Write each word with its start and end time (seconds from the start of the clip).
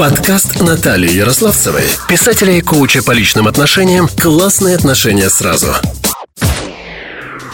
Подкаст 0.00 0.62
Натальи 0.62 1.10
Ярославцевой, 1.10 1.82
писателя 2.08 2.54
и 2.54 2.62
коуча 2.62 3.02
по 3.02 3.10
личным 3.10 3.46
отношениям 3.46 4.08
«Классные 4.08 4.74
отношения 4.74 5.28
сразу». 5.28 5.74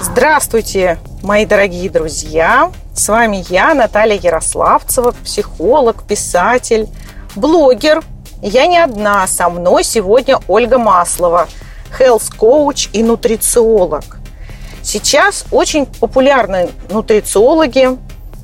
Здравствуйте, 0.00 1.00
мои 1.24 1.44
дорогие 1.44 1.90
друзья! 1.90 2.70
С 2.94 3.08
вами 3.08 3.44
я, 3.48 3.74
Наталья 3.74 4.14
Ярославцева, 4.14 5.12
психолог, 5.24 6.04
писатель, 6.06 6.86
блогер. 7.34 8.04
Я 8.40 8.68
не 8.68 8.78
одна, 8.78 9.26
со 9.26 9.48
мной 9.48 9.82
сегодня 9.82 10.38
Ольга 10.46 10.78
Маслова, 10.78 11.48
health 11.98 12.32
коуч 12.36 12.90
и 12.92 13.02
нутрициолог. 13.02 14.18
Сейчас 14.84 15.46
очень 15.50 15.84
популярны 15.84 16.70
нутрициологи, 16.90 17.98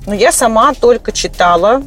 но 0.07 0.15
я 0.15 0.33
сама 0.33 0.75
только 0.75 1.13
читала 1.13 1.85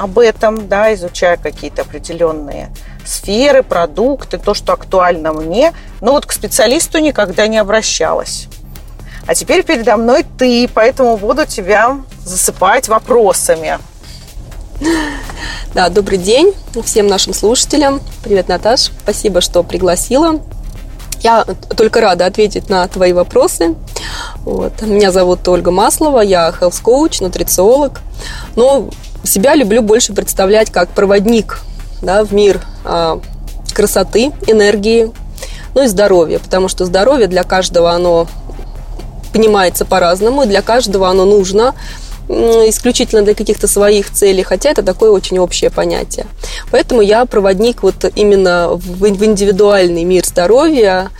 об 0.00 0.18
этом, 0.18 0.66
да, 0.66 0.94
изучая 0.94 1.36
какие-то 1.36 1.82
определенные 1.82 2.70
сферы, 3.04 3.62
продукты, 3.62 4.38
то, 4.38 4.54
что 4.54 4.72
актуально 4.72 5.34
мне, 5.34 5.74
но 6.00 6.12
вот 6.12 6.24
к 6.24 6.32
специалисту 6.32 6.98
никогда 6.98 7.46
не 7.46 7.58
обращалась. 7.58 8.46
А 9.26 9.34
теперь 9.34 9.62
передо 9.62 9.98
мной 9.98 10.24
ты, 10.38 10.66
поэтому 10.72 11.18
буду 11.18 11.44
тебя 11.44 11.98
засыпать 12.24 12.88
вопросами. 12.88 13.78
Да, 15.74 15.90
добрый 15.90 16.16
день 16.16 16.54
всем 16.82 17.06
нашим 17.06 17.34
слушателям. 17.34 18.00
Привет, 18.24 18.48
Наташ. 18.48 18.90
Спасибо, 19.02 19.42
что 19.42 19.62
пригласила. 19.62 20.40
Я 21.20 21.44
только 21.76 22.00
рада 22.00 22.24
ответить 22.24 22.70
на 22.70 22.88
твои 22.88 23.12
вопросы. 23.12 23.74
Вот. 24.38 24.80
Меня 24.80 25.12
зовут 25.12 25.46
Ольга 25.46 25.70
Маслова, 25.70 26.20
я 26.20 26.48
health 26.48 26.82
coach, 26.82 27.22
нутрициолог. 27.22 28.00
Но 28.56 28.88
себя 29.24 29.54
люблю 29.54 29.82
больше 29.82 30.12
представлять 30.12 30.70
как 30.70 30.90
проводник 30.90 31.60
да, 32.02 32.24
в 32.24 32.32
мир 32.32 32.60
а, 32.84 33.20
красоты, 33.72 34.32
энергии, 34.46 35.10
ну 35.74 35.82
и 35.82 35.86
здоровья, 35.86 36.38
потому 36.38 36.68
что 36.68 36.84
здоровье 36.84 37.26
для 37.26 37.44
каждого 37.44 37.92
оно 37.92 38.26
понимается 39.32 39.84
по-разному, 39.84 40.42
и 40.42 40.46
для 40.46 40.62
каждого 40.62 41.08
оно 41.08 41.24
нужно 41.24 41.74
исключительно 42.28 43.22
для 43.22 43.34
каких-то 43.34 43.66
своих 43.66 44.10
целей, 44.12 44.42
хотя 44.44 44.70
это 44.70 44.82
такое 44.82 45.10
очень 45.10 45.38
общее 45.38 45.70
понятие. 45.70 46.26
Поэтому 46.70 47.00
я 47.00 47.24
проводник 47.26 47.82
вот 47.82 48.04
именно 48.14 48.68
в 48.70 49.04
индивидуальный 49.04 50.04
мир 50.04 50.24
здоровья, 50.24 51.10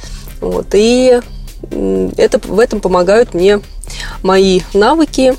вот, 0.40 0.66
и 0.72 1.20
это, 2.16 2.38
в 2.38 2.58
этом 2.58 2.80
помогают 2.80 3.34
мне 3.34 3.60
мои 4.22 4.60
навыки, 4.72 5.34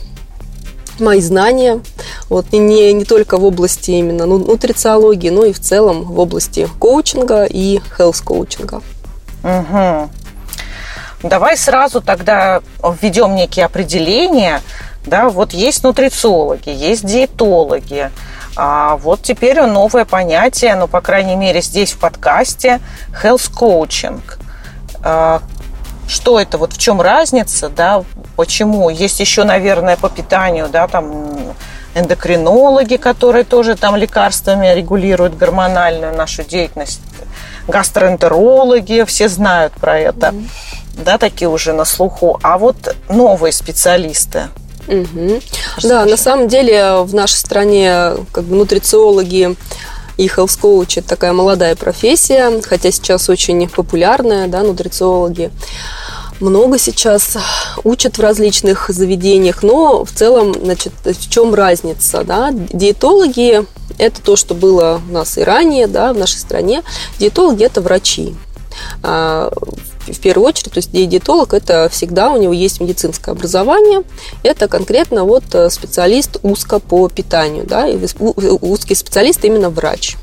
мои 1.02 1.22
знания, 1.22 1.82
вот, 2.30 2.46
и 2.52 2.58
не, 2.58 2.94
не 2.94 3.06
только 3.06 3.38
в 3.38 3.44
области 3.44 3.92
именно 3.92 4.26
ну, 4.26 4.38
нутрициологии, 4.38 5.30
но 5.30 5.46
и 5.46 5.54
в 5.54 5.60
целом 5.60 6.04
в 6.04 6.20
области 6.20 6.68
коучинга 6.80 7.46
и 7.46 7.82
health-коучинга. 7.98 8.82
Угу. 9.44 10.10
Давай 11.24 11.58
сразу 11.58 12.02
тогда 12.02 12.62
введем 13.02 13.36
некие 13.36 13.66
определения. 13.66 14.62
Да, 15.06 15.30
вот 15.30 15.54
есть 15.54 15.84
нутрициологи, 15.84 16.70
есть 16.70 17.06
диетологи, 17.06 18.12
а 18.56 18.98
вот 18.98 19.24
теперь 19.24 19.62
новое 19.62 20.06
понятие, 20.06 20.76
ну, 20.76 20.88
по 20.88 21.02
крайней 21.02 21.36
мере, 21.36 21.62
здесь 21.62 21.94
в 21.94 21.98
подкасте, 21.98 22.80
health 23.24 23.52
coaching. 23.52 24.22
Что 26.12 26.42
это, 26.42 26.58
вот 26.58 26.74
в 26.74 26.78
чем 26.78 27.00
разница, 27.00 27.70
да, 27.70 28.04
почему? 28.36 28.90
Есть 28.90 29.22
еще, 29.22 29.46
наверное, 29.46 29.96
по 29.96 30.10
питанию, 30.10 30.68
да, 30.68 30.86
там 30.90 31.56
эндокринологи, 31.96 32.98
которые 32.98 33.46
тоже 33.46 33.76
там 33.76 33.96
лекарствами 33.96 34.74
регулируют 34.74 35.38
гормональную 35.38 36.14
нашу 36.14 36.44
деятельность, 36.44 37.00
гастроэнтерологи, 37.70 39.06
все 39.08 39.30
знают 39.30 39.72
про 39.72 40.00
это, 40.00 40.28
mm-hmm. 40.28 41.04
да, 41.06 41.18
такие 41.18 41.48
уже 41.48 41.72
на 41.72 41.86
слуху. 41.86 42.38
А 42.44 42.58
вот 42.58 42.94
новые 43.08 43.54
специалисты, 43.54 44.50
Угу. 44.88 45.42
Да, 45.84 46.06
на 46.06 46.18
самом 46.18 46.48
деле 46.48 47.04
в 47.04 47.14
нашей 47.14 47.36
стране 47.36 48.14
как 48.32 48.44
бы 48.46 48.56
нутрициологи 48.56 49.56
и 50.18 50.28
coach 50.28 51.00
это 51.00 51.08
такая 51.10 51.34
молодая 51.34 51.76
профессия, 51.76 52.62
хотя 52.62 52.92
сейчас 52.92 53.30
очень 53.30 53.68
популярная, 53.68 54.48
да, 54.48 54.64
нутрициологи 54.64 55.52
много 56.42 56.78
сейчас 56.78 57.38
учат 57.84 58.18
в 58.18 58.22
различных 58.22 58.90
заведениях, 58.90 59.64
но 59.64 60.04
в 60.04 60.12
целом, 60.12 60.54
значит, 60.54 60.94
в 61.04 61.30
чем 61.30 61.54
разница, 61.54 62.24
да? 62.24 62.50
Диетологи– 62.52 63.66
это 63.98 64.22
то, 64.22 64.36
что 64.36 64.56
было 64.56 65.00
у 65.08 65.14
нас 65.14 65.38
и 65.38 65.44
ранее, 65.44 65.88
да, 65.88 66.14
в 66.14 66.18
нашей 66.18 66.40
стране. 66.40 66.84
Диетологи– 67.20 67.64
это 67.66 67.82
врачи. 67.82 68.36
В 70.12 70.20
первую 70.20 70.48
очередь, 70.48 70.74
то 70.74 70.78
есть 70.78 70.92
диетолог 70.92 71.54
это 71.54 71.90
всегда 71.90 72.32
у 72.32 72.38
него 72.38 72.54
есть 72.54 72.80
медицинское 72.80 73.32
образование, 73.32 74.04
это 74.44 74.68
конкретно 74.68 75.24
вот 75.24 75.44
э, 75.54 75.70
специалист 75.70 76.38
узко 76.44 76.80
по 76.80 77.08
питанию, 77.10 77.66
да, 77.66 77.88
и 77.88 77.98
узкий 78.18 78.96
специалист 78.96 79.44
именно 79.46 79.70
врач. 79.70 80.18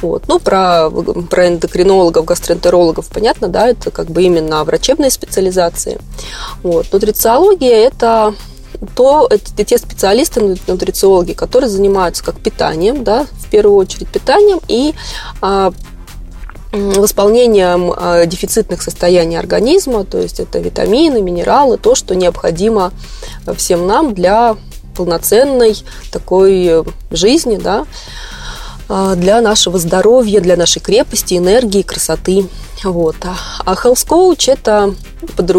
Вот. 0.00 0.24
Ну, 0.26 0.38
про, 0.38 0.90
про 0.90 1.48
эндокринологов, 1.48 2.24
гастроэнтерологов 2.24 3.08
понятно, 3.08 3.48
да, 3.48 3.68
это 3.68 3.90
как 3.90 4.08
бы 4.08 4.22
именно 4.22 4.64
врачебные 4.64 5.10
специализации. 5.10 5.98
Вот. 6.62 6.92
Нутрициология– 6.92 7.76
это 7.86 8.34
то 8.96 9.26
это 9.28 9.64
те 9.64 9.78
специалисты, 9.78 10.56
нутрициологи, 10.66 11.32
которые 11.32 11.68
занимаются 11.68 12.24
как 12.24 12.40
питанием, 12.40 13.04
да, 13.04 13.26
в 13.32 13.50
первую 13.50 13.76
очередь 13.76 14.08
питанием 14.08 14.60
и 14.68 14.94
а, 15.42 15.72
восполнением 16.72 17.92
а, 17.96 18.26
дефицитных 18.26 18.82
состояний 18.82 19.38
организма, 19.38 20.04
то 20.04 20.18
есть 20.18 20.40
это 20.40 20.58
витамины, 20.58 21.20
минералы, 21.20 21.78
то, 21.78 21.94
что 21.94 22.14
необходимо 22.14 22.92
всем 23.56 23.86
нам 23.86 24.14
для 24.14 24.56
полноценной 24.96 25.76
такой 26.12 26.84
жизни, 27.10 27.56
да, 27.56 27.86
а, 28.88 29.14
для 29.14 29.40
нашего 29.40 29.78
здоровья, 29.78 30.40
для 30.40 30.56
нашей 30.56 30.80
крепости, 30.80 31.34
энергии, 31.34 31.82
красоты. 31.82 32.46
Вот. 32.84 33.16
А 33.24 33.74
Health 33.74 34.06
Coach– 34.06 34.50
это 34.52 34.94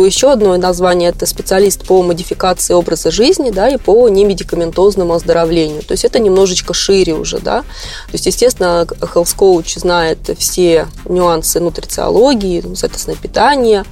еще 0.05 0.31
одно 0.31 0.57
название, 0.57 1.09
это 1.09 1.25
специалист 1.25 1.85
по 1.85 2.01
модификации 2.01 2.73
образа 2.73 3.11
жизни 3.11 3.51
да, 3.51 3.69
и 3.69 3.77
по 3.77 4.09
немедикаментозному 4.09 5.13
оздоровлению. 5.13 5.83
То 5.83 5.91
есть 5.91 6.03
это 6.03 6.19
немножечко 6.19 6.73
шире 6.73 7.13
уже. 7.13 7.39
Да? 7.39 7.61
То 7.61 8.13
есть, 8.13 8.25
естественно, 8.25 8.87
Health 8.89 9.35
Coach 9.37 9.79
знает 9.79 10.17
все 10.39 10.87
нюансы 11.05 11.59
нутрициологии, 11.59 12.63
соответственно, 12.75 13.17
питания, 13.21 13.85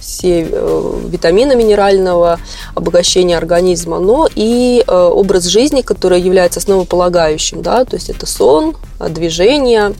все 0.00 0.46
э, 0.50 1.00
витамины 1.08 1.56
минерального 1.56 2.38
обогащения 2.74 3.38
организма, 3.38 3.98
но 3.98 4.28
и 4.34 4.84
э, 4.86 4.94
образ 4.94 5.44
жизни, 5.44 5.80
который 5.80 6.20
является 6.20 6.60
основополагающим, 6.60 7.62
да, 7.62 7.86
то 7.86 7.96
есть 7.96 8.10
это 8.10 8.26
сон, 8.26 8.76
движение, 9.08 9.94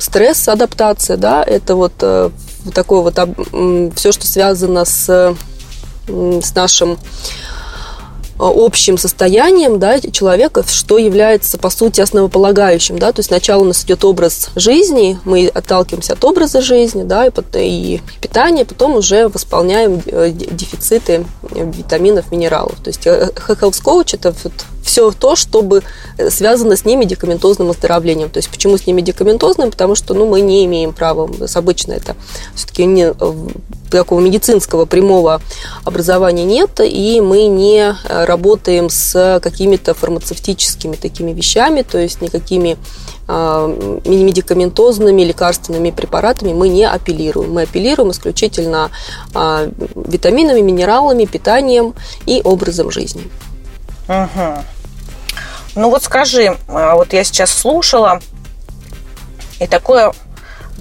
стресс, 0.00 0.48
адаптация, 0.48 1.16
да, 1.16 1.42
это 1.42 1.74
вот 1.74 1.94
такое 2.74 3.00
вот 3.00 3.18
все, 3.96 4.12
что 4.12 4.26
связано 4.26 4.84
с, 4.84 5.34
с 6.06 6.54
нашим 6.54 6.96
Э, 6.96 7.53
общим 8.38 8.98
состоянием 8.98 9.78
да, 9.78 10.00
человека, 10.00 10.64
что 10.66 10.98
является, 10.98 11.58
по 11.58 11.70
сути, 11.70 12.00
основополагающим. 12.00 12.98
Да? 12.98 13.12
То 13.12 13.20
есть 13.20 13.28
сначала 13.28 13.62
у 13.62 13.66
нас 13.66 13.84
идет 13.84 14.04
образ 14.04 14.50
жизни, 14.56 15.18
мы 15.24 15.48
отталкиваемся 15.48 16.14
от 16.14 16.24
образа 16.24 16.60
жизни 16.60 17.02
да, 17.04 17.26
и, 17.26 17.30
и 17.54 18.00
питания, 18.20 18.64
потом 18.64 18.96
уже 18.96 19.28
восполняем 19.28 20.02
э, 20.06 20.30
дефициты 20.30 21.24
витаминов, 21.50 22.30
минералов. 22.30 22.76
То 22.82 22.88
есть 22.88 23.06
э, 23.06 23.30
health 23.48 23.82
coach– 23.82 24.10
это 24.14 24.34
вот 24.42 24.52
все 24.84 25.10
то, 25.12 25.34
чтобы 25.34 25.82
связано 26.28 26.76
с 26.76 26.84
немедикаментозным 26.84 27.70
оздоровлением. 27.70 28.28
То 28.28 28.38
есть 28.38 28.50
почему 28.50 28.76
с 28.76 28.86
немедикаментозным? 28.86 29.70
Потому 29.70 29.94
что 29.94 30.14
ну, 30.14 30.26
мы 30.26 30.42
не 30.42 30.64
имеем 30.66 30.92
права, 30.92 31.28
с 31.46 31.56
обычно 31.56 31.92
это 31.92 32.14
все-таки 32.54 32.84
не 32.84 33.12
такого 33.90 34.20
медицинского 34.20 34.84
прямого 34.86 35.40
образования 35.84 36.44
нет, 36.44 36.80
и 36.80 37.20
мы 37.20 37.46
не 37.46 37.94
э, 38.08 38.23
работаем 38.24 38.90
с 38.90 39.40
какими-то 39.42 39.94
фармацевтическими 39.94 40.96
такими 40.96 41.32
вещами, 41.32 41.82
то 41.82 41.98
есть 41.98 42.20
никакими 42.20 42.76
а, 43.26 43.66
медикаментозными 44.04 45.22
лекарственными 45.22 45.90
препаратами 45.90 46.52
мы 46.52 46.68
не 46.68 46.84
апеллируем. 46.84 47.52
Мы 47.52 47.62
апеллируем 47.62 48.10
исключительно 48.10 48.90
а, 49.34 49.68
витаминами, 49.94 50.60
минералами, 50.60 51.24
питанием 51.24 51.94
и 52.26 52.40
образом 52.44 52.90
жизни. 52.90 53.24
Угу. 54.08 54.64
Ну 55.76 55.90
вот 55.90 56.02
скажи, 56.02 56.56
а, 56.68 56.94
вот 56.96 57.12
я 57.12 57.24
сейчас 57.24 57.50
слушала, 57.50 58.20
и 59.60 59.66
такое 59.66 60.12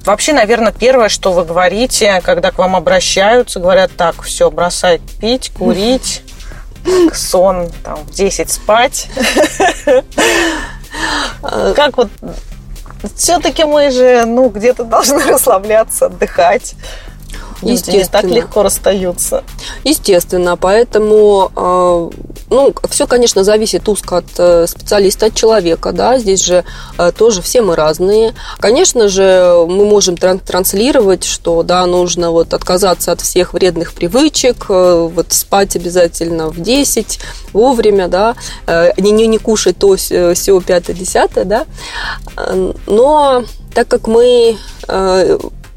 Вообще, 0.05 0.33
наверное, 0.33 0.73
первое, 0.73 1.07
что 1.07 1.31
вы 1.31 1.45
говорите, 1.45 2.19
когда 2.25 2.51
к 2.51 2.57
вам 2.57 2.75
обращаются, 2.75 3.61
говорят, 3.61 3.91
так, 3.95 4.21
все, 4.23 4.51
бросай 4.51 4.99
пить, 5.21 5.51
курить, 5.57 6.23
сон, 7.13 7.69
там, 7.83 7.97
в 7.97 8.11
10 8.11 8.49
спать. 8.51 9.07
как 11.75 11.97
вот 11.97 12.09
все-таки 13.15 13.63
мы 13.63 13.91
же, 13.91 14.25
ну, 14.25 14.49
где-то 14.49 14.83
должны 14.85 15.23
расслабляться, 15.27 16.05
отдыхать. 16.07 16.75
Люди 17.63 18.05
так 18.11 18.25
легко 18.25 18.63
расстаются. 18.63 19.43
Естественно, 19.83 20.57
поэтому 20.57 21.51
э, 21.55 22.09
ну, 22.49 22.73
все, 22.89 23.07
конечно, 23.07 23.43
зависит 23.43 23.87
узко 23.89 24.17
от 24.17 24.25
э, 24.37 24.67
специалиста, 24.67 25.27
от 25.27 25.35
человека, 25.35 25.91
да, 25.91 26.19
здесь 26.19 26.43
же 26.43 26.63
э, 26.97 27.11
тоже 27.17 27.41
все 27.41 27.61
мы 27.61 27.75
разные. 27.75 28.33
Конечно 28.59 29.07
же, 29.07 29.65
мы 29.67 29.85
можем 29.85 30.17
транслировать, 30.17 31.23
что, 31.23 31.63
да, 31.63 31.85
нужно 31.85 32.31
вот 32.31 32.53
отказаться 32.53 33.11
от 33.11 33.21
всех 33.21 33.53
вредных 33.53 33.93
привычек, 33.93 34.69
вот 34.69 35.27
спать 35.29 35.75
обязательно 35.75 36.49
в 36.49 36.61
10, 36.61 37.19
вовремя, 37.53 38.07
да, 38.07 38.35
не, 38.97 39.11
не, 39.11 39.27
не 39.27 39.37
кушать 39.37 39.77
то, 39.77 39.95
все, 39.95 40.61
пятое, 40.61 40.95
десятое, 40.95 41.45
да, 41.45 41.65
но 42.87 43.43
так 43.73 43.87
как 43.87 44.07
мы 44.07 44.57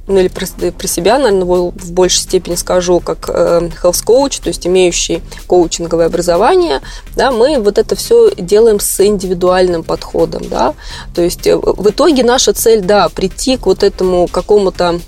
ну 0.07 0.19
или 0.19 0.29
про, 0.29 0.47
про 0.73 0.87
себя, 0.87 1.19
наверное, 1.19 1.45
в 1.45 1.93
большей 1.93 2.21
степени 2.21 2.55
скажу, 2.55 3.01
как 3.01 3.29
э, 3.29 3.71
health 3.83 4.05
coach, 4.05 4.41
то 4.43 4.49
есть 4.49 4.67
имеющий 4.67 5.23
коучинговое 5.47 6.07
образование, 6.07 6.81
да, 7.17 7.31
мы 7.33 7.59
вот 7.59 7.79
это 7.79 7.97
все 7.97 8.31
делаем 8.37 8.79
с 8.79 9.05
индивидуальным 9.05 9.83
подходом, 9.83 10.43
да, 10.49 10.75
то 11.15 11.23
есть 11.23 11.47
э, 11.47 11.57
в 11.57 11.91
итоге 11.91 12.23
наша 12.23 12.53
цель, 12.53 12.83
да, 12.83 13.09
прийти 13.09 13.57
к 13.57 13.67
вот 13.67 13.83
этому 13.83 14.29
какому-то 14.29 15.01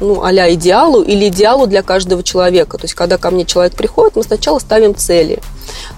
ну, 0.00 0.22
а 0.22 0.32
идеалу 0.54 1.02
или 1.02 1.28
идеалу 1.28 1.66
для 1.66 1.82
каждого 1.82 2.22
человека. 2.22 2.78
То 2.78 2.84
есть, 2.84 2.94
когда 2.94 3.18
ко 3.18 3.30
мне 3.30 3.44
человек 3.44 3.74
приходит, 3.74 4.14
мы 4.14 4.22
сначала 4.22 4.60
ставим 4.60 4.94
цели. 4.94 5.40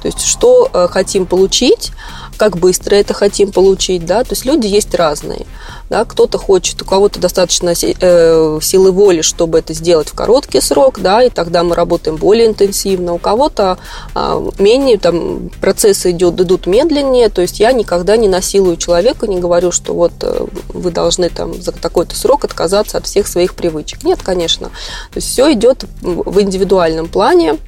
То 0.01 0.09
есть, 0.09 0.23
что 0.23 0.71
э, 0.73 0.89
хотим 0.91 1.27
получить, 1.27 1.93
как 2.41 2.57
быстро 2.57 2.95
это 2.95 3.13
хотим 3.13 3.53
получить, 3.53 4.07
да, 4.07 4.25
то 4.25 4.31
есть 4.31 4.47
люди 4.47 4.67
есть 4.67 4.95
разные, 4.95 5.45
да, 5.91 6.07
кто-то 6.07 6.39
хочет, 6.39 6.81
у 6.81 6.87
кого-то 6.87 7.21
достаточно 7.21 7.75
э, 7.75 8.59
силы 8.63 8.93
воли, 8.93 9.21
чтобы 9.21 9.59
это 9.59 9.75
сделать 9.75 10.09
в 10.09 10.15
короткий 10.15 10.63
срок, 10.63 11.01
да, 11.01 11.23
и 11.23 11.29
тогда 11.29 11.63
мы 11.65 11.75
работаем 11.75 12.17
более 12.17 12.47
интенсивно, 12.47 13.13
у 13.13 13.19
кого-то 13.19 13.77
э, 14.15 14.51
менее, 14.59 14.97
там, 14.97 15.51
процессы 15.61 16.13
идут, 16.13 16.41
идут 16.41 16.67
медленнее, 16.67 17.29
то 17.29 17.43
есть 17.43 17.61
я 17.61 17.73
никогда 17.73 18.17
не 18.17 18.27
насилую 18.27 18.79
человека, 18.79 19.27
не 19.27 19.39
говорю, 19.39 19.71
что 19.71 19.93
вот 19.93 20.13
э, 20.23 20.47
вы 20.69 20.91
должны 20.91 21.29
там 21.29 21.61
за 21.61 21.73
такой-то 21.73 22.17
срок 22.17 22.47
отказаться 22.47 22.97
от 22.97 23.05
всех 23.05 23.27
своих 23.27 23.55
привычек. 23.55 24.03
Нет, 24.03 24.21
конечно, 24.23 24.69
то 24.69 25.17
есть 25.17 25.29
все 25.29 25.53
идет 25.53 25.85
в 26.01 26.41
индивидуальном 26.41 27.09
плане, 27.09 27.59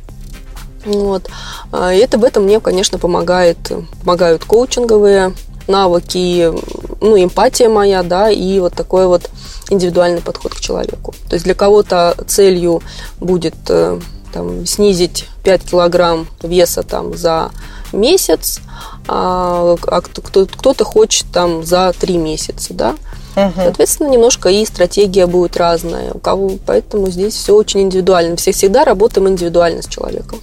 вот. 0.84 1.28
А, 1.70 1.92
и 1.92 1.98
это 1.98 2.18
в 2.18 2.24
этом 2.24 2.44
мне, 2.44 2.60
конечно, 2.60 2.98
помогает, 2.98 3.58
помогают 4.00 4.44
коучинговые 4.44 5.34
навыки, 5.68 6.52
ну, 7.00 7.22
эмпатия 7.22 7.68
моя, 7.68 8.02
да, 8.02 8.30
и 8.30 8.58
вот 8.60 8.74
такой 8.74 9.06
вот 9.06 9.30
индивидуальный 9.70 10.20
подход 10.20 10.54
к 10.54 10.60
человеку. 10.60 11.14
То 11.28 11.34
есть 11.34 11.44
для 11.44 11.54
кого-то 11.54 12.16
целью 12.26 12.82
будет 13.20 13.54
э, 13.68 14.00
там, 14.32 14.66
снизить 14.66 15.28
5 15.44 15.62
килограмм 15.62 16.26
веса 16.42 16.82
там, 16.82 17.16
за 17.16 17.50
месяц, 17.92 18.60
а, 19.08 19.76
а 19.86 20.00
кто-то 20.00 20.84
хочет 20.84 21.26
там 21.32 21.64
за 21.64 21.92
3 21.98 22.16
месяца, 22.16 22.74
да. 22.74 22.94
Угу. 23.36 23.52
Соответственно, 23.56 24.08
немножко 24.08 24.50
и 24.50 24.64
стратегия 24.64 25.26
будет 25.26 25.56
разная. 25.56 26.12
У 26.12 26.18
кого, 26.18 26.52
поэтому 26.66 27.10
здесь 27.10 27.34
все 27.34 27.54
очень 27.54 27.82
индивидуально. 27.82 28.36
Все 28.36 28.52
всегда 28.52 28.84
работаем 28.84 29.28
индивидуально 29.28 29.82
с 29.82 29.86
человеком. 29.86 30.38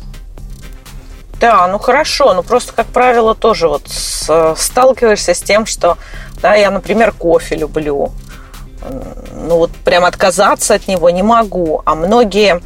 Да, 1.39 1.67
ну 1.67 1.79
хорошо, 1.79 2.33
но 2.33 2.43
просто, 2.43 2.73
как 2.73 2.87
правило, 2.87 3.33
тоже 3.33 3.69
вот 3.69 3.87
с, 3.87 4.55
сталкиваешься 4.57 5.33
с 5.33 5.39
тем, 5.39 5.65
что, 5.65 5.97
да, 6.41 6.55
я, 6.55 6.69
например, 6.69 7.13
кофе 7.13 7.55
люблю, 7.55 8.11
ну 9.33 9.57
вот 9.57 9.71
прям 9.71 10.05
отказаться 10.05 10.73
от 10.73 10.87
него 10.87 11.09
не 11.09 11.23
могу, 11.23 11.81
а 11.85 11.95
многие 11.95 12.61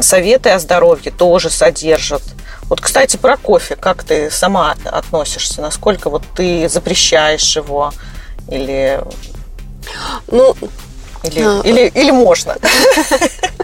советы 0.00 0.50
о 0.50 0.58
здоровье 0.58 1.10
тоже 1.10 1.48
содержат. 1.50 2.22
Вот, 2.64 2.82
кстати, 2.82 3.16
про 3.16 3.38
кофе, 3.38 3.76
как 3.76 4.04
ты 4.04 4.30
сама 4.30 4.74
относишься, 4.84 5.62
насколько 5.62 6.10
вот 6.10 6.22
ты 6.34 6.68
запрещаешь 6.68 7.56
его? 7.56 7.92
Или 8.50 9.00
ну 10.30 10.54
или, 11.22 11.42
а, 11.42 11.60
или, 11.64 11.88
или 11.88 12.10
можно? 12.10 12.56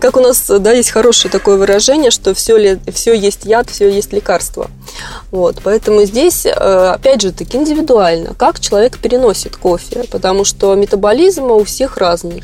Как 0.00 0.16
у 0.16 0.20
нас, 0.20 0.46
да, 0.48 0.72
есть 0.72 0.90
хорошее 0.90 1.30
такое 1.30 1.56
выражение, 1.56 2.10
что 2.10 2.34
все, 2.34 2.56
ли, 2.56 2.78
все 2.92 3.14
есть 3.14 3.44
яд, 3.44 3.70
все 3.70 3.88
есть 3.88 4.12
лекарство. 4.12 4.70
Вот, 5.30 5.56
поэтому 5.62 6.04
здесь, 6.04 6.46
э, 6.46 6.50
опять 6.50 7.22
же, 7.22 7.32
таки 7.32 7.56
индивидуально, 7.56 8.34
как 8.34 8.60
человек 8.60 8.98
переносит 8.98 9.56
кофе, 9.56 10.04
потому 10.10 10.44
что 10.44 10.74
метаболизм 10.74 11.44
у 11.44 11.64
всех 11.64 11.96
разный. 11.96 12.42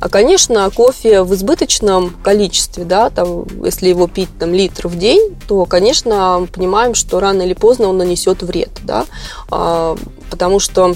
А, 0.00 0.08
конечно, 0.08 0.68
кофе 0.70 1.22
в 1.22 1.34
избыточном 1.34 2.10
количестве, 2.22 2.84
да, 2.84 3.10
там, 3.10 3.46
если 3.64 3.88
его 3.88 4.06
пить 4.06 4.30
там, 4.38 4.54
литр 4.54 4.88
в 4.88 4.96
день, 4.96 5.36
то, 5.48 5.64
конечно, 5.64 6.46
понимаем, 6.52 6.94
что 6.94 7.20
рано 7.20 7.42
или 7.42 7.54
поздно 7.54 7.88
он 7.88 7.98
нанесет 7.98 8.42
вред, 8.42 8.70
да, 8.84 9.06
а, 9.50 9.96
потому 10.30 10.60
что 10.60 10.94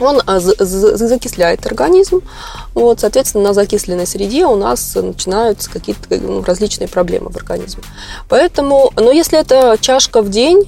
он 0.00 0.20
а, 0.26 0.40
закисляет 0.40 1.66
организм. 1.66 2.22
Вот, 2.74 3.00
соответственно, 3.00 3.44
на 3.44 3.54
закисленной 3.54 4.06
среде 4.06 4.46
у 4.46 4.56
нас 4.56 4.94
начинаются 4.94 5.70
какие-то 5.70 6.16
ну, 6.16 6.42
различные 6.42 6.88
проблемы 6.88 7.30
в 7.30 7.36
организме. 7.36 7.82
Поэтому, 8.28 8.92
но 8.96 9.10
если 9.10 9.38
это 9.38 9.76
чашка 9.80 10.22
в 10.22 10.30
день 10.30 10.64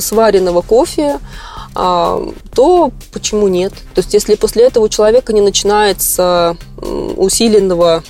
сваренного 0.00 0.62
кофе, 0.62 1.18
а, 1.74 2.20
то 2.54 2.92
почему 3.12 3.48
нет? 3.48 3.72
То 3.94 4.00
есть, 4.00 4.14
если 4.14 4.34
после 4.34 4.66
этого 4.66 4.84
у 4.84 4.88
человека 4.88 5.32
не 5.32 5.40
начинается 5.40 6.56
усиленного 7.16 8.02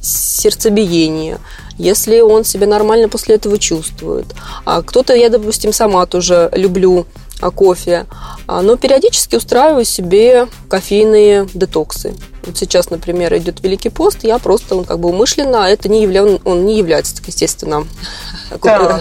сердцебиения, 0.00 1.38
если 1.78 2.20
он 2.20 2.44
себя 2.44 2.66
нормально 2.66 3.08
после 3.08 3.36
этого 3.36 3.58
чувствует. 3.58 4.26
А 4.64 4.82
кто-то, 4.82 5.14
я, 5.14 5.28
допустим, 5.28 5.72
сама 5.72 6.06
тоже 6.06 6.50
люблю 6.54 7.06
кофе, 7.50 8.06
а, 8.46 8.62
но 8.62 8.76
периодически 8.76 9.36
устраиваю 9.36 9.84
себе 9.84 10.48
кофейные 10.68 11.48
детоксы. 11.54 12.14
Вот 12.44 12.56
сейчас, 12.58 12.90
например, 12.90 13.34
идет 13.36 13.62
Великий 13.62 13.88
пост, 13.88 14.18
я 14.22 14.38
просто 14.38 14.76
он 14.76 14.84
как 14.84 14.98
бы 14.98 15.08
умышленно, 15.08 15.68
это 15.68 15.88
не 15.88 16.02
явля... 16.02 16.24
он 16.44 16.66
не 16.66 16.76
является, 16.76 17.14
естественно, 17.26 17.86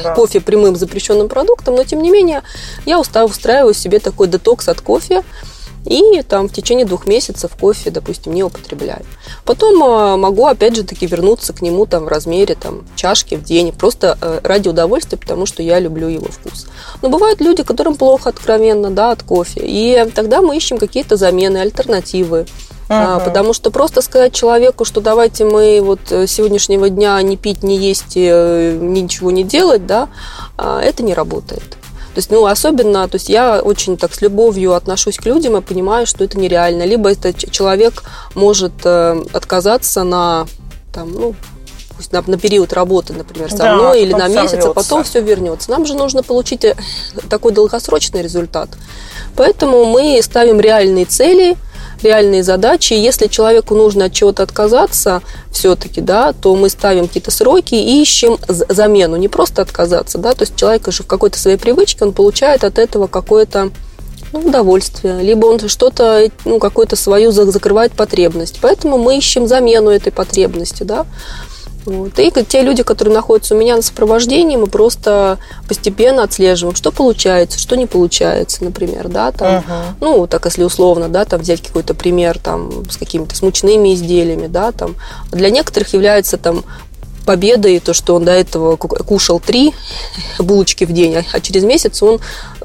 да, 0.04 0.14
кофе 0.16 0.40
прямым 0.40 0.76
запрещенным 0.76 1.28
продуктом, 1.28 1.76
но 1.76 1.84
тем 1.84 2.02
не 2.02 2.10
менее 2.10 2.44
я 2.86 3.00
устраиваю 3.00 3.74
себе 3.74 4.00
такой 4.00 4.28
детокс 4.28 4.70
от 4.70 4.82
кофе, 4.82 5.24
и 5.86 6.22
там 6.22 6.48
в 6.48 6.54
течение 6.54 6.86
двух 6.86 7.08
месяцев 7.08 7.52
кофе, 7.60 7.92
допустим, 7.92 8.34
не 8.34 8.44
употребляю. 8.44 9.06
Потом 9.46 9.84
а, 9.84 10.18
могу, 10.18 10.46
опять 10.46 10.76
же, 10.76 10.84
таки 10.84 11.06
вернуться 11.06 11.54
к 11.54 11.62
нему 11.62 11.86
там 11.86 12.06
в 12.06 12.08
размере 12.08 12.56
там, 12.56 12.86
чашки 12.96 13.36
в 13.36 13.44
день, 13.44 13.72
просто 13.72 14.18
э, 14.22 14.40
ради 14.44 14.70
удовольствия, 14.70 15.18
потому 15.18 15.46
что 15.46 15.64
я 15.64 15.80
люблю 15.80 16.08
его 16.08 16.28
вкус. 16.28 16.68
Но 17.02 17.10
бывают 17.10 17.42
люди, 17.42 17.64
которым 17.64 17.96
плохо 17.96 18.30
откровенно 18.30 18.92
да, 18.92 19.12
от 19.12 19.24
кофе, 19.24 19.62
и 19.64 20.06
тогда 20.14 20.42
мы 20.42 20.58
ищем 20.58 20.78
какие-то 20.78 21.18
замены, 21.18 21.58
альтернативы. 21.58 22.46
Uh-huh. 22.90 23.24
Потому 23.24 23.54
что 23.54 23.72
просто 23.72 24.02
сказать 24.02 24.34
человеку, 24.34 24.84
что 24.86 25.00
давайте 25.00 25.46
мы 25.46 25.80
вот 25.82 26.00
э, 26.12 26.28
сегодняшнего 26.28 26.90
дня 26.90 27.22
не 27.22 27.38
пить, 27.38 27.64
не 27.64 27.78
есть, 27.78 28.14
э, 28.16 28.78
ничего 28.80 29.32
не 29.32 29.44
делать, 29.44 29.88
да, 29.88 30.10
а, 30.58 30.82
это 30.82 31.02
не 31.02 31.14
работает. 31.14 31.78
То 32.14 32.20
есть, 32.20 32.30
ну, 32.30 32.46
особенно, 32.46 33.08
то 33.08 33.16
есть 33.16 33.28
я 33.28 33.60
очень 33.62 33.98
так 33.98 34.14
с 34.14 34.22
любовью 34.22 34.74
отношусь 34.74 35.18
к 35.18 35.26
людям 35.26 35.58
и 35.58 35.62
понимаю, 35.62 36.06
что 36.06 36.24
это 36.24 36.40
нереально. 36.40 36.84
Либо 36.84 37.12
этот 37.12 37.52
человек 37.52 38.04
может 38.36 38.74
э, 38.84 39.24
отказаться 39.34 40.04
на, 40.04 40.46
там, 40.94 41.12
ну, 41.12 41.36
на, 42.12 42.24
на 42.26 42.38
период 42.38 42.72
работы, 42.74 43.14
например, 43.14 43.50
со 43.50 43.58
да, 43.58 43.76
мной 43.76 44.04
или 44.04 44.14
на 44.14 44.28
месяц, 44.28 44.64
а 44.64 44.74
потом 44.74 45.04
все 45.04 45.22
вернется. 45.22 45.72
Нам 45.72 45.88
же 45.88 45.96
нужно 45.96 46.22
получить 46.22 46.64
э, 46.66 46.76
такой 47.30 47.52
долгосрочный 47.52 48.22
результат. 48.22 48.70
Поэтому 49.36 49.86
мы 49.86 50.22
ставим 50.22 50.60
реальные 50.60 51.06
цели– 51.06 51.58
реальные 52.04 52.44
задачи. 52.44 52.94
Если 52.94 53.28
человеку 53.28 53.76
нужно 53.76 54.06
от 54.06 54.14
чего-то 54.14 54.44
отказаться 54.44 55.22
все-таки, 55.52 56.02
да, 56.02 56.34
то 56.34 56.56
мы 56.56 56.70
ставим 56.70 57.08
какие-то 57.08 57.32
сроки 57.32 57.76
и 57.76 58.02
ищем 58.02 58.38
замену. 58.48 59.16
Не 59.16 59.28
просто 59.28 59.62
отказаться, 59.62 60.18
да, 60.18 60.34
то 60.34 60.44
есть 60.44 60.56
человек 60.56 60.92
же 60.92 61.04
в 61.04 61.08
какой-то 61.08 61.40
своей 61.40 61.58
привычке, 61.58 62.06
он 62.06 62.14
получает 62.14 62.64
от 62.64 62.78
этого 62.78 63.08
какое-то 63.08 63.72
ну, 64.34 64.40
удовольствие, 64.40 65.22
либо 65.22 65.46
он 65.46 65.60
что-то, 65.70 66.30
ну, 66.44 66.60
какую-то 66.60 66.96
свою 66.96 67.32
закрывает 67.32 67.94
потребность. 67.94 68.58
Поэтому 68.62 68.98
мы 68.98 69.18
ищем 69.18 69.48
замену 69.48 69.92
этой 69.92 70.12
потребности, 70.12 70.84
да. 70.84 71.06
Вот. 71.86 72.18
И 72.20 72.32
те 72.48 72.62
люди, 72.62 72.84
которые 72.84 73.14
находятся 73.14 73.56
у 73.56 73.58
меня 73.58 73.76
на 73.76 73.82
сопровождении, 73.82 74.56
мы 74.56 74.68
просто 74.68 75.38
постепенно 75.68 76.24
отслеживаем, 76.24 76.76
что 76.76 76.92
получается, 76.92 77.60
что 77.60 77.76
не 77.76 77.86
получается, 77.86 78.64
например, 78.64 79.10
да, 79.10 79.32
там, 79.32 79.56
uh-huh. 79.56 79.84
ну, 80.00 80.28
так 80.28 80.46
если 80.46 80.64
условно, 80.64 81.10
да, 81.10 81.26
там 81.26 81.42
взять 81.42 81.62
какой-то 81.62 81.94
пример 81.94 82.40
там 82.40 82.90
с 82.90 82.98
какими-то 82.98 83.36
смучными 83.36 83.94
изделиями, 83.94 84.48
да, 84.48 84.72
там, 84.72 84.96
для 85.32 85.50
некоторых 85.50 85.94
является 85.94 86.38
там 86.38 86.64
победой, 87.26 87.80
то, 87.80 87.94
что 87.94 88.16
он 88.16 88.26
до 88.26 88.32
этого 88.32 88.76
кушал 88.76 89.40
три 89.40 89.74
булочки 90.40 90.86
в 90.86 90.92
день, 90.92 91.16
а 91.32 91.40
через 91.40 91.64
месяц 91.64 92.02
он 92.04 92.20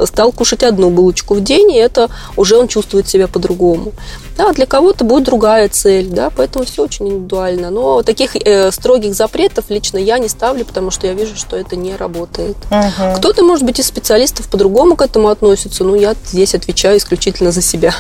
стал 0.05 0.33
кушать 0.33 0.63
одну 0.63 0.91
булочку 0.91 1.35
в 1.35 1.43
день, 1.43 1.73
и 1.73 1.77
это 1.77 2.09
уже 2.37 2.57
он 2.57 2.69
чувствует 2.69 3.09
себя 3.09 3.29
по-другому. 3.29 3.93
Да, 4.37 4.53
для 4.53 4.67
кого-то 4.67 5.05
будет 5.05 5.25
другая 5.25 5.69
цель, 5.69 6.09
да, 6.09 6.31
поэтому 6.31 6.65
все 6.65 6.85
очень 6.85 7.09
индивидуально. 7.09 7.71
Но 7.71 8.03
таких 8.03 8.37
э, 8.37 8.71
строгих 8.71 9.15
запретов 9.15 9.65
лично 9.69 9.99
я 9.99 10.19
не 10.19 10.29
ставлю, 10.29 10.65
потому 10.65 10.93
что 10.93 11.09
я 11.09 11.13
вижу, 11.13 11.37
что 11.37 11.57
это 11.57 11.75
не 11.75 11.97
работает. 11.97 12.57
Угу. 12.71 13.17
Кто-то, 13.17 13.43
может 13.43 13.65
быть, 13.65 13.81
из 13.81 13.87
специалистов 13.87 14.49
по-другому 14.49 14.95
к 14.95 15.03
этому 15.03 15.29
относится, 15.29 15.83
но 15.83 15.97
я 15.97 16.15
здесь 16.25 16.55
отвечаю 16.55 16.99
исключительно 16.99 17.51
за 17.51 17.63
себя. 17.63 17.93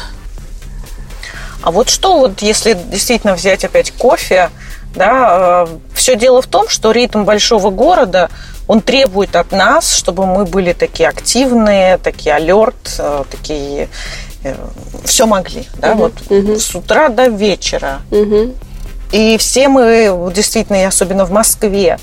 А 1.62 1.70
вот 1.70 1.88
что, 1.88 2.18
вот 2.18 2.40
если 2.40 2.78
действительно 2.90 3.34
взять 3.34 3.64
опять 3.64 3.90
кофе, 3.90 4.50
да, 4.98 5.66
э, 5.68 5.76
все 5.94 6.16
дело 6.16 6.42
в 6.42 6.46
том, 6.46 6.68
что 6.68 6.90
ритм 6.90 7.24
большого 7.24 7.70
города, 7.70 8.30
он 8.66 8.82
требует 8.82 9.34
от 9.36 9.52
нас, 9.52 9.94
чтобы 9.94 10.26
мы 10.26 10.44
были 10.44 10.72
такие 10.72 11.08
активные, 11.08 11.98
такие 11.98 12.34
алерт, 12.34 12.96
э, 12.98 13.24
такие 13.30 13.88
э, 14.44 14.54
все 15.04 15.26
могли, 15.26 15.66
да, 15.76 15.92
угу, 15.92 15.98
вот 16.02 16.12
угу. 16.30 16.58
с 16.58 16.74
утра 16.74 17.08
до 17.08 17.28
вечера. 17.28 18.00
Угу. 18.10 18.54
И 19.12 19.38
все 19.38 19.68
мы, 19.68 20.30
действительно, 20.34 20.86
особенно 20.86 21.24
в 21.24 21.30
Москве, 21.30 21.98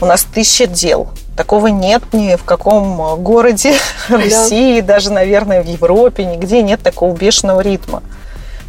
у 0.00 0.06
нас 0.06 0.24
тысяча 0.24 0.66
дел. 0.66 1.08
Такого 1.36 1.68
нет 1.68 2.02
ни 2.12 2.36
в 2.36 2.44
каком 2.44 3.22
городе 3.22 3.74
да. 4.08 4.16
России, 4.16 4.80
даже, 4.80 5.12
наверное, 5.12 5.62
в 5.62 5.66
Европе, 5.66 6.24
нигде 6.24 6.62
нет 6.62 6.80
такого 6.82 7.14
бешеного 7.14 7.60
ритма. 7.60 8.02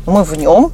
Мы 0.06 0.24
в 0.24 0.38
нем, 0.38 0.72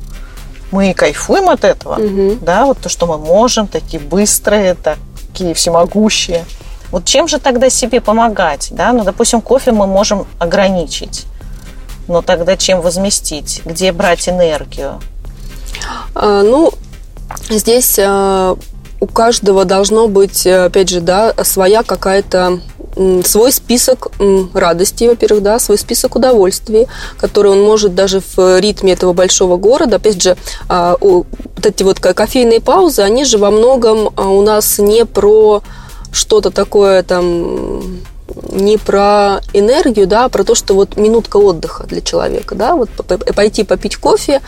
мы 0.72 0.94
кайфуем 0.94 1.50
от 1.50 1.64
этого, 1.64 1.96
угу. 1.96 2.38
да, 2.42 2.66
вот 2.66 2.80
то, 2.80 2.90
что 2.90 3.06
мы 3.06 3.18
можем, 3.18 3.68
такие 3.68 4.02
быстрые, 4.02 4.76
такие 4.76 5.54
всемогущие. 5.54 6.46
Вот 6.92 7.06
чем 7.06 7.28
же 7.28 7.40
тогда 7.40 7.70
себе 7.70 8.02
помогать, 8.02 8.70
да? 8.72 8.92
Ну, 8.92 9.04
допустим, 9.04 9.42
кофе 9.42 9.72
мы 9.72 9.88
можем 9.88 10.28
ограничить, 10.40 11.26
но 12.08 12.22
тогда 12.22 12.58
чем 12.58 12.82
возместить? 12.82 13.62
Где 13.64 13.92
брать 13.92 14.28
энергию? 14.28 15.02
А, 16.16 16.44
ну, 16.44 16.74
здесь 17.50 17.98
а, 18.00 18.58
у 19.00 19.08
каждого 19.08 19.66
должно 19.66 20.08
быть, 20.08 20.46
опять 20.46 20.90
же, 20.90 21.00
да, 21.02 21.34
своя 21.44 21.84
какая-то 21.84 22.60
свой 23.24 23.52
список 23.52 24.12
радости, 24.54 25.06
во-первых, 25.06 25.44
да, 25.44 25.60
свой 25.60 25.78
список 25.78 26.16
удовольствий, 26.16 26.88
который 27.18 27.52
он 27.52 27.62
может 27.62 27.96
даже 27.96 28.22
в 28.36 28.60
ритме 28.60 28.94
этого 28.94 29.14
большого 29.14 29.58
города. 29.58 29.98
Опять 29.98 30.22
же, 30.22 30.38
а, 30.68 30.98
вот 31.00 31.26
эти 31.64 31.84
вот 31.84 32.00
кофейные 32.00 32.62
паузы, 32.62 33.02
они 33.02 33.26
же 33.26 33.38
во 33.38 33.52
многом 33.52 34.10
а, 34.16 34.30
у 34.30 34.42
нас 34.42 34.80
не 34.80 35.06
про 35.06 35.62
что-то 36.12 36.52
такое 36.52 37.04
там 37.04 38.02
не 38.52 38.78
про 38.78 39.42
энергию, 39.54 40.08
да, 40.08 40.26
а 40.26 40.30
про 40.30 40.44
то, 40.44 40.56
что 40.56 40.74
вот 40.74 40.98
минутка 40.98 41.38
отдыха 41.38 41.86
для 41.88 42.02
человека, 42.02 42.56
да, 42.56 42.76
вот 42.76 42.90
пойти 43.36 43.64
попить 43.64 43.98
кофе, 43.98 44.42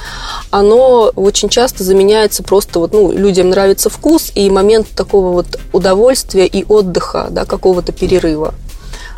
оно 0.51 1.11
очень 1.15 1.49
часто 1.49 1.83
заменяется 1.83 2.43
просто 2.43 2.79
вот, 2.79 2.93
ну, 2.93 3.11
людям 3.11 3.49
нравится 3.49 3.89
вкус 3.89 4.31
и 4.35 4.49
момент 4.49 4.87
такого 4.95 5.31
вот 5.31 5.59
удовольствия 5.71 6.45
и 6.47 6.65
отдыха, 6.67 7.27
да, 7.29 7.45
какого-то 7.45 7.91
перерыва, 7.91 8.53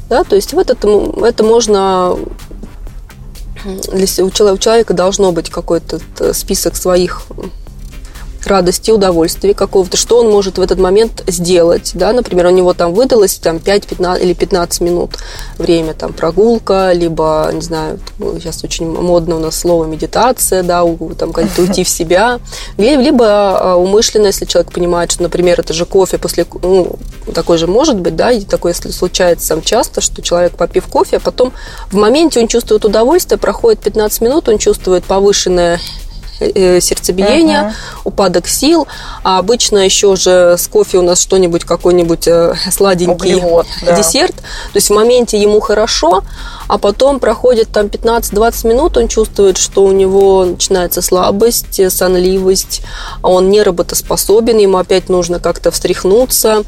да, 0.09 0.23
то 0.23 0.35
есть 0.35 0.53
вот 0.53 0.69
это, 0.69 1.13
это 1.25 1.43
можно 1.43 2.17
у 3.65 4.29
человека 4.31 4.93
должно 4.93 5.31
быть 5.31 5.49
какой-то 5.49 5.99
список 6.33 6.75
своих 6.75 7.23
радости, 8.47 8.91
удовольствия 8.91 9.53
какого-то, 9.53 9.97
что 9.97 10.19
он 10.19 10.29
может 10.29 10.57
в 10.57 10.61
этот 10.61 10.79
момент 10.79 11.23
сделать, 11.27 11.91
да, 11.93 12.13
например, 12.13 12.47
у 12.47 12.51
него 12.51 12.73
там 12.73 12.93
выдалось 12.93 13.35
там 13.35 13.59
5 13.59 13.87
15, 13.87 14.23
или 14.23 14.33
15 14.33 14.81
минут 14.81 15.17
время, 15.57 15.93
там, 15.93 16.13
прогулка, 16.13 16.91
либо, 16.93 17.49
не 17.53 17.61
знаю, 17.61 17.99
сейчас 18.19 18.63
очень 18.63 18.87
модно 18.89 19.37
у 19.37 19.39
нас 19.39 19.57
слово 19.57 19.85
медитация, 19.85 20.63
да, 20.63 20.83
там, 21.17 21.33
как-то 21.33 21.61
уйти 21.61 21.83
в 21.83 21.89
себя, 21.89 22.39
либо 22.77 23.25
а, 23.27 23.75
умышленно, 23.75 24.27
если 24.27 24.45
человек 24.45 24.71
понимает, 24.71 25.11
что, 25.11 25.23
например, 25.23 25.59
это 25.59 25.73
же 25.73 25.85
кофе 25.85 26.17
после, 26.17 26.45
ну, 26.61 26.95
такой 27.33 27.57
же 27.57 27.67
может 27.67 27.99
быть, 27.99 28.15
да, 28.15 28.31
и 28.31 28.41
такое, 28.41 28.73
если 28.73 28.91
случается 28.91 29.49
там 29.49 29.61
часто, 29.61 30.01
что 30.01 30.21
человек, 30.21 30.53
попив 30.53 30.85
кофе, 30.87 31.17
а 31.17 31.19
потом 31.19 31.53
в 31.91 31.95
моменте 31.95 32.39
он 32.39 32.47
чувствует 32.47 32.85
удовольствие, 32.85 33.37
проходит 33.37 33.79
15 33.81 34.21
минут, 34.21 34.49
он 34.49 34.57
чувствует 34.57 35.03
повышенное 35.03 35.79
Э, 36.39 36.81
сердцебиения, 36.81 37.63
uh-huh. 37.63 38.01
упадок 38.03 38.47
сил. 38.47 38.87
А 39.23 39.39
обычно 39.39 39.77
еще 39.77 40.17
же 40.17 40.55
с 40.57 40.67
кофе 40.67 40.97
у 40.97 41.01
нас 41.01 41.21
что-нибудь, 41.21 41.63
какой-нибудь 41.63 42.27
э, 42.27 42.55
сладенький 42.71 43.35
Углевод, 43.35 43.67
да. 43.85 43.97
десерт. 43.97 44.35
То 44.35 44.75
есть 44.75 44.89
в 44.89 44.93
моменте 44.93 45.41
ему 45.41 45.61
хорошо, 45.61 46.23
а 46.67 46.77
потом 46.77 47.21
проходит 47.21 47.69
там 47.69 47.85
15-20 47.85 48.67
минут, 48.67 48.97
он 48.97 49.07
чувствует, 49.07 49.57
что 49.57 49.85
у 49.85 49.93
него 49.93 50.43
начинается 50.43 51.01
слабость, 51.01 51.79
сонливость, 51.89 52.81
он 53.21 53.49
не 53.49 53.63
работоспособен, 53.63 54.57
ему 54.57 54.77
опять 54.77 55.07
нужно 55.07 55.39
как-то 55.39 55.71
встряхнуться. 55.71 56.63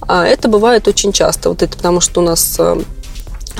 А 0.00 0.24
это 0.24 0.48
бывает 0.48 0.86
очень 0.86 1.12
часто, 1.12 1.48
вот 1.48 1.62
это 1.62 1.76
потому 1.76 2.00
что 2.00 2.20
у 2.20 2.24
нас 2.24 2.54
э, 2.60 2.80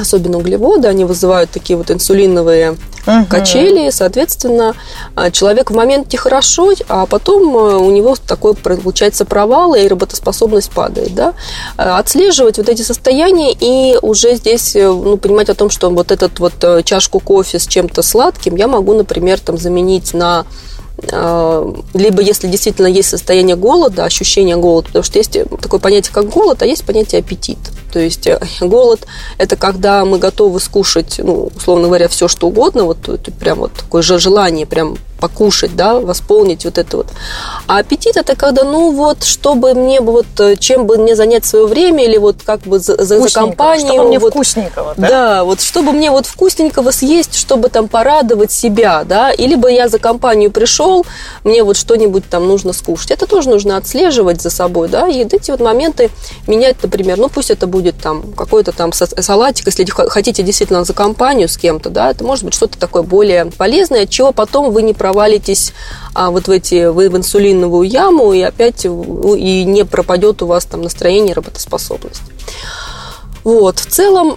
особенно 0.01 0.39
углеводы, 0.39 0.89
они 0.89 1.05
вызывают 1.05 1.51
такие 1.51 1.77
вот 1.77 1.91
инсулиновые 1.91 2.77
угу. 3.07 3.27
качели, 3.29 3.91
соответственно, 3.91 4.75
а, 5.15 5.31
человек 5.31 5.71
в 5.71 5.75
моменте 5.75 6.17
хорошо, 6.17 6.73
а 6.89 7.07
потом 7.07 7.57
э, 7.57 7.77
у 7.77 7.91
него 7.91 8.17
такой 8.27 8.55
получается 8.55 9.25
провал, 9.25 9.75
и 9.75 9.87
работоспособность 9.87 10.71
падает, 10.71 11.15
да. 11.15 11.35
А, 11.77 11.99
отслеживать 11.99 12.59
вот 12.59 12.69
эти 12.69 12.83
состояния 12.83 13.53
и 13.59 13.99
уже 14.03 14.35
здесь 14.37 14.77
э, 14.77 14.87
ну, 14.87 15.17
понимать 15.17 15.49
о 15.49 15.55
том, 15.55 15.71
что 15.71 15.91
вот 15.91 16.11
этот 16.11 16.39
вот 16.39 16.55
э, 16.63 16.83
чашку 16.85 17.21
кофе 17.21 17.59
с 17.59 17.67
чем-то 17.67 18.03
сладким 18.03 18.57
я 18.57 18.69
могу, 18.69 18.95
например, 18.95 19.41
там 19.41 19.59
заменить 19.59 20.15
на 20.15 20.45
либо 21.95 22.21
если 22.21 22.47
действительно 22.47 22.87
есть 22.87 23.09
состояние 23.09 23.57
голода, 23.57 24.05
ощущение 24.05 24.57
голода, 24.57 24.89
потому 24.89 25.03
что 25.03 25.17
есть 25.19 25.33
такое 25.63 25.81
понятие, 25.81 26.13
как 26.13 26.29
голод, 26.29 26.61
а 26.61 26.67
есть 26.67 26.85
понятие 26.85 27.21
аппетит. 27.21 27.57
То 27.93 27.99
есть 27.99 28.27
э, 28.27 28.41
голод– 28.61 29.07
это 29.39 29.57
когда 29.57 30.05
мы 30.05 30.19
готовы 30.19 30.61
скушать, 30.61 31.17
ну, 31.19 31.51
условно 31.55 31.87
говоря, 31.87 32.09
все, 32.09 32.29
что 32.29 32.49
угодно, 32.49 32.85
вот 32.85 33.09
это 33.09 33.31
прям 33.33 33.59
вот 33.59 33.73
такое 33.73 34.03
же 34.03 34.19
желание 34.19 34.67
прям 34.67 34.97
покушать, 35.21 35.77
да, 35.77 36.01
восполнить 36.01 36.65
вот 36.65 36.79
это 36.79 36.97
вот. 36.97 37.07
А 37.67 37.79
аппетит 37.79 38.17
это 38.17 38.35
когда, 38.35 38.65
ну 38.65 38.91
вот, 38.91 39.23
чтобы 39.23 39.75
мне 39.75 40.01
вот, 40.01 40.27
э, 40.41 40.57
чем 40.57 40.87
бы 40.87 40.97
мне 40.97 41.15
занять 41.15 41.45
свое 41.45 41.67
время, 41.67 42.05
или 42.05 42.17
вот 42.17 42.37
как 42.45 42.61
бы 42.61 42.79
за, 42.79 43.03
за, 43.05 43.29
компанию. 43.29 43.87
Чтобы 43.87 44.09
мне 44.09 44.19
вот, 44.19 44.33
вкусненького, 44.33 44.95
да? 44.97 45.09
Да, 45.09 45.45
вот 45.45 45.61
чтобы 45.61 45.93
мне 45.93 46.11
вот 46.11 46.27
вкусненького 46.27 46.91
съесть, 46.91 47.37
чтобы 47.37 47.69
там 47.69 47.87
порадовать 47.87 48.51
себя, 48.51 49.05
да, 49.05 49.31
или 49.31 49.55
бы 49.55 49.71
я 49.71 49.89
за 49.89 49.99
компанию 49.99 50.51
пришел, 50.51 51.05
мне 51.45 51.63
вот 51.63 51.77
что-нибудь 51.77 52.29
там 52.29 52.49
нужно 52.49 52.73
скушать. 52.73 53.11
Это 53.11 53.27
тоже 53.27 53.51
нужно 53.51 53.77
отслеживать 53.77 54.41
за 54.41 54.51
собой, 54.51 54.89
да, 54.89 55.07
и 55.07 55.21
эти 55.21 55.51
вот 55.51 55.61
моменты 55.61 56.11
менять, 56.47 56.77
например, 56.83 57.19
ну 57.19 57.29
пусть 57.29 57.51
это 57.51 57.67
будет 57.67 57.80
там 57.89 58.33
какой-то 58.33 58.73
там 58.73 58.93
салатик, 58.93 59.67
если 59.67 59.85
хотите 59.87 60.43
действительно 60.43 60.85
за 60.85 60.93
компанию 60.93 61.49
с 61.49 61.57
кем-то, 61.57 61.89
да, 61.89 62.11
это 62.11 62.23
может 62.25 62.45
быть 62.45 62.55
что-то 62.55 62.79
такое 62.79 63.03
более 63.03 63.47
полезное, 63.47 64.03
от 64.03 64.11
чего 64.11 64.33
потом 64.33 64.73
вы 64.73 64.83
не 64.83 64.93
провалитесь 64.93 65.73
а, 66.15 66.31
вот 66.31 66.49
в 66.49 66.51
эти 66.51 66.87
в, 66.87 66.95
в 66.95 67.17
инсулиновую 67.17 67.89
яму 67.89 68.33
и 68.33 68.43
опять 68.43 68.85
и 68.85 69.65
не 69.65 69.85
пропадет 69.85 70.43
у 70.43 70.47
вас 70.47 70.67
там 70.67 70.83
настроение, 70.83 71.35
работоспособность. 71.35 72.23
Вот, 73.43 73.79
в 73.79 73.87
целом 73.87 74.37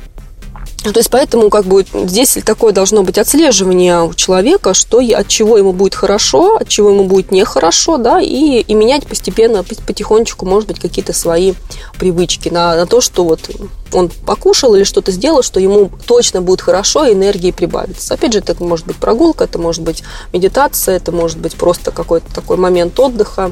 то 0.91 0.97
есть 0.97 1.09
поэтому 1.09 1.49
как 1.49 1.65
бы 1.65 1.85
здесь 1.93 2.37
такое 2.43 2.73
должно 2.73 3.03
быть 3.03 3.17
отслеживание 3.17 4.03
у 4.03 4.13
человека, 4.13 4.73
что 4.73 4.99
от 4.99 5.27
чего 5.27 5.57
ему 5.57 5.71
будет 5.71 5.95
хорошо, 5.95 6.57
от 6.57 6.67
чего 6.67 6.89
ему 6.89 7.05
будет 7.05 7.31
нехорошо, 7.31 7.97
да, 7.97 8.21
и, 8.21 8.59
и 8.59 8.73
менять 8.73 9.07
постепенно, 9.07 9.63
потихонечку, 9.63 10.45
может 10.45 10.67
быть, 10.67 10.79
какие-то 10.79 11.13
свои 11.13 11.53
привычки 11.97 12.49
на, 12.49 12.75
на 12.75 12.85
то, 12.85 12.99
что 12.99 13.23
вот 13.23 13.49
он 13.93 14.09
покушал 14.25 14.75
или 14.75 14.83
что-то 14.83 15.11
сделал, 15.11 15.43
что 15.43 15.59
ему 15.59 15.89
точно 16.05 16.41
будет 16.41 16.61
хорошо, 16.61 17.05
и 17.05 17.13
энергии 17.13 17.51
прибавится. 17.51 18.13
Опять 18.13 18.33
же, 18.33 18.39
это 18.39 18.61
может 18.63 18.85
быть 18.85 18.97
прогулка, 18.97 19.45
это 19.45 19.59
может 19.59 19.81
быть 19.81 20.03
медитация, 20.31 20.95
это 20.95 21.11
может 21.11 21.37
быть 21.37 21.55
просто 21.55 21.91
какой-то 21.91 22.33
такой 22.33 22.57
момент 22.57 22.99
отдыха. 22.99 23.51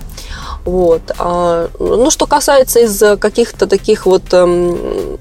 Вот. 0.65 1.01
А, 1.17 1.69
ну, 1.79 2.09
что 2.11 2.27
касается 2.27 2.79
из 2.79 3.01
каких-то 3.19 3.67
таких 3.67 4.05
вот, 4.05 4.23
эм, 4.33 5.17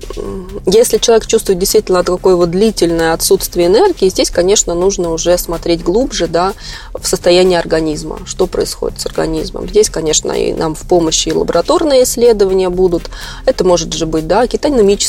если 0.67 0.99
человек 0.99 1.27
чувствует 1.27 1.59
действительно 1.59 2.05
такое 2.05 2.37
вот 2.37 2.51
длительное 2.51 3.15
отсутствие 3.15 3.69
энергии, 3.69 4.09
здесь, 4.09 4.31
конечно, 4.31 4.75
нужно 4.75 5.11
уже 5.11 5.37
смотреть 5.39 5.83
глубже, 5.83 6.27
да, 6.27 6.53
в 6.95 7.07
состоянии 7.07 7.57
организма, 7.57 8.19
что 8.27 8.47
происходит 8.47 9.01
с 9.01 9.07
организмом. 9.07 9.69
Здесь, 9.69 9.89
конечно, 9.89 10.33
и 10.33 10.53
нам 10.53 10.75
в 10.75 10.83
помощи 10.83 11.29
и 11.29 11.33
лабораторные 11.33 12.05
исследования 12.05 12.69
будут. 12.69 13.11
Это 13.47 13.65
может 13.65 13.93
же 13.95 14.07
быть, 14.07 14.27
да, 14.27 14.47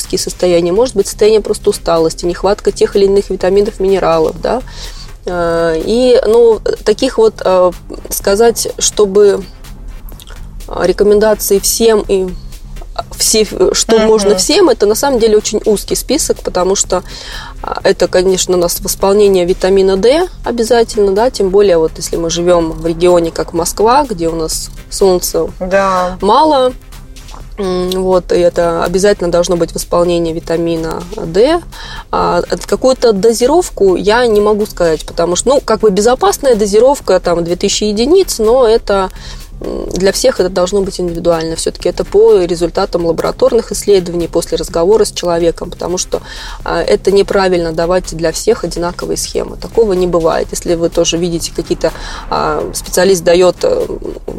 кетономические 0.01 0.19
состояния, 0.19 0.71
может 0.71 0.95
быть 0.95 1.07
состояние 1.07 1.41
просто 1.41 1.69
усталости, 1.69 2.25
нехватка 2.25 2.71
тех 2.71 2.95
или 2.95 3.05
иных 3.05 3.29
витаминов, 3.29 3.79
минералов, 3.79 4.39
да. 4.41 4.61
Э, 5.25 5.79
и, 5.83 6.19
ну, 6.25 6.59
таких 6.83 7.17
вот, 7.17 7.41
э, 7.43 7.71
сказать, 8.09 8.69
чтобы 8.79 9.43
рекомендации 10.67 11.59
всем 11.59 12.03
и 12.07 12.29
все, 13.17 13.45
что 13.45 13.97
uh-huh. 13.97 14.05
можно 14.05 14.35
всем, 14.35 14.69
это 14.69 14.85
на 14.85 14.95
самом 14.95 15.19
деле 15.19 15.37
очень 15.37 15.61
узкий 15.65 15.95
список, 15.95 16.37
потому 16.43 16.75
что 16.75 17.03
это, 17.83 18.07
конечно, 18.07 18.55
у 18.55 18.59
нас 18.59 18.79
восполнение 18.79 19.45
витамина 19.45 19.97
D 19.97 20.27
обязательно, 20.45 21.13
да, 21.13 21.29
тем 21.29 21.49
более 21.49 21.77
вот 21.77 21.91
если 21.97 22.17
мы 22.17 22.29
живем 22.29 22.71
в 22.71 22.85
регионе, 22.85 23.31
как 23.31 23.53
Москва, 23.53 24.05
где 24.09 24.27
у 24.27 24.35
нас 24.35 24.69
солнца 24.89 25.47
да. 25.59 26.17
мало, 26.21 26.73
вот, 27.57 28.31
и 28.31 28.39
это 28.39 28.83
обязательно 28.83 29.29
должно 29.29 29.55
быть 29.55 29.73
восполнение 29.73 30.33
витамина 30.33 31.03
D. 31.15 31.61
А 32.11 32.41
какую-то 32.65 33.13
дозировку 33.13 33.95
я 33.95 34.25
не 34.25 34.41
могу 34.41 34.65
сказать, 34.65 35.05
потому 35.05 35.35
что, 35.35 35.49
ну, 35.49 35.61
как 35.61 35.81
бы 35.81 35.91
безопасная 35.91 36.55
дозировка, 36.55 37.19
там, 37.19 37.43
2000 37.43 37.83
единиц, 37.83 38.39
но 38.39 38.67
это 38.67 39.09
для 39.61 40.11
всех 40.11 40.39
это 40.39 40.49
должно 40.49 40.81
быть 40.81 40.99
индивидуально. 40.99 41.55
Все-таки 41.55 41.87
это 41.89 42.03
по 42.03 42.43
результатам 42.43 43.05
лабораторных 43.05 43.71
исследований 43.71 44.27
после 44.27 44.57
разговора 44.57 45.05
с 45.05 45.11
человеком, 45.11 45.69
потому 45.69 45.97
что 45.97 46.21
а, 46.63 46.81
это 46.81 47.11
неправильно 47.11 47.71
давать 47.71 48.15
для 48.15 48.31
всех 48.31 48.63
одинаковые 48.63 49.17
схемы. 49.17 49.57
Такого 49.57 49.93
не 49.93 50.07
бывает. 50.07 50.47
Если 50.51 50.73
вы 50.73 50.89
тоже 50.89 51.17
видите 51.17 51.51
какие-то 51.55 51.91
а, 52.29 52.71
специалист 52.73 53.23
дает 53.23 53.57
э, 53.63 53.85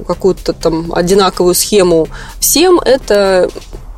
какую-то 0.07 0.53
там 0.53 0.93
одинаковую 0.93 1.55
схему 1.55 2.09
всем, 2.41 2.81
это 2.81 3.49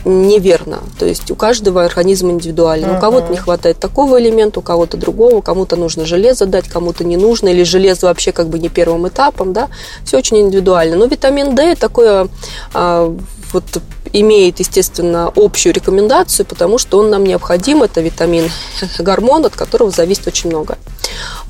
неверно. 0.04 0.80
То 0.99 1.06
есть 1.06 1.30
у 1.30 1.34
каждого 1.34 1.84
организм 1.84 2.30
индивидуальный. 2.30 2.88
Uh-huh. 2.88 2.99
У 2.99 3.00
кого-то 3.00 3.30
не 3.30 3.38
хватает 3.38 3.78
такого 3.78 4.20
элемента, 4.20 4.61
у 4.61 4.62
кого-то 4.62 4.96
другого, 4.96 5.40
кому-то 5.40 5.76
нужно 5.76 6.04
железо 6.04 6.46
дать, 6.46 6.68
кому-то 6.68 7.04
не 7.04 7.16
нужно, 7.16 7.49
или 7.49 7.62
железо 7.62 8.06
вообще 8.06 8.32
как 8.32 8.49
бы 8.49 8.58
не 8.58 8.68
первым 8.68 9.08
этапом, 9.08 9.52
да. 9.52 9.68
Все 10.04 10.18
очень 10.18 10.38
индивидуально. 10.40 10.96
Но 10.96 11.06
витамин 11.06 11.54
D 11.54 11.75
такое 11.75 12.28
а, 12.75 13.16
вот 13.52 13.64
имеет, 14.12 14.61
естественно, 14.61 15.32
общую 15.34 15.73
рекомендацию, 15.73 16.46
потому 16.46 16.78
что 16.78 16.99
он 16.99 17.11
нам 17.11 17.25
необходим. 17.25 17.82
Это 17.82 18.00
витамин 18.00 18.50
гормон, 18.99 19.46
от 19.46 19.56
которого 19.56 19.90
зависит 19.90 20.26
очень 20.26 20.50
много. 20.50 20.78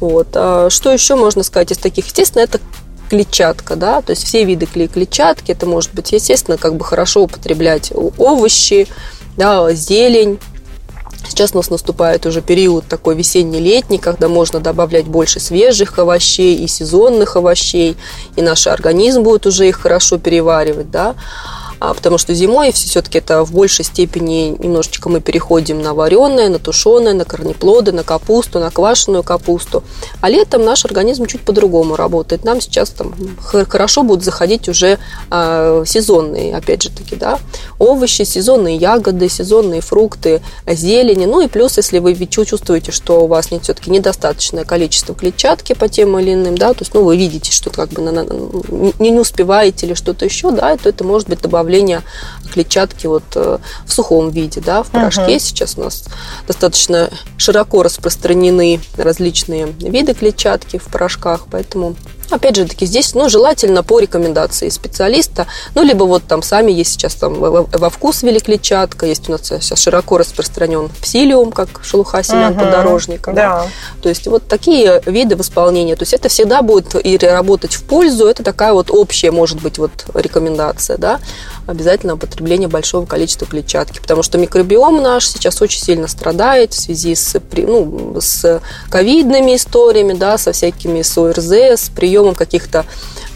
Вот. 0.00 0.28
А 0.34 0.68
что 0.70 0.92
еще 0.92 1.16
можно 1.16 1.42
сказать 1.42 1.72
из 1.72 1.78
таких? 1.78 2.06
Естественно, 2.06 2.42
это 2.42 2.60
клетчатка, 3.08 3.76
да, 3.76 4.00
то 4.00 4.10
есть 4.10 4.24
все 4.24 4.44
виды 4.44 4.66
клетчатки, 4.66 5.52
это 5.52 5.66
может 5.66 5.94
быть, 5.94 6.12
естественно, 6.12 6.56
как 6.56 6.76
бы 6.76 6.84
хорошо 6.84 7.22
употреблять 7.22 7.92
овощи, 8.18 8.88
да, 9.36 9.72
зелень, 9.72 10.38
Сейчас 11.28 11.52
у 11.52 11.56
нас 11.56 11.70
наступает 11.70 12.26
уже 12.26 12.42
период 12.42 12.86
такой 12.86 13.16
весенний-летний, 13.16 13.98
когда 13.98 14.28
можно 14.28 14.60
добавлять 14.60 15.06
больше 15.06 15.40
свежих 15.40 15.98
овощей 15.98 16.56
и 16.56 16.66
сезонных 16.66 17.36
овощей, 17.36 17.96
и 18.36 18.42
наш 18.42 18.66
организм 18.66 19.22
будет 19.22 19.46
уже 19.46 19.68
их 19.68 19.80
хорошо 19.80 20.18
переваривать, 20.18 20.90
да. 20.90 21.14
А, 21.86 21.92
потому 21.92 22.16
что 22.16 22.32
зимой 22.32 22.72
все-таки 22.72 23.18
это 23.18 23.44
в 23.44 23.52
большей 23.52 23.84
степени 23.84 24.56
немножечко 24.58 25.10
мы 25.10 25.20
переходим 25.20 25.82
на 25.82 25.92
вареное, 25.92 26.48
на 26.48 26.58
тушеное, 26.58 27.12
на 27.12 27.26
корнеплоды, 27.26 27.92
на 27.92 28.02
капусту, 28.02 28.58
на 28.58 28.70
квашеную 28.70 29.22
капусту. 29.22 29.84
А 30.22 30.30
летом 30.30 30.64
наш 30.64 30.86
организм 30.86 31.26
чуть 31.26 31.42
по-другому 31.42 31.94
работает. 31.94 32.42
Нам 32.42 32.62
сейчас 32.62 32.88
там 32.88 33.14
хорошо 33.42 34.02
будут 34.02 34.24
заходить 34.24 34.66
уже 34.66 34.98
э, 35.30 35.84
сезонные, 35.86 36.56
опять 36.56 36.84
же 36.84 36.88
таки, 36.88 37.16
да, 37.16 37.38
овощи, 37.78 38.22
сезонные 38.22 38.76
ягоды, 38.76 39.28
сезонные 39.28 39.82
фрукты, 39.82 40.40
зелени. 40.66 41.26
Ну 41.26 41.42
и 41.42 41.48
плюс, 41.48 41.76
если 41.76 41.98
вы 41.98 42.14
чувствуете, 42.14 42.92
что 42.92 43.24
у 43.24 43.26
вас 43.26 43.50
нет 43.50 43.64
все-таки 43.64 43.90
недостаточное 43.90 44.64
количество 44.64 45.14
клетчатки 45.14 45.74
по 45.74 45.90
тем 45.90 46.18
или 46.18 46.32
иным, 46.32 46.56
да, 46.56 46.72
то 46.72 46.80
есть, 46.80 46.94
ну, 46.94 47.04
вы 47.04 47.18
видите, 47.18 47.52
что 47.52 47.68
как 47.68 47.90
бы 47.90 48.00
на, 48.00 48.10
на, 48.10 48.24
не, 48.98 49.10
не 49.10 49.20
успеваете 49.20 49.84
или 49.84 49.92
что-то 49.92 50.24
еще, 50.24 50.50
да, 50.50 50.74
то 50.78 50.88
это 50.88 51.04
может 51.04 51.28
быть 51.28 51.42
добавление 51.42 51.73
добавления 51.74 52.02
клетчатки 52.52 53.06
вот 53.06 53.24
э, 53.34 53.58
в 53.84 53.92
сухом 53.92 54.30
виде, 54.30 54.60
да, 54.60 54.82
в 54.82 54.90
порошке. 54.90 55.22
Uh-huh. 55.22 55.38
Сейчас 55.40 55.76
у 55.76 55.82
нас 55.82 56.04
достаточно 56.46 57.10
широко 57.36 57.82
распространены 57.82 58.80
различные 58.96 59.66
виды 59.66 60.14
клетчатки 60.14 60.78
в 60.78 60.84
порошках, 60.84 61.46
поэтому 61.50 61.96
Опять 62.30 62.56
же 62.56 62.64
таки, 62.64 62.86
здесь, 62.86 63.14
ну, 63.14 63.28
желательно 63.28 63.82
по 63.82 64.00
рекомендации 64.00 64.68
специалиста, 64.68 65.46
ну, 65.74 65.82
либо 65.82 66.04
вот 66.04 66.24
там 66.24 66.42
сами 66.42 66.72
есть 66.72 66.92
сейчас 66.92 67.14
там 67.14 67.34
во 67.34 67.90
вкус 67.90 68.22
вели 68.22 68.40
клетчатка, 68.40 69.06
есть 69.06 69.28
у 69.28 69.32
нас 69.32 69.42
сейчас 69.46 69.78
широко 69.78 70.18
распространен 70.18 70.90
псилиум, 71.00 71.52
как 71.52 71.68
шелуха 71.82 72.22
семян 72.22 72.52
угу, 72.52 72.60
подорожника. 72.60 73.32
Да. 73.32 73.66
То 74.02 74.08
есть 74.08 74.26
вот 74.26 74.48
такие 74.48 75.02
виды 75.06 75.36
восполнения. 75.36 75.96
То 75.96 76.02
есть 76.02 76.14
это 76.14 76.28
всегда 76.28 76.62
будет 76.62 76.94
и 77.04 77.18
работать 77.18 77.74
в 77.74 77.84
пользу, 77.84 78.26
это 78.26 78.42
такая 78.42 78.72
вот 78.72 78.90
общая, 78.90 79.30
может 79.30 79.60
быть, 79.60 79.78
вот 79.78 79.90
рекомендация, 80.14 80.96
да, 80.96 81.20
обязательно 81.66 82.14
употребление 82.14 82.68
большого 82.68 83.06
количества 83.06 83.46
клетчатки, 83.46 84.00
потому 84.00 84.22
что 84.22 84.38
микробиом 84.38 85.02
наш 85.02 85.28
сейчас 85.28 85.60
очень 85.62 85.80
сильно 85.80 86.08
страдает 86.08 86.72
в 86.72 86.80
связи 86.80 87.14
с, 87.14 87.40
ну, 87.52 88.16
с 88.20 88.60
ковидными 88.90 89.56
историями, 89.56 90.12
да, 90.12 90.38
со 90.38 90.52
всякими 90.52 91.02
с 91.02 91.16
ОРЗ, 91.16 91.52
с 91.52 91.90
приемом 91.90 92.34
каких-то 92.34 92.84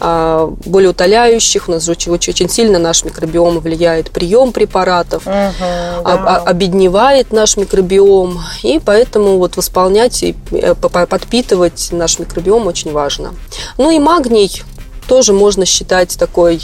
а, 0.01 0.53
более 0.65 0.91
утоляющих. 0.91 1.69
У 1.69 1.73
нас 1.73 1.85
же 1.85 1.93
очень, 1.93 2.13
очень 2.13 2.49
сильно 2.49 2.79
наш 2.79 3.05
микробиом 3.05 3.61
влияет 3.61 4.11
прием 4.11 4.53
препаратов, 4.53 5.27
угу, 5.27 5.33
да. 5.33 6.01
а, 6.05 6.43
обедневает 6.47 7.33
наш 7.33 7.57
микробиом. 7.57 8.41
И 8.63 8.81
поэтому 8.85 9.39
вот 9.39 9.57
восполнять 9.57 10.23
и 10.23 10.37
э, 10.53 10.75
подпитывать 10.75 11.89
наш 11.93 12.19
микробиом 12.19 12.67
очень 12.67 12.93
важно. 12.93 13.35
Ну 13.77 13.91
и 13.91 13.99
магний 13.99 14.63
тоже 15.09 15.33
можно 15.33 15.65
считать 15.65 16.17
такой 16.19 16.61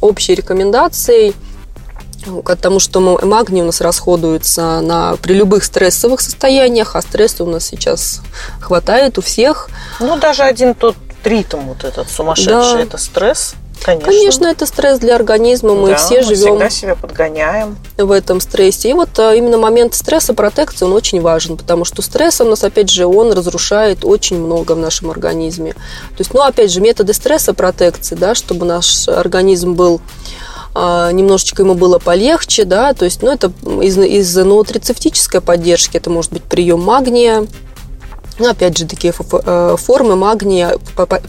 общей 0.00 0.34
рекомендацией 0.34 1.34
потому 2.44 2.80
что 2.80 3.00
магний 3.00 3.62
у 3.62 3.64
нас 3.64 3.80
расходуется 3.80 4.80
на, 4.80 5.16
при 5.16 5.32
любых 5.32 5.64
стрессовых 5.64 6.20
состояниях, 6.20 6.94
а 6.94 7.02
стресса 7.02 7.44
у 7.44 7.46
нас 7.46 7.64
сейчас 7.64 8.20
хватает 8.60 9.16
у 9.18 9.22
всех. 9.22 9.70
Ну, 10.00 10.18
даже 10.18 10.42
один 10.42 10.74
тот 10.74 10.96
ритм 11.24 11.60
вот 11.60 11.84
этот 11.84 12.10
сумасшедший, 12.10 12.76
да. 12.76 12.82
это 12.82 12.98
стресс. 12.98 13.54
Конечно. 13.82 14.06
Конечно, 14.06 14.46
это 14.46 14.66
стресс 14.66 14.98
для 14.98 15.14
организма. 15.14 15.74
Мы 15.74 15.90
да, 15.90 15.96
все 15.96 16.16
мы 16.16 16.22
живем. 16.22 16.52
всегда 16.52 16.70
себя 16.70 16.94
подгоняем. 16.94 17.76
В 17.96 18.10
этом 18.10 18.40
стрессе. 18.40 18.90
И 18.90 18.92
вот 18.92 19.18
а, 19.18 19.34
именно 19.34 19.58
момент 19.58 19.94
стресса, 19.94 20.34
протекции, 20.34 20.84
он 20.84 20.92
очень 20.92 21.20
важен, 21.20 21.56
потому 21.56 21.84
что 21.84 22.02
стресс 22.02 22.40
у 22.40 22.44
нас, 22.44 22.62
опять 22.62 22.90
же, 22.90 23.06
он 23.06 23.32
разрушает 23.32 24.04
очень 24.04 24.38
много 24.38 24.72
в 24.72 24.78
нашем 24.78 25.10
организме. 25.10 25.72
То 25.72 26.18
есть, 26.18 26.34
ну, 26.34 26.42
опять 26.42 26.70
же, 26.70 26.80
методы 26.80 27.14
стресса, 27.14 27.54
протекции, 27.54 28.14
да, 28.14 28.34
чтобы 28.34 28.66
наш 28.66 29.08
организм 29.08 29.74
был 29.74 30.00
а, 30.74 31.10
немножечко 31.10 31.62
ему 31.62 31.74
было 31.74 31.98
полегче, 31.98 32.64
да, 32.64 32.92
то 32.92 33.04
есть, 33.04 33.22
ну, 33.22 33.32
это 33.32 33.52
из, 33.82 33.98
из 33.98 34.36
нутрицептической 34.36 35.40
поддержки, 35.40 35.96
это 35.96 36.10
может 36.10 36.32
быть 36.32 36.44
прием 36.44 36.80
магния, 36.80 37.46
ну, 38.40 38.50
опять 38.50 38.76
же, 38.78 38.86
такие 38.86 39.12
э, 39.12 39.76
формы 39.78 40.16
магния, 40.16 40.76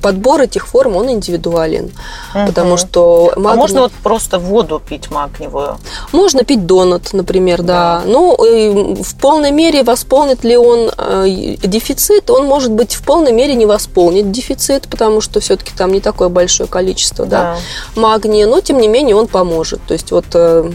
подбор 0.02 0.42
этих 0.42 0.68
форм, 0.68 0.96
он 0.96 1.12
индивидуален. 1.12 1.92
Угу. 2.34 2.48
Потому 2.48 2.78
что 2.78 3.34
магний... 3.36 3.52
А 3.52 3.56
можно 3.56 3.82
вот 3.82 3.92
просто 3.92 4.40
воду 4.40 4.82
пить 4.88 5.12
магниевую? 5.12 5.78
Можно 6.14 6.44
пить 6.44 6.66
донат, 6.66 7.14
например, 7.14 7.62
да. 7.62 8.02
да. 8.06 8.10
Ну, 8.10 8.36
в 8.36 9.16
полной 9.20 9.52
мере 9.52 9.84
восполнит 9.84 10.44
ли 10.44 10.58
он 10.58 10.90
э, 10.98 11.58
дефицит? 11.64 12.30
Он, 12.30 12.46
может 12.46 12.72
быть, 12.72 12.94
в 12.94 13.04
полной 13.04 13.34
мере 13.34 13.56
не 13.56 13.66
восполнит 13.66 14.32
дефицит, 14.32 14.88
потому 14.88 15.22
что 15.22 15.40
все-таки 15.40 15.74
там 15.76 15.92
не 15.92 16.00
такое 16.00 16.30
большое 16.30 16.70
количество 16.70 17.26
да. 17.26 17.58
Да, 17.96 18.02
магния. 18.02 18.48
Но, 18.48 18.62
тем 18.62 18.80
не 18.80 18.88
менее, 18.88 19.16
он 19.16 19.28
поможет. 19.28 19.82
То 19.86 19.94
есть, 19.94 20.12
вот 20.12 20.26
э, 20.34 20.72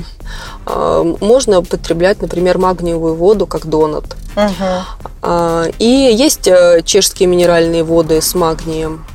можно 0.67 1.61
употреблять, 1.61 2.21
например, 2.21 2.59
магниевую 2.59 3.15
воду 3.15 3.47
как 3.47 3.67
донат. 3.67 4.05
Угу. 4.37 5.73
И 5.79 6.15
есть 6.15 6.47
э, 6.49 6.83
чешские 6.85 7.29
минеральные 7.29 7.85
воды 7.85 8.21
с 8.21 8.35
магнием. 8.35 9.07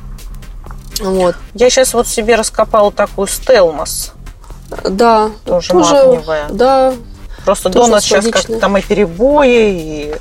Вот. 1.00 1.36
Я 1.54 1.70
сейчас 1.70 1.94
вот 1.94 2.08
себе 2.08 2.36
раскопала 2.36 2.90
такую 2.90 3.28
стелмос. 3.28 4.12
Да. 4.84 5.30
Тоже, 5.44 5.68
тоже 5.68 5.94
магниевая. 5.94 6.48
Да. 6.50 6.94
Просто 7.44 7.68
донат 7.70 8.02
сейчас 8.02 8.26
как 8.26 8.46
там 8.60 8.78
и 8.78 8.82
перебои, 8.82 10.10
и 10.10 10.14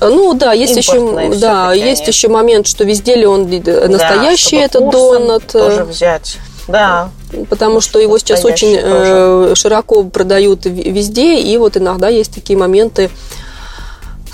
ну 0.00 0.34
да, 0.34 0.52
есть 0.52 0.76
еще, 0.76 1.30
да, 1.38 1.72
есть 1.72 2.06
еще 2.06 2.28
момент, 2.28 2.66
что 2.66 2.84
везде 2.84 3.16
ли 3.16 3.26
он 3.26 3.48
настоящий 3.50 4.58
да, 4.58 4.64
этот 4.64 4.90
донат. 4.90 5.46
Тоже 5.48 5.84
взять. 5.84 6.38
Да. 6.68 7.10
Потому 7.50 7.80
что 7.80 7.98
его 7.98 8.18
сейчас 8.18 8.44
очень 8.44 8.74
тоже. 8.74 9.50
Э, 9.50 9.54
широко 9.54 10.04
продают 10.04 10.64
везде, 10.64 11.40
и 11.40 11.56
вот 11.58 11.76
иногда 11.76 12.08
есть 12.08 12.34
такие 12.34 12.58
моменты, 12.58 13.10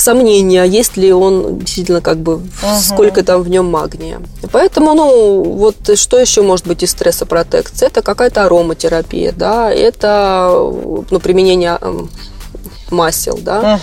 сомнения, 0.01 0.65
есть 0.65 0.97
ли 0.97 1.13
он 1.13 1.59
действительно 1.59 2.01
как 2.01 2.19
бы, 2.19 2.37
угу. 2.37 2.45
сколько 2.81 3.23
там 3.23 3.43
в 3.43 3.49
нем 3.49 3.67
магния. 3.67 4.21
Поэтому, 4.51 4.95
ну, 4.95 5.43
вот 5.43 5.99
что 5.99 6.19
еще 6.19 6.43
может 6.43 6.67
быть 6.67 6.83
из 6.83 6.91
стрессопротекции? 6.91 7.87
Это 7.87 8.03
какая-то 8.03 8.45
ароматерапия, 8.45 9.33
да, 9.33 9.71
это, 9.71 10.51
ну, 11.11 11.21
применение 11.21 11.79
масел, 12.91 13.39
да. 13.41 13.79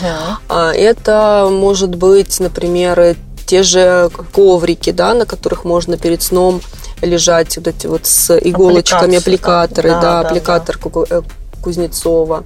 Угу. 0.50 0.56
Это 0.56 1.50
может 1.52 1.96
быть, 1.96 2.40
например, 2.40 3.16
те 3.46 3.64
же 3.64 4.10
коврики, 4.34 4.92
да, 4.92 5.14
на 5.14 5.26
которых 5.26 5.64
можно 5.64 5.98
перед 5.98 6.22
сном 6.22 6.62
лежать 7.02 7.58
вот 7.58 7.68
эти 7.68 7.88
вот 7.88 8.06
с 8.06 8.38
иголочками, 8.38 9.18
аппликаторы, 9.18 9.90
да, 9.90 10.02
да, 10.02 10.20
аппликатор 10.22 10.80
да. 10.80 11.22
Кузнецова. 11.62 12.44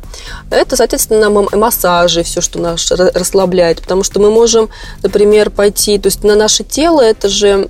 Это, 0.50 0.76
соответственно, 0.76 1.30
массажи, 1.30 2.24
все, 2.24 2.42
что 2.42 2.60
нас 2.60 2.92
расслабляет, 2.92 3.82
потому 3.82 4.04
что 4.04 4.20
мы 4.20 4.32
можем, 4.32 4.70
например, 5.04 5.50
пойти, 5.50 6.00
то 6.00 6.08
есть 6.08 6.24
на 6.24 6.36
наше 6.36 6.64
тело 6.64 7.02
это 7.02 7.30
же 7.30 7.68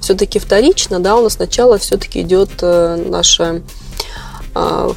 все-таки 0.00 0.38
вторично, 0.38 1.00
да, 1.00 1.16
у 1.16 1.22
нас 1.22 1.34
сначала 1.34 1.78
все-таки 1.78 2.20
идет 2.20 2.50
э, 2.62 3.04
наше 3.08 3.62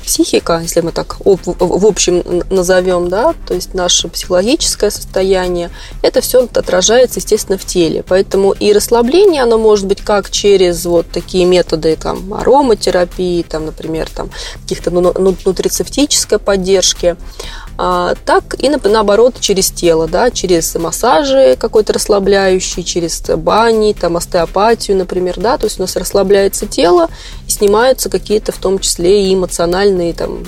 психика, 0.04 0.60
если 0.62 0.82
мы 0.82 0.92
так 0.92 1.18
в 1.26 1.86
общем 1.86 2.24
назовем, 2.50 3.10
да, 3.10 3.34
то 3.48 3.54
есть 3.54 3.74
наше 3.74 4.08
психологическое 4.08 4.92
состояние, 4.92 5.70
это 6.02 6.22
все 6.22 6.48
отражается, 6.54 7.20
естественно, 7.20 7.58
в 7.58 7.66
теле. 7.66 8.04
Поэтому 8.08 8.52
и 8.52 8.74
расслабление, 8.74 9.44
оно 9.44 9.58
может 9.58 9.86
быть 9.88 10.02
как 10.02 10.30
через 10.30 10.86
вот 10.86 11.08
такие 11.12 11.46
методы, 11.46 11.96
там, 11.96 12.34
ароматерапии, 12.34 13.44
там, 13.44 13.66
например, 13.66 14.10
там, 14.14 14.30
каких-то 14.62 14.92
ну, 14.92 15.14
ну, 15.18 15.36
нутрицептической 15.46 16.40
поддержки, 16.40 17.16
а, 17.16 17.69
так 17.80 18.56
и 18.58 18.68
наоборот 18.68 19.36
через 19.40 19.72
тело, 19.72 20.06
да, 20.06 20.32
через 20.32 20.76
массажи 20.76 21.56
какой-то 21.58 21.94
расслабляющий, 21.94 22.84
через 22.84 23.22
бани, 23.22 23.94
там 23.94 24.18
остеопатию, 24.18 24.98
например, 24.98 25.40
да, 25.40 25.58
то 25.58 25.66
есть 25.66 25.80
у 25.80 25.84
нас 25.84 25.96
расслабляется 25.96 26.68
тело 26.68 27.08
и 27.48 27.50
снимаются 27.50 28.10
какие-то 28.10 28.52
в 28.52 28.58
том 28.58 28.80
числе 28.80 29.24
и 29.24 29.34
эмоциональные 29.34 30.14
там 30.14 30.44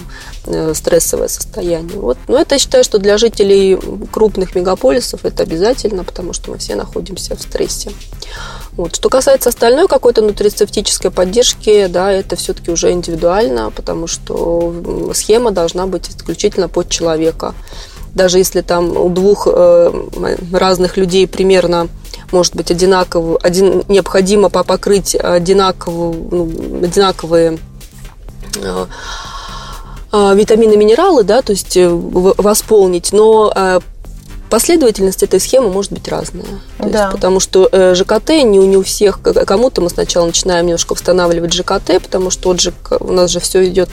стрессовое 0.73 1.27
состояние. 1.27 1.99
Вот. 1.99 2.17
Но 2.27 2.39
это 2.39 2.55
я 2.55 2.59
считаю, 2.59 2.83
что 2.83 2.97
для 2.97 3.17
жителей 3.17 3.77
крупных 4.11 4.55
мегаполисов 4.55 5.25
это 5.25 5.43
обязательно, 5.43 6.03
потому 6.03 6.33
что 6.33 6.51
мы 6.51 6.57
все 6.57 6.75
находимся 6.75 7.35
в 7.35 7.41
стрессе. 7.41 7.91
Вот. 8.73 8.95
Что 8.95 9.09
касается 9.09 9.49
остальной 9.49 9.87
какой-то 9.87 10.21
нутрицептической 10.21 11.11
поддержки, 11.11 11.87
да, 11.87 12.11
это 12.11 12.35
все-таки 12.35 12.71
уже 12.71 12.91
индивидуально, 12.91 13.71
потому 13.71 14.07
что 14.07 14.73
схема 15.13 15.51
должна 15.51 15.87
быть 15.87 16.09
исключительно 16.09 16.67
под 16.67 16.89
человека. 16.89 17.53
Даже 18.13 18.39
если 18.39 18.61
там 18.61 18.97
у 18.97 19.09
двух 19.09 19.47
э, 19.49 19.91
разных 20.51 20.97
людей 20.97 21.27
примерно 21.27 21.87
может 22.31 22.55
быть 22.55 22.71
одинаково, 22.71 23.39
один, 23.41 23.83
необходимо 23.87 24.49
покрыть 24.49 25.15
одинаково, 25.15 26.13
ну, 26.31 26.51
одинаковые 26.83 27.57
э, 28.57 28.59
э, 28.63 28.85
витамины, 30.11 30.75
минералы, 30.75 31.23
да, 31.23 31.41
то 31.41 31.51
есть 31.51 31.77
восполнить, 31.77 33.13
но 33.13 33.81
последовательность 34.51 35.23
этой 35.23 35.39
схемы 35.39 35.69
может 35.69 35.93
быть 35.93 36.07
разная. 36.09 36.43
То 36.77 36.89
да. 36.89 37.03
есть, 37.03 37.11
потому 37.13 37.39
что 37.39 37.69
э, 37.71 37.95
ЖКТ 37.95 38.29
не, 38.29 38.57
не 38.57 38.77
у 38.77 38.83
всех, 38.83 39.21
кому-то 39.21 39.81
мы 39.81 39.89
сначала 39.89 40.25
начинаем 40.25 40.65
немножко 40.65 40.93
восстанавливать 40.93 41.53
ЖКТ, 41.53 42.01
потому 42.03 42.29
что 42.29 42.55
же, 42.57 42.73
у 42.99 43.13
нас 43.13 43.31
же 43.31 43.39
все 43.39 43.65
идет 43.67 43.89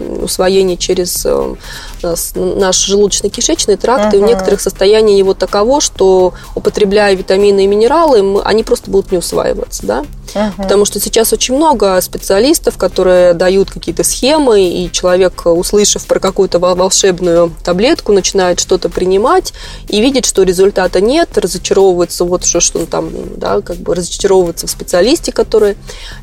усвоение 0.00 0.76
через 0.76 1.24
э, 1.24 1.54
наш 2.02 2.88
желудочно-кишечный 2.88 3.76
тракт, 3.76 4.12
uh-huh. 4.12 4.18
и 4.18 4.20
в 4.20 4.26
некоторых 4.26 4.60
состояниях 4.60 5.18
его 5.18 5.34
таково, 5.34 5.80
что 5.80 6.34
употребляя 6.56 7.14
витамины 7.14 7.64
и 7.64 7.66
минералы, 7.68 8.22
мы, 8.22 8.42
они 8.42 8.64
просто 8.64 8.90
будут 8.90 9.12
не 9.12 9.18
усваиваться, 9.18 9.86
да? 9.86 10.04
Uh-huh. 10.34 10.52
Потому 10.56 10.84
что 10.84 11.00
сейчас 11.00 11.32
очень 11.32 11.56
много 11.56 12.00
специалистов, 12.00 12.76
которые 12.76 13.34
дают 13.34 13.70
какие-то 13.70 14.04
схемы, 14.04 14.62
и 14.62 14.90
человек, 14.92 15.46
услышав 15.46 16.06
про 16.06 16.20
какую-то 16.20 16.58
волшебную 16.58 17.52
таблетку, 17.64 18.12
начинает 18.12 18.60
что-то 18.60 18.88
принимать 18.88 19.52
и 19.88 20.00
видит, 20.00 20.26
что 20.26 20.42
результата 20.42 21.00
нет, 21.00 21.36
разочаровывается 21.36 22.24
вот 22.24 22.44
что, 22.44 22.60
что 22.60 22.78
он 22.80 22.86
там, 22.86 23.10
да, 23.36 23.60
как 23.60 23.76
бы 23.76 23.94
разочаровывается 23.94 24.66
в 24.66 24.70
специалисте, 24.70 25.32
который 25.32 25.76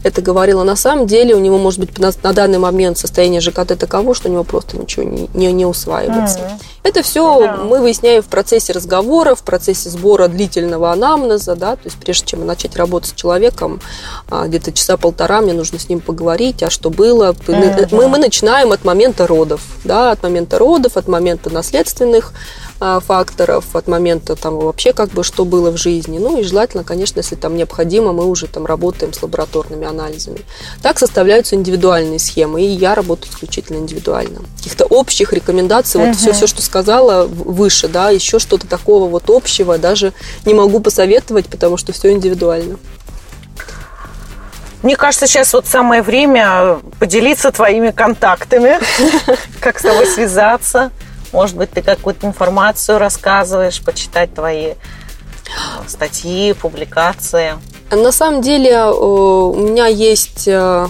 это 0.04 0.22
говорила. 0.22 0.63
На 0.63 0.76
самом 0.76 1.08
деле 1.08 1.36
у 1.36 1.39
него 1.39 1.58
может 1.58 1.80
быть 1.80 1.98
на, 2.00 2.12
на 2.24 2.34
данный 2.34 2.60
момент 2.60 2.98
состояние 2.98 3.41
ЖКТ 3.41 3.78
таково, 3.78 4.15
что 4.15 4.30
у 4.30 4.32
него 4.32 4.43
просто 4.43 4.78
ничего 4.78 5.04
не, 5.04 5.30
не, 5.34 5.52
не 5.52 5.65
усваивается. 5.65 6.39
Uh-huh. 6.39 6.62
Это 6.88 7.04
все 7.04 7.41
да. 7.41 7.58
мы 7.58 7.82
выясняем 7.82 8.23
в 8.23 8.28
процессе 8.28 8.71
разговора, 8.71 9.36
в 9.36 9.43
процессе 9.43 9.89
сбора 9.89 10.30
длительного 10.30 10.93
анамнеза, 10.93 11.58
да, 11.58 11.76
то 11.76 11.82
есть 11.84 11.97
прежде 11.97 12.28
чем 12.28 12.45
начать 12.45 12.78
работать 12.78 13.10
с 13.10 13.13
человеком, 13.13 13.82
а, 14.30 14.47
где-то 14.47 14.71
часа 14.71 14.95
полтора 14.95 15.41
мне 15.41 15.52
нужно 15.52 15.80
с 15.80 15.89
ним 15.89 16.00
поговорить, 16.00 16.63
а 16.63 16.69
что 16.69 16.89
было. 16.89 17.34
Uh-huh. 17.34 17.89
Мы, 17.91 18.08
мы 18.08 18.17
начинаем 18.19 18.71
от 18.71 18.86
момента 18.86 19.28
родов, 19.28 19.60
да, 19.84 20.12
от 20.12 20.23
момента 20.23 20.58
родов, 20.58 20.95
от 20.95 21.10
момента 21.10 21.50
наследственных 21.50 22.32
факторов, 22.79 23.75
от 23.75 23.87
момента 23.87 24.35
там 24.35 24.57
вообще 24.57 24.93
как 24.93 25.09
бы 25.09 25.23
что 25.23 25.45
было 25.45 25.71
в 25.71 25.77
жизни. 25.77 26.19
Ну 26.19 26.39
и 26.39 26.43
желательно, 26.43 26.83
конечно, 26.83 27.19
если 27.19 27.35
там 27.35 27.55
необходимо, 27.55 28.13
мы 28.13 28.25
уже 28.25 28.47
там 28.47 28.65
работаем 28.65 29.13
с 29.13 29.21
лабораторными 29.21 29.87
анализами. 29.87 30.39
Так 30.81 30.99
составляются 30.99 31.55
индивидуальные 31.55 32.19
схемы, 32.19 32.61
и 32.61 32.67
я 32.67 32.95
работаю 32.95 33.31
исключительно 33.31 33.77
индивидуально. 33.77 34.41
Каких-то 34.57 34.85
общих 34.85 35.33
рекомендаций, 35.33 35.99
вот 35.99 36.09
uh-huh. 36.09 36.17
все, 36.17 36.33
все, 36.33 36.47
что 36.47 36.61
сказала 36.61 37.25
выше, 37.25 37.87
да, 37.87 38.09
еще 38.09 38.39
что-то 38.39 38.67
такого 38.67 39.09
вот 39.09 39.29
общего 39.29 39.77
даже 39.77 40.13
не 40.45 40.53
могу 40.53 40.79
посоветовать, 40.79 41.47
потому 41.47 41.77
что 41.77 41.93
все 41.93 42.11
индивидуально. 42.11 42.77
Мне 44.83 44.95
кажется, 44.95 45.25
сейчас 45.25 45.53
вот 45.53 45.65
самое 45.65 46.01
время 46.01 46.79
поделиться 46.99 47.51
твоими 47.51 47.89
контактами, 47.89 48.79
как 49.59 49.79
с 49.79 49.81
тобой 49.81 50.05
связаться. 50.05 50.91
Может 51.38 51.56
быть, 51.56 51.69
ты 51.69 51.84
какую-то 51.84 52.26
информацию 52.26 52.97
рассказываешь, 52.97 53.80
почитать 53.84 54.34
твои 54.34 54.69
э, 54.69 54.76
статьи, 55.86 56.54
публикации. 56.54 57.54
На 57.91 58.12
самом 58.12 58.41
деле 58.41 58.71
э, 58.71 58.89
у 58.89 59.54
меня 59.54 59.86
есть 59.86 60.47
э, 60.47 60.88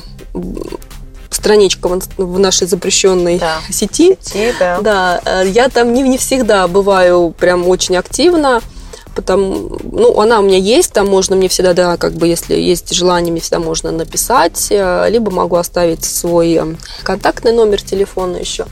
страничка 1.30 1.90
в 1.90 2.40
нашей 2.40 2.66
запрещенной 2.66 3.40
да. 3.40 3.58
сети. 3.70 4.18
сети 4.22 4.54
да. 4.58 4.80
да, 4.80 5.42
я 5.42 5.68
там 5.68 5.94
не, 5.94 6.02
не 6.04 6.18
всегда 6.18 6.70
бываю 6.70 7.36
прям 7.38 7.68
очень 7.68 7.98
активно. 7.98 8.62
Потому, 9.16 9.80
ну, 9.84 10.18
она 10.22 10.40
у 10.40 10.44
меня 10.44 10.60
есть, 10.60 10.94
там 10.94 11.08
можно 11.08 11.36
мне 11.36 11.50
всегда, 11.50 11.74
да, 11.74 11.98
как 11.98 12.14
бы, 12.14 12.28
если 12.28 12.56
есть 12.56 12.94
желание, 12.94 13.32
мне 13.32 13.42
всегда 13.42 13.60
можно 13.60 13.92
написать, 13.92 14.68
либо 14.70 15.32
могу 15.32 15.56
оставить 15.56 16.06
свой 16.06 16.78
контактный 17.04 17.52
номер 17.52 17.82
телефона 17.82 18.38
еще. 18.38 18.64
А, 18.64 18.68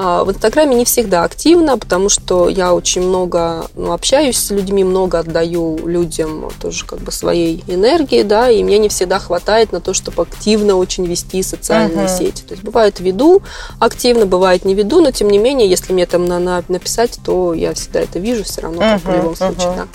в 0.00 0.30
Инстаграме 0.30 0.76
не 0.76 0.84
всегда 0.84 1.24
активно, 1.24 1.76
потому 1.76 2.08
что 2.08 2.48
я 2.48 2.72
очень 2.72 3.02
много 3.02 3.66
ну, 3.74 3.92
общаюсь 3.92 4.38
с 4.38 4.50
людьми, 4.50 4.82
много 4.82 5.18
отдаю 5.18 5.86
людям 5.86 6.48
тоже 6.60 6.86
как 6.86 7.00
бы 7.00 7.12
своей 7.12 7.62
энергии, 7.66 8.22
да, 8.22 8.48
и 8.48 8.64
мне 8.64 8.78
не 8.78 8.88
всегда 8.88 9.18
хватает 9.18 9.72
на 9.72 9.80
то, 9.80 9.92
чтобы 9.92 10.22
активно 10.22 10.76
очень 10.76 11.04
вести 11.04 11.42
социальные 11.42 12.06
uh-huh. 12.06 12.18
сети. 12.18 12.42
То 12.42 12.52
есть 12.52 12.64
бывает 12.64 13.00
веду 13.00 13.42
активно, 13.78 14.24
бывает 14.24 14.64
не 14.64 14.74
веду, 14.74 15.02
но 15.02 15.10
тем 15.10 15.28
не 15.28 15.38
менее, 15.38 15.68
если 15.68 15.92
мне 15.92 16.06
там 16.06 16.24
на, 16.24 16.38
на, 16.38 16.64
написать, 16.68 17.18
то 17.22 17.52
я 17.52 17.74
всегда 17.74 18.00
это 18.00 18.18
вижу 18.18 18.44
все 18.44 18.62
равно, 18.62 18.82
uh-huh, 18.82 18.98
в 18.98 19.16
любом 19.16 19.36
случае, 19.36 19.68
uh-huh. 19.68 19.88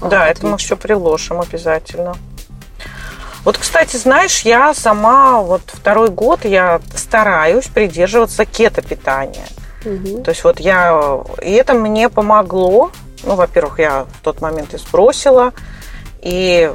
да. 0.00 0.08
Да, 0.10 0.28
это 0.28 0.46
мы 0.46 0.58
все 0.58 0.76
приложим 0.76 1.40
обязательно. 1.40 2.14
Вот, 3.46 3.58
кстати, 3.58 3.96
знаешь, 3.96 4.40
я 4.40 4.74
сама 4.74 5.40
вот 5.40 5.60
второй 5.66 6.08
год 6.08 6.44
я 6.44 6.80
стараюсь 6.96 7.66
придерживаться 7.68 8.44
кето-питания. 8.44 9.46
Угу. 9.84 10.24
То 10.24 10.32
есть 10.32 10.42
вот 10.42 10.58
я... 10.58 11.20
И 11.40 11.52
это 11.52 11.74
мне 11.74 12.08
помогло. 12.08 12.90
Ну, 13.22 13.36
во-первых, 13.36 13.78
я 13.78 14.06
в 14.18 14.24
тот 14.24 14.40
момент 14.40 14.74
и 14.74 14.78
сбросила. 14.78 15.52
И 16.22 16.72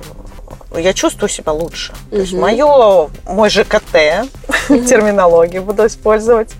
я 0.73 0.93
чувствую 0.93 1.27
себя 1.27 1.51
лучше. 1.51 1.91
Угу. 1.91 2.15
То 2.15 2.21
есть 2.21 2.33
мое, 2.33 3.09
мой 3.27 3.49
ЖКТ, 3.49 4.29
угу. 4.69 4.79
терминологию 4.85 5.63
буду 5.63 5.85
использовать, 5.85 6.53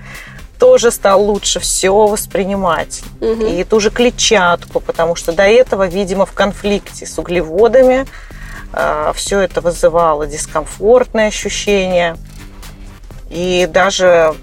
тоже 0.60 0.92
стал 0.92 1.24
лучше 1.24 1.62
все 1.62 1.90
воспринимать. 1.90 3.02
Угу. 3.22 3.46
И 3.46 3.64
ту 3.64 3.80
же 3.80 3.92
клетчатку, 3.92 4.82
потому 4.82 5.16
что 5.16 5.32
до 5.32 5.44
этого, 5.44 5.88
видимо, 5.88 6.26
в 6.26 6.34
конфликте 6.34 7.06
с 7.06 7.18
углеводами 7.18 8.06
все 9.14 9.40
это 9.40 9.62
вызывало 9.62 10.28
дискомфортные 10.28 11.28
ощущения. 11.28 12.18
И 13.30 13.68
даже, 13.72 14.36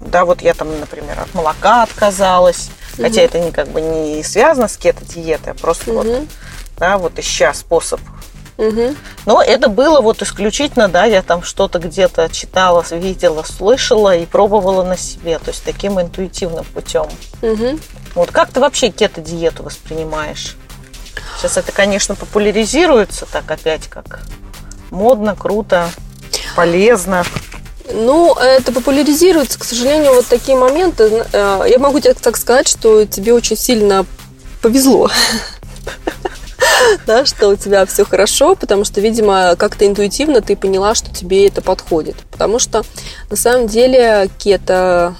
да, 0.00 0.24
вот 0.24 0.42
я 0.42 0.54
там, 0.54 0.68
например, 0.80 1.20
от 1.20 1.32
молока 1.34 1.82
отказалась, 1.84 2.70
угу. 2.94 3.04
хотя 3.04 3.22
это 3.22 3.38
не 3.38 3.52
как 3.52 3.68
бы 3.68 3.80
не 3.80 4.22
связано 4.22 4.68
с 4.68 4.76
кето-диетой, 4.76 5.52
а 5.52 5.54
просто 5.54 5.92
угу. 5.92 6.02
вот, 6.02 6.28
да, 6.78 6.98
вот 6.98 7.18
ища 7.18 7.54
способ. 7.54 8.00
Угу. 8.56 8.94
Но 9.26 9.42
это 9.42 9.68
было 9.68 10.00
вот 10.00 10.22
исключительно, 10.22 10.88
да, 10.88 11.04
я 11.04 11.22
там 11.22 11.42
что-то 11.42 11.80
где-то 11.80 12.28
читала, 12.28 12.84
видела, 12.90 13.42
слышала 13.42 14.16
и 14.16 14.26
пробовала 14.26 14.84
на 14.84 14.96
себе, 14.96 15.38
то 15.38 15.50
есть 15.50 15.64
таким 15.64 16.00
интуитивным 16.00 16.64
путем. 16.64 17.06
Угу. 17.42 17.78
Вот 18.14 18.30
как 18.30 18.50
ты 18.50 18.60
вообще 18.60 18.90
кето-диету 18.90 19.64
воспринимаешь? 19.64 20.56
Сейчас 21.36 21.56
это, 21.56 21.72
конечно, 21.72 22.14
популяризируется 22.14 23.26
так 23.30 23.50
опять 23.50 23.88
как 23.88 24.20
модно, 24.90 25.36
круто, 25.36 25.90
полезно. 26.56 27.24
Ну, 27.92 28.34
это 28.34 28.72
популяризируется, 28.72 29.58
к 29.58 29.64
сожалению, 29.64 30.14
вот 30.14 30.26
такие 30.26 30.56
моменты. 30.56 31.24
Я 31.32 31.78
могу 31.78 32.00
тебе 32.00 32.14
так 32.14 32.36
сказать, 32.36 32.68
что 32.68 33.04
тебе 33.04 33.34
очень 33.34 33.56
сильно 33.56 34.06
повезло. 34.62 35.10
да, 37.06 37.26
что 37.26 37.48
у 37.48 37.56
тебя 37.56 37.84
все 37.86 38.04
хорошо, 38.04 38.54
потому 38.54 38.84
что, 38.84 39.00
видимо, 39.00 39.56
как-то 39.56 39.86
интуитивно 39.86 40.40
ты 40.40 40.56
поняла, 40.56 40.94
что 40.94 41.14
тебе 41.14 41.46
это 41.46 41.60
подходит. 41.60 42.16
Потому 42.30 42.58
что 42.58 42.82
на 43.30 43.36
самом 43.36 43.66
деле 43.66 44.30
кето 44.38 45.14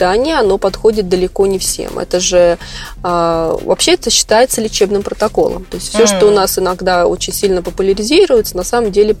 питание, 0.00 0.36
оно 0.36 0.56
подходит 0.56 1.10
далеко 1.10 1.46
не 1.46 1.58
всем. 1.58 1.98
Это 1.98 2.20
же 2.20 2.56
э, 3.04 3.58
вообще 3.64 3.92
это 3.92 4.08
считается 4.08 4.62
лечебным 4.62 5.02
протоколом. 5.02 5.66
То 5.66 5.76
есть 5.76 5.90
все, 5.90 6.04
mm. 6.04 6.06
что 6.06 6.26
у 6.26 6.30
нас 6.30 6.58
иногда 6.58 7.06
очень 7.06 7.34
сильно 7.34 7.60
популяризируется, 7.60 8.56
на 8.56 8.64
самом 8.64 8.92
деле 8.92 9.14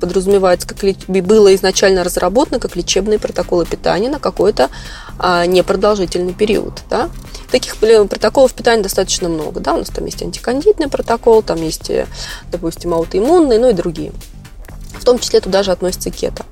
подразумевается, 0.00 0.66
как 0.66 0.78
было 1.08 1.54
изначально 1.54 2.04
разработано 2.04 2.58
как 2.58 2.74
лечебные 2.74 3.18
протоколы 3.18 3.66
питания 3.66 4.08
на 4.08 4.18
какой-то 4.18 4.70
э, 5.18 5.44
непродолжительный 5.44 6.32
период. 6.32 6.72
Да? 6.88 7.10
Таких 7.50 7.76
протоколов 7.76 8.54
питания 8.54 8.82
достаточно 8.82 9.28
много. 9.28 9.60
Да? 9.60 9.74
У 9.74 9.78
нас 9.78 9.90
там 9.90 10.06
есть 10.06 10.22
антикандидный 10.22 10.88
протокол, 10.88 11.42
там 11.42 11.60
есть, 11.60 11.90
э, 11.90 12.06
допустим, 12.50 12.94
аутоиммунный, 12.94 13.58
ну 13.58 13.68
и 13.68 13.74
другие. 13.74 14.12
В 14.94 15.04
том 15.04 15.18
числе 15.18 15.40
туда 15.40 15.62
же 15.62 15.70
относится 15.70 16.10
кето. 16.10 16.46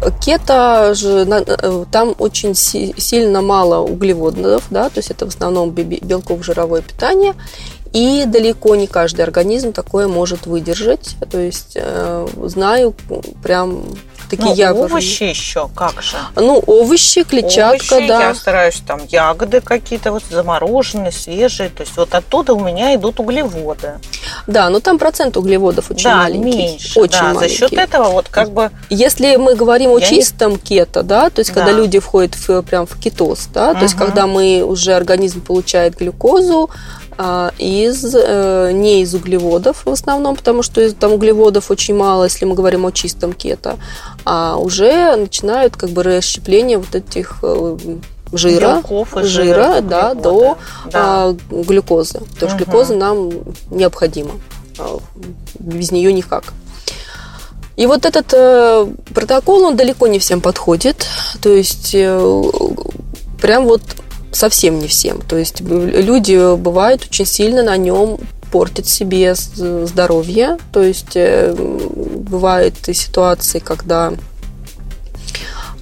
А, 0.00 0.10
Кето 0.10 0.94
же, 0.94 1.26
э, 1.28 1.84
там 1.90 2.14
очень 2.18 2.54
сильно 2.54 3.42
мало 3.42 3.78
углеводов, 3.78 4.64
да, 4.70 4.88
то 4.88 4.98
есть 4.98 5.10
это 5.10 5.26
в 5.26 5.28
основном 5.28 5.70
белково-жировое 5.70 6.82
питание, 6.82 7.34
и 7.92 8.24
далеко 8.26 8.76
не 8.76 8.86
каждый 8.86 9.22
организм 9.22 9.72
такое 9.72 10.08
может 10.08 10.46
выдержать. 10.46 11.16
То 11.30 11.38
есть 11.38 11.72
э, 11.74 12.26
знаю 12.44 12.94
прям 13.42 13.82
такие 14.28 14.50
ну, 14.50 14.54
явные. 14.54 14.84
овощи 14.84 15.22
еще, 15.24 15.68
как 15.74 16.02
же? 16.02 16.16
Ну, 16.36 16.62
овощи, 16.66 17.22
клетчатка, 17.24 17.94
овощи, 17.94 18.08
да. 18.08 18.28
Я 18.28 18.34
стараюсь 18.34 18.82
там 18.86 19.00
ягоды 19.08 19.60
какие-то 19.60 20.12
вот 20.12 20.22
замороженные, 20.30 21.12
свежие. 21.12 21.70
То 21.70 21.82
есть 21.82 21.96
вот 21.96 22.14
оттуда 22.14 22.54
у 22.54 22.60
меня 22.60 22.94
идут 22.94 23.20
углеводы. 23.20 23.94
Да, 24.46 24.68
но 24.70 24.80
там 24.80 24.98
процент 24.98 25.36
углеводов 25.36 25.90
очень 25.90 26.04
да, 26.04 26.16
маленький. 26.16 26.56
меньше. 26.56 27.00
Очень 27.00 27.18
да, 27.18 27.34
маленький. 27.34 27.48
За 27.48 27.54
счет 27.54 27.72
этого 27.72 28.08
вот 28.10 28.28
как 28.28 28.50
бы... 28.50 28.70
Если 28.90 29.36
мы 29.36 29.54
говорим 29.54 29.90
о 29.90 30.00
чистом 30.00 30.52
не... 30.52 30.58
кето, 30.58 31.02
да, 31.02 31.30
то 31.30 31.40
есть 31.40 31.52
да. 31.52 31.60
когда 31.60 31.72
люди 31.72 31.98
входят 31.98 32.34
в, 32.34 32.62
прям 32.62 32.86
в 32.86 32.98
кетоз, 32.98 33.48
да, 33.52 33.70
угу. 33.70 33.78
то 33.78 33.82
есть 33.82 33.94
когда 33.94 34.26
мы 34.26 34.62
уже 34.62 34.94
организм 34.94 35.40
получает 35.40 35.96
глюкозу, 35.96 36.70
из, 37.58 38.14
э, 38.14 38.70
не 38.72 39.02
из 39.02 39.14
углеводов 39.14 39.84
в 39.84 39.90
основном, 39.90 40.36
потому 40.36 40.62
что 40.62 40.92
там 40.94 41.12
углеводов 41.12 41.70
очень 41.70 41.96
мало, 41.96 42.24
если 42.24 42.44
мы 42.44 42.54
говорим 42.54 42.86
о 42.86 42.92
чистом 42.92 43.32
кето, 43.32 43.76
а 44.24 44.56
уже 44.56 45.16
начинают 45.16 45.76
как 45.76 45.90
бы 45.90 46.04
расщепление 46.04 46.78
вот 46.78 46.94
этих 46.94 47.38
э, 47.42 47.76
жира, 48.32 48.74
Белков 48.74 49.08
жира, 49.16 49.24
жира 49.24 49.80
да, 49.80 50.14
до 50.14 50.58
да. 50.86 50.90
А, 50.92 51.36
глюкозы. 51.50 52.20
Потому 52.20 52.34
что 52.36 52.46
угу. 52.46 52.56
глюкоза 52.64 52.94
нам 52.94 53.30
необходима. 53.70 54.32
А, 54.78 54.98
без 55.58 55.90
нее 55.90 56.12
никак. 56.12 56.44
И 57.76 57.86
вот 57.86 58.06
этот 58.06 58.32
э, 58.32 58.86
протокол, 59.14 59.62
он 59.62 59.76
далеко 59.76 60.08
не 60.08 60.18
всем 60.18 60.40
подходит. 60.40 61.06
То 61.40 61.50
есть 61.50 61.92
э, 61.94 62.42
прям 63.40 63.66
вот 63.66 63.82
совсем 64.32 64.78
не 64.78 64.88
всем. 64.88 65.20
То 65.20 65.36
есть 65.36 65.60
люди 65.60 66.56
бывают 66.56 67.06
очень 67.08 67.26
сильно 67.26 67.62
на 67.62 67.76
нем 67.76 68.18
портят 68.50 68.86
себе 68.86 69.34
здоровье. 69.34 70.58
То 70.72 70.82
есть 70.82 71.16
э, 71.16 71.54
бывают 71.54 72.74
ситуации, 72.92 73.58
когда 73.58 74.12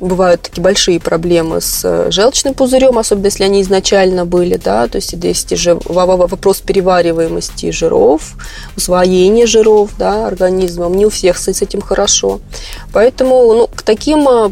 бывают 0.00 0.42
такие 0.42 0.62
большие 0.62 1.00
проблемы 1.00 1.60
с 1.60 1.80
э, 1.84 2.10
желчным 2.10 2.54
пузырем, 2.54 2.98
особенно 2.98 3.26
если 3.26 3.44
они 3.44 3.62
изначально 3.62 4.26
были, 4.26 4.56
да, 4.56 4.88
то 4.88 4.96
есть 4.96 5.12
есть 5.12 5.56
же 5.56 5.78
вопрос 5.86 6.60
перевариваемости 6.60 7.70
жиров, 7.70 8.34
усвоения 8.76 9.46
жиров, 9.46 9.90
да, 9.98 10.26
организмом, 10.26 10.94
не 10.94 11.06
у 11.06 11.10
всех 11.10 11.38
с 11.38 11.48
этим 11.48 11.80
хорошо. 11.80 12.40
Поэтому, 12.92 13.54
ну, 13.54 13.66
к 13.68 13.82
таким 13.82 14.28
э, 14.28 14.50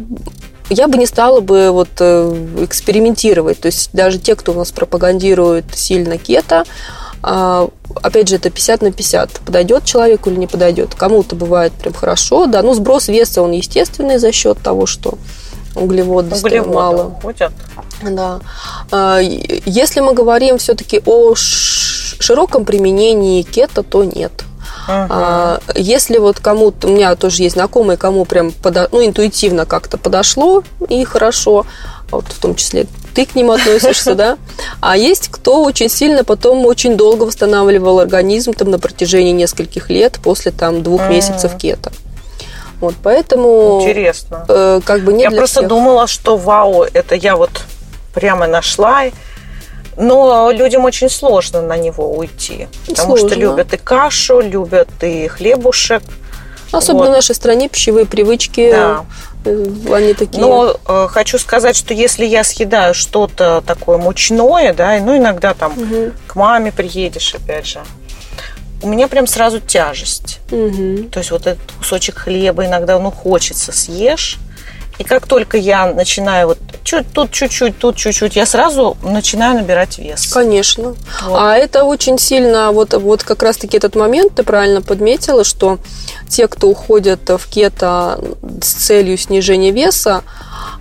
я 0.70 0.88
бы 0.88 0.98
не 0.98 1.06
стала 1.06 1.40
бы 1.40 1.70
вот 1.70 1.88
э, 2.00 2.46
экспериментировать. 2.62 3.60
То 3.60 3.66
есть 3.66 3.90
даже 3.92 4.18
те, 4.18 4.34
кто 4.34 4.52
у 4.52 4.56
нас 4.56 4.72
пропагандирует 4.72 5.66
сильно 5.74 6.18
кето, 6.18 6.64
а, 7.26 7.68
опять 8.02 8.28
же, 8.28 8.36
это 8.36 8.50
50 8.50 8.82
на 8.82 8.92
50. 8.92 9.40
Подойдет 9.46 9.84
человеку 9.84 10.28
или 10.28 10.36
не 10.36 10.46
подойдет. 10.46 10.94
Кому-то 10.94 11.34
бывает 11.36 11.72
прям 11.72 11.94
хорошо, 11.94 12.46
да. 12.46 12.62
Ну, 12.62 12.74
сброс 12.74 13.08
веса, 13.08 13.40
он 13.40 13.52
естественный 13.52 14.18
за 14.18 14.30
счет 14.30 14.58
того, 14.58 14.84
что 14.84 15.14
углеводы, 15.74 16.36
углеводы 16.36 16.74
мало. 16.74 17.04
Уходят. 17.18 17.52
Да. 18.02 18.40
А, 18.90 19.20
если 19.20 20.00
мы 20.00 20.12
говорим 20.12 20.58
все-таки 20.58 21.00
о 21.06 21.34
широком 21.34 22.66
применении 22.66 23.42
кето, 23.42 23.82
то 23.82 24.04
нет. 24.04 24.44
А, 24.88 25.60
если 25.74 26.18
вот 26.18 26.40
кому-то, 26.40 26.88
у 26.88 26.90
меня 26.92 27.14
тоже 27.16 27.42
есть 27.42 27.54
знакомые, 27.54 27.96
кому 27.96 28.24
прям 28.24 28.52
подо, 28.52 28.88
ну, 28.92 29.04
интуитивно 29.04 29.66
как-то 29.66 29.98
подошло 29.98 30.62
и 30.88 31.04
хорошо, 31.04 31.66
вот 32.10 32.26
в 32.28 32.40
том 32.40 32.54
числе 32.54 32.86
ты 33.14 33.26
к 33.26 33.34
ним 33.34 33.50
относишься, 33.50 34.14
да, 34.16 34.38
а 34.80 34.96
есть 34.96 35.28
кто 35.28 35.62
очень 35.62 35.88
сильно 35.88 36.24
потом 36.24 36.66
очень 36.66 36.96
долго 36.96 37.24
восстанавливал 37.24 38.00
организм 38.00 38.52
там 38.52 38.70
на 38.70 38.78
протяжении 38.78 39.32
нескольких 39.32 39.90
лет 39.90 40.18
после 40.22 40.52
там 40.52 40.82
двух 40.82 41.08
месяцев 41.08 41.52
кето. 41.56 41.92
Вот, 42.80 42.94
поэтому... 43.02 43.80
Интересно. 43.82 44.44
Э, 44.48 44.80
как 44.84 45.02
бы 45.02 45.12
не 45.12 45.22
Я 45.22 45.30
просто 45.30 45.60
всех. 45.60 45.68
думала, 45.68 46.06
что 46.06 46.36
вау, 46.36 46.82
это 46.82 47.14
я 47.14 47.36
вот 47.36 47.62
прямо 48.12 48.46
нашла 48.46 49.04
но 49.96 50.50
людям 50.50 50.84
очень 50.84 51.08
сложно 51.08 51.62
на 51.62 51.76
него 51.76 52.16
уйти, 52.16 52.68
потому 52.88 53.16
сложно. 53.16 53.28
что 53.28 53.38
любят 53.38 53.72
и 53.72 53.76
кашу, 53.76 54.40
любят 54.40 54.88
и 55.02 55.28
хлебушек. 55.28 56.02
Особенно 56.72 57.04
вот. 57.04 57.10
в 57.10 57.12
нашей 57.12 57.34
стране 57.34 57.68
пищевые 57.68 58.04
привычки, 58.06 58.70
да. 58.70 59.04
Э, 59.44 59.66
они 59.92 60.14
такие. 60.14 60.40
Но 60.40 60.76
э, 60.86 61.08
хочу 61.10 61.38
сказать, 61.38 61.76
что 61.76 61.94
если 61.94 62.24
я 62.24 62.42
съедаю 62.44 62.94
что-то 62.94 63.62
такое 63.66 63.98
мучное, 63.98 64.72
да, 64.72 64.98
ну 65.00 65.16
иногда 65.16 65.54
там 65.54 65.72
угу. 65.72 66.12
к 66.26 66.34
маме 66.34 66.72
приедешь, 66.72 67.34
опять 67.34 67.66
же, 67.66 67.80
у 68.82 68.88
меня 68.88 69.08
прям 69.08 69.26
сразу 69.26 69.60
тяжесть. 69.60 70.40
Угу. 70.50 71.08
То 71.10 71.18
есть 71.18 71.30
вот 71.30 71.46
этот 71.46 71.72
кусочек 71.78 72.18
хлеба 72.18 72.66
иногда, 72.66 72.98
ну, 72.98 73.10
хочется 73.10 73.72
съешь, 73.72 74.38
и 74.98 75.04
как 75.04 75.26
только 75.26 75.56
я 75.56 75.86
начинаю 75.86 76.48
вот 76.48 76.58
чуть, 76.84 77.12
тут 77.12 77.30
чуть-чуть, 77.30 77.78
тут 77.78 77.96
чуть-чуть, 77.96 78.36
я 78.36 78.46
сразу 78.46 78.96
начинаю 79.02 79.56
набирать 79.56 79.98
вес. 79.98 80.32
Конечно. 80.32 80.94
Вот. 81.24 81.38
А 81.38 81.56
это 81.56 81.84
очень 81.84 82.18
сильно, 82.18 82.70
вот, 82.70 82.94
вот 82.94 83.22
как 83.24 83.42
раз-таки 83.42 83.76
этот 83.76 83.96
момент 83.96 84.34
ты 84.36 84.42
правильно 84.44 84.82
подметила, 84.82 85.42
что 85.44 85.78
те, 86.28 86.46
кто 86.46 86.68
уходят 86.68 87.28
в 87.28 87.48
кето 87.48 88.20
с 88.62 88.72
целью 88.72 89.18
снижения 89.18 89.72
веса, 89.72 90.22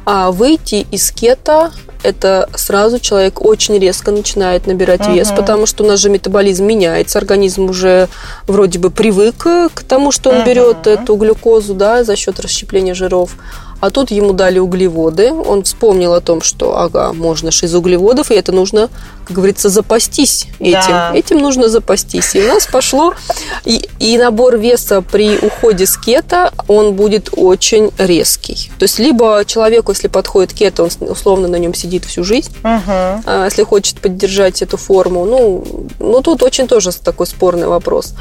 а 0.06 0.32
выйти 0.32 0.86
из 0.91 1.12
кето 1.12 1.71
это 2.04 2.49
сразу 2.56 2.99
человек 2.99 3.41
очень 3.41 3.80
резко 3.80 4.12
начинает 4.12 4.67
набирать 4.67 5.02
uh-huh. 5.02 5.15
вес, 5.15 5.32
потому 5.32 5.65
что 5.65 5.84
у 5.84 5.88
нас 5.88 5.99
же 5.99 6.10
метаболизм 6.10 6.65
меняется, 6.65 7.17
организм 7.17 7.69
уже 7.69 8.10
вроде 8.45 8.78
бы 8.78 8.89
привык 8.89 9.38
к 9.38 9.84
тому, 9.88 10.12
что 10.12 10.30
он 10.30 10.38
uh-huh. 10.38 10.45
берет 10.45 10.88
эту 10.88 11.15
глюкозу, 11.15 11.73
да, 11.73 12.04
за 12.04 12.15
счет 12.15 12.39
расщепления 12.39 12.93
жиров. 12.93 13.36
А 13.83 13.89
тут 13.89 14.11
ему 14.11 14.31
дали 14.31 14.59
углеводы. 14.59 15.33
Он 15.33 15.63
вспомнил 15.63 16.13
о 16.13 16.21
том, 16.21 16.41
что, 16.41 16.79
ага, 16.79 17.11
можно 17.11 17.51
же 17.51 17.65
из 17.65 17.75
углеводов, 17.75 18.31
и 18.31 18.33
это 18.33 18.53
нужно, 18.53 18.89
как 19.25 19.35
говорится, 19.35 19.67
запастись 19.67 20.47
этим. 20.59 20.91
Да. 20.91 21.11
Этим 21.13 21.39
нужно 21.39 21.67
запастись. 21.67 22.33
И 22.33 22.41
у 22.41 22.47
нас 22.47 22.65
пошло... 22.65 23.13
И, 23.65 23.89
и 23.99 24.17
набор 24.17 24.57
веса 24.57 25.01
при 25.01 25.37
уходе 25.37 25.85
с 25.85 25.97
кето, 25.97 26.53
он 26.69 26.93
будет 26.93 27.27
очень 27.33 27.91
резкий. 27.97 28.71
То 28.79 28.83
есть, 28.83 28.99
либо 28.99 29.43
человеку, 29.45 29.91
если 29.91 30.07
подходит 30.07 30.53
кето, 30.53 30.83
он 30.83 30.89
условно 31.09 31.49
на 31.49 31.57
нем 31.57 31.73
сидит 31.73 32.05
всю 32.05 32.23
жизнь, 32.23 32.53
угу. 32.63 33.31
если 33.43 33.63
хочет 33.63 33.99
поддержать 33.99 34.61
эту 34.61 34.77
форму. 34.77 35.25
Ну, 35.25 35.65
ну, 35.99 36.21
тут 36.21 36.41
очень 36.41 36.67
тоже 36.67 36.91
такой 36.93 37.27
спорный 37.27 37.67
вопрос. 37.67 38.13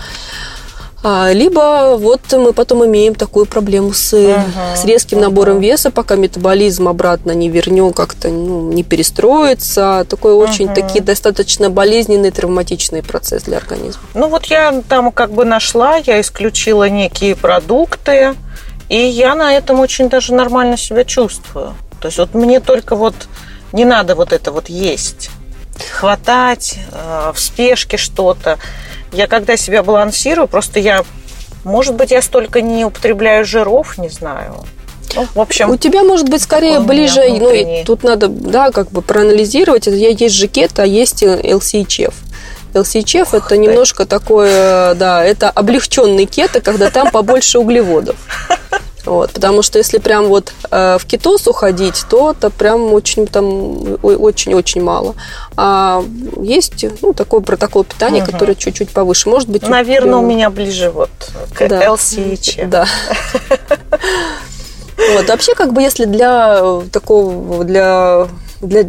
А, 1.05 1.33
либо 1.33 1.97
вот 1.97 2.21
мы 2.33 2.53
потом 2.53 2.87
имеем 2.87 3.15
такую 3.15 3.47
проблему 3.47 3.93
с, 3.93 4.13
uh-huh, 4.13 4.77
с 4.77 4.85
резким 4.85 5.19
uh-huh. 5.19 5.23
набором 5.23 5.59
веса, 5.59 5.91
пока 5.91 6.15
метаболизм 6.15 6.87
обратно 6.87 7.33
не 7.33 7.49
вернет, 7.49 7.97
как-то 7.97 8.29
ну, 8.29 8.71
не 8.71 8.85
перестроится. 8.85 10.07
Такой 10.09 10.33
uh-huh. 10.33 10.49
очень 10.49 10.73
такие 10.73 11.03
достаточно 11.03 11.71
болезненный, 11.71 12.31
травматичный 12.31 13.03
процесс 13.03 13.43
для 13.43 13.57
организма. 13.57 14.03
Ну 14.15 14.29
вот 14.29 14.47
я 14.47 14.83
там 14.89 15.11
как 15.11 15.33
бы 15.33 15.45
нашла, 15.45 15.97
я 15.97 16.21
исключила 16.21 16.89
некие 16.89 17.35
продукты, 17.35 18.35
и 18.89 18.97
я 18.97 19.35
на 19.35 19.55
этом 19.55 19.81
очень 19.81 20.09
даже 20.09 20.35
нормально 20.35 20.77
себя 20.77 21.05
чувствую. 21.05 21.75
То 22.01 22.07
есть 22.07 22.19
вот 22.19 22.35
мне 22.35 22.61
только 22.61 22.95
вот 22.95 23.15
не 23.73 23.85
надо 23.85 24.15
вот 24.15 24.33
это 24.33 24.53
вот 24.53 24.69
есть, 24.69 25.31
хватать 25.91 26.79
э, 26.93 27.33
в 27.35 27.41
спешке 27.41 27.97
что-то. 27.97 28.59
Я 29.13 29.27
когда 29.27 29.57
себя 29.57 29.83
балансирую, 29.83 30.49
просто 30.49 30.81
я, 30.81 31.05
может 31.65 31.95
быть, 31.95 32.11
я 32.11 32.23
столько 32.23 32.63
не 32.63 32.85
употребляю 32.85 33.45
жиров, 33.45 33.99
не 33.99 34.09
знаю. 34.09 34.65
Ну, 35.15 35.27
в 35.35 35.41
общем, 35.41 35.71
у 35.71 35.77
тебя 35.77 36.03
может 36.03 36.31
быть 36.31 36.41
скорее 36.41 36.81
ближе, 36.81 37.21
ну 37.29 37.53
и 37.53 37.85
тут 37.85 38.03
надо, 38.03 38.29
да, 38.29 38.71
как 38.71 38.91
бы 38.91 39.03
проанализировать. 39.03 39.87
Есть 39.87 40.35
же 40.35 40.49
кето, 40.49 40.85
а 40.85 40.87
есть 40.87 41.23
LCHF. 41.23 42.15
LCHF 42.73 43.37
это 43.37 43.59
немножко 43.59 44.07
такое, 44.07 44.95
да, 44.95 45.23
это 45.23 45.51
облегченный 45.51 46.25
кето, 46.25 46.63
когда 46.63 46.91
там 46.91 47.11
побольше 47.11 47.59
углеводов. 47.59 48.17
Вот, 49.05 49.33
потому 49.33 49.63
что 49.63 49.79
если 49.79 49.99
прям 49.99 50.27
вот 50.27 50.53
э, 50.71 50.99
в 50.99 51.07
кетоз 51.07 51.49
уходить, 51.49 52.05
то 52.09 52.31
это 52.31 52.51
прям 52.51 52.93
очень 52.93 53.27
там 53.27 53.99
очень-очень 54.03 54.83
мало. 54.83 55.15
А 55.57 56.05
есть 56.41 56.85
ну, 57.03 57.13
такой 57.13 57.43
протокол 57.43 57.85
питания, 57.85 58.23
угу. 58.23 58.31
который 58.31 58.55
чуть-чуть 58.55 58.91
повыше. 58.91 59.29
Может 59.29 59.49
быть, 59.49 59.67
наверное, 59.69 60.13
прям... 60.13 60.25
у 60.25 60.27
меня 60.27 60.51
ближе 60.51 60.91
вот 60.91 61.11
к 61.55 61.69
да. 61.69 61.87
LCH. 61.87 62.67
Да. 62.67 62.87
Вот, 65.15 65.27
вообще, 65.29 65.55
как 65.55 65.73
бы, 65.73 65.83
если 65.83 66.05
для 66.05 66.63
такого, 66.93 67.65
для 67.65 68.29
для, 68.63 68.85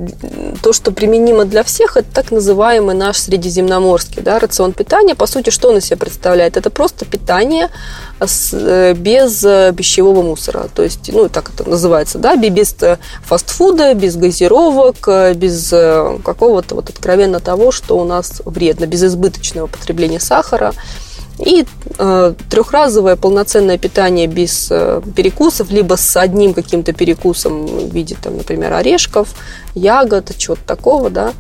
то, 0.61 0.71
что 0.71 0.91
применимо 0.91 1.45
для 1.45 1.63
всех, 1.63 1.97
это 1.97 2.07
так 2.13 2.31
называемый 2.31 2.95
наш 2.95 3.17
средиземноморский 3.17 4.21
да, 4.21 4.39
рацион 4.39 4.71
питания. 4.71 5.15
По 5.15 5.25
сути, 5.25 5.49
что 5.49 5.69
он 5.69 5.77
из 5.77 5.85
себя 5.85 5.97
представляет? 5.97 6.57
Это 6.57 6.69
просто 6.69 7.05
питание 7.05 7.69
с, 8.19 8.53
э, 8.53 8.93
без 8.93 9.43
э, 9.43 9.73
пищевого 9.75 10.21
мусора. 10.21 10.69
То 10.73 10.83
есть, 10.83 11.11
ну, 11.11 11.27
так 11.27 11.49
это 11.53 11.67
называется, 11.67 12.19
да, 12.19 12.35
без 12.35 12.75
э, 12.81 12.97
фастфуда, 13.23 13.93
без 13.95 14.15
газировок, 14.15 15.07
без 15.35 15.69
какого-то 16.23 16.75
вот 16.75 16.89
откровенно 16.89 17.39
того, 17.39 17.71
что 17.71 17.97
у 17.97 18.05
нас 18.05 18.41
вредно, 18.45 18.85
без 18.85 19.03
избыточного 19.03 19.67
потребления 19.67 20.19
сахара. 20.19 20.73
И 21.39 21.65
э, 21.97 22.33
трехразовое 22.49 23.15
полноценное 23.15 23.77
питание 23.77 24.27
без 24.27 24.67
э, 24.69 25.01
перекусов, 25.15 25.71
либо 25.71 25.95
с 25.95 26.15
одним 26.15 26.53
каким-то 26.53 26.93
перекусом 26.93 27.65
в 27.65 27.93
виде, 27.93 28.15
там, 28.21 28.37
например, 28.37 28.73
орешков, 28.73 29.29
ягод, 29.73 30.31
чего-то 30.37 30.61
такого, 30.65 31.09
да, 31.09 31.33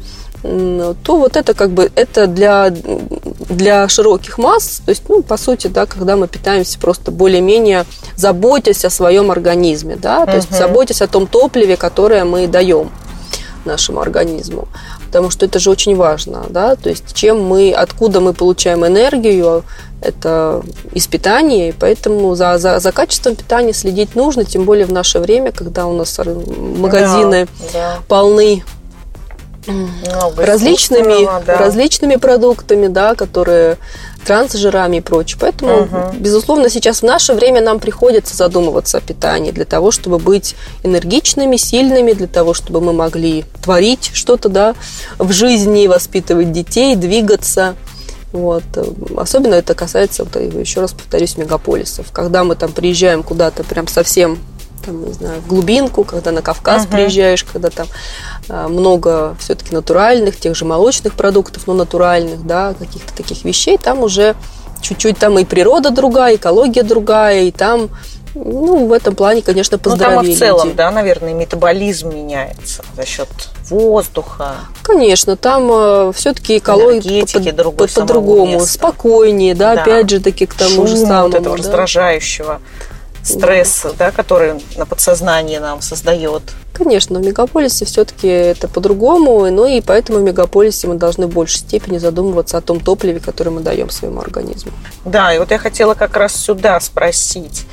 то 0.43 1.17
вот 1.19 1.37
это 1.37 1.53
как 1.53 1.69
бы 1.69 1.89
это 1.95 2.27
для, 2.27 2.69
для 2.69 3.87
широких 3.87 4.37
масс, 4.37 4.81
то 4.85 4.89
есть, 4.89 5.03
ну, 5.07 5.23
по 5.23 5.37
сути, 5.37 5.67
да, 5.67 5.85
когда 5.85 6.17
мы 6.17 6.27
питаемся 6.27 6.77
просто 6.79 7.11
более-менее 7.11 7.85
заботясь 8.17 8.83
о 8.83 8.89
своем 8.89 9.31
организме, 9.31 9.95
да, 9.95 10.25
то 10.25 10.33
uh-huh. 10.33 10.35
есть 10.35 10.51
заботясь 10.51 11.01
о 11.01 11.07
том 11.07 11.27
топливе, 11.27 11.77
которое 11.77 12.25
мы 12.25 12.47
даем 12.47 12.91
нашему 13.63 14.01
организму 14.01 14.67
потому 15.13 15.29
что 15.29 15.45
это 15.45 15.59
же 15.59 15.69
очень 15.69 15.95
важно, 15.95 16.45
да, 16.49 16.75
то 16.75 16.89
есть 16.89 17.13
чем 17.13 17.43
мы, 17.43 17.71
откуда 17.71 18.19
мы 18.19 18.33
получаем 18.33 18.83
энергию, 18.83 19.63
это 20.01 20.63
из 20.91 21.05
питания, 21.05 21.69
и 21.69 21.71
поэтому 21.71 22.33
за, 22.33 22.57
за, 22.57 22.79
за 22.79 22.91
качеством 22.91 23.35
питания 23.35 23.73
следить 23.73 24.15
нужно, 24.15 24.43
тем 24.43 24.65
более 24.65 24.87
в 24.87 24.91
наше 24.91 25.19
время, 25.19 25.51
когда 25.51 25.85
у 25.85 25.95
нас 25.95 26.19
магазины 26.57 27.47
да, 27.73 27.73
да. 27.73 27.99
полны 28.07 28.63
много 29.67 30.43
различными, 30.43 31.29
да. 31.45 31.57
различными 31.59 32.15
продуктами, 32.15 32.87
да, 32.87 33.13
которые 33.13 33.77
трансжирами 34.23 34.97
и 34.97 35.01
прочее. 35.01 35.37
Поэтому, 35.39 35.81
угу. 35.81 35.97
безусловно, 36.17 36.69
сейчас 36.69 36.99
в 36.99 37.03
наше 37.03 37.33
время 37.33 37.61
нам 37.61 37.79
приходится 37.79 38.35
задумываться 38.35 38.97
о 38.97 39.01
питании 39.01 39.51
для 39.51 39.65
того, 39.65 39.91
чтобы 39.91 40.17
быть 40.19 40.55
энергичными, 40.83 41.57
сильными, 41.57 42.13
для 42.13 42.27
того, 42.27 42.53
чтобы 42.53 42.81
мы 42.81 42.93
могли 42.93 43.45
творить 43.61 44.11
что-то 44.13 44.49
да, 44.49 44.75
в 45.17 45.31
жизни, 45.31 45.87
воспитывать 45.87 46.51
детей, 46.51 46.95
двигаться. 46.95 47.75
Вот. 48.31 48.63
Особенно 49.15 49.53
это 49.53 49.75
касается, 49.75 50.23
вот, 50.23 50.35
еще 50.35 50.81
раз 50.81 50.93
повторюсь, 50.93 51.37
мегаполисов. 51.37 52.11
Когда 52.11 52.43
мы 52.43 52.55
там 52.55 52.71
приезжаем 52.71 53.21
куда-то 53.21 53.63
прям 53.63 53.87
совсем 53.87 54.39
там, 54.85 55.05
не 55.05 55.13
знаю, 55.13 55.41
в 55.41 55.47
глубинку, 55.47 56.03
когда 56.03 56.31
на 56.31 56.41
Кавказ 56.41 56.85
uh-huh. 56.85 56.91
приезжаешь, 56.91 57.43
когда 57.43 57.69
там 57.69 57.87
много 58.49 59.35
все-таки 59.39 59.73
натуральных, 59.73 60.39
тех 60.39 60.55
же 60.55 60.65
молочных 60.65 61.13
продуктов, 61.13 61.67
но 61.67 61.73
натуральных, 61.73 62.45
да, 62.45 62.73
каких-то 62.77 63.15
таких 63.15 63.43
вещей, 63.43 63.77
там 63.77 63.99
уже 63.99 64.35
чуть-чуть 64.81 65.17
там 65.17 65.39
и 65.39 65.45
природа 65.45 65.89
другая, 65.91 66.35
экология 66.35 66.83
другая, 66.83 67.43
и 67.43 67.51
там 67.51 67.89
ну, 68.35 68.87
в 68.87 68.93
этом 68.93 69.15
плане, 69.15 69.41
конечно, 69.41 69.77
поздоровее. 69.77 70.19
Ну, 70.19 70.25
там 70.25 70.33
в 70.33 70.39
целом, 70.39 70.67
люди. 70.67 70.77
да, 70.77 70.91
наверное, 70.91 71.33
метаболизм 71.33 72.09
меняется 72.09 72.83
за 72.95 73.05
счет 73.05 73.27
воздуха. 73.69 74.55
Конечно, 74.81 75.35
там 75.35 75.69
э, 75.71 76.11
все-таки 76.15 76.57
экология 76.57 77.25
по- 77.25 77.71
по- 77.71 77.87
по-другому, 77.87 78.59
спокойнее, 78.61 79.53
да, 79.53 79.75
да, 79.75 79.81
опять 79.83 80.09
же 80.09 80.19
таки 80.19 80.45
к 80.45 80.53
тому 80.55 80.75
Шум 80.75 80.87
же 80.87 80.97
самому. 80.97 81.27
Вот 81.27 81.35
этого 81.35 81.57
да? 81.57 81.63
раздражающего 81.63 82.61
стресс, 83.23 83.85
да, 83.97 84.11
который 84.11 84.61
на 84.77 84.85
подсознании 84.85 85.57
нам 85.57 85.81
создает. 85.81 86.41
Конечно, 86.73 87.19
в 87.19 87.23
мегаполисе 87.23 87.85
все-таки 87.85 88.27
это 88.27 88.67
по-другому, 88.67 89.49
ну 89.51 89.67
и 89.67 89.79
поэтому 89.79 90.17
в 90.19 90.23
мегаполисе 90.23 90.87
мы 90.87 90.95
должны 90.95 91.27
в 91.27 91.29
большей 91.29 91.59
степени 91.59 91.99
задумываться 91.99 92.57
о 92.57 92.61
том 92.61 92.79
топливе, 92.79 93.19
которое 93.19 93.51
мы 93.51 93.61
даем 93.61 93.91
своему 93.91 94.21
организму. 94.21 94.71
Да, 95.05 95.33
и 95.33 95.37
вот 95.37 95.51
я 95.51 95.59
хотела 95.59 95.93
как 95.93 96.17
раз 96.17 96.35
сюда 96.35 96.79
спросить. 96.79 97.67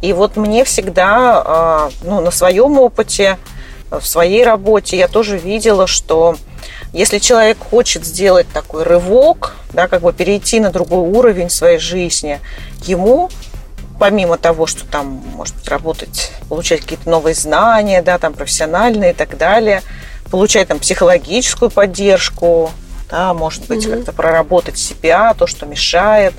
И 0.00 0.14
вот 0.14 0.36
мне 0.36 0.64
всегда, 0.64 1.42
а, 1.44 1.90
ну, 2.02 2.20
на 2.20 2.30
своем 2.30 2.78
опыте, 2.78 3.38
в 3.90 4.04
своей 4.06 4.42
работе 4.42 4.96
я 4.96 5.08
тоже 5.08 5.36
видела, 5.36 5.86
что 5.86 6.36
если 6.92 7.18
человек 7.18 7.58
хочет 7.58 8.06
сделать 8.06 8.46
такой 8.52 8.84
рывок, 8.84 9.54
да, 9.72 9.86
как 9.86 10.02
бы 10.02 10.12
перейти 10.12 10.60
на 10.60 10.70
другой 10.70 11.08
уровень 11.10 11.50
своей 11.50 11.78
жизни, 11.78 12.40
ему 12.84 13.28
помимо 13.98 14.36
того, 14.36 14.66
что 14.66 14.84
там, 14.86 15.22
может 15.34 15.54
быть, 15.56 15.68
работать, 15.68 16.32
получать 16.48 16.82
какие-то 16.82 17.08
новые 17.08 17.34
знания, 17.34 18.02
да, 18.02 18.18
там, 18.18 18.34
профессиональные 18.34 19.12
и 19.12 19.14
так 19.14 19.36
далее, 19.38 19.82
получать 20.30 20.68
там 20.68 20.78
психологическую 20.78 21.70
поддержку, 21.70 22.70
да, 23.10 23.32
может 23.34 23.66
быть, 23.66 23.86
mm-hmm. 23.86 23.96
как-то 23.96 24.12
проработать 24.12 24.78
себя, 24.78 25.34
то, 25.34 25.46
что 25.46 25.66
мешает. 25.66 26.34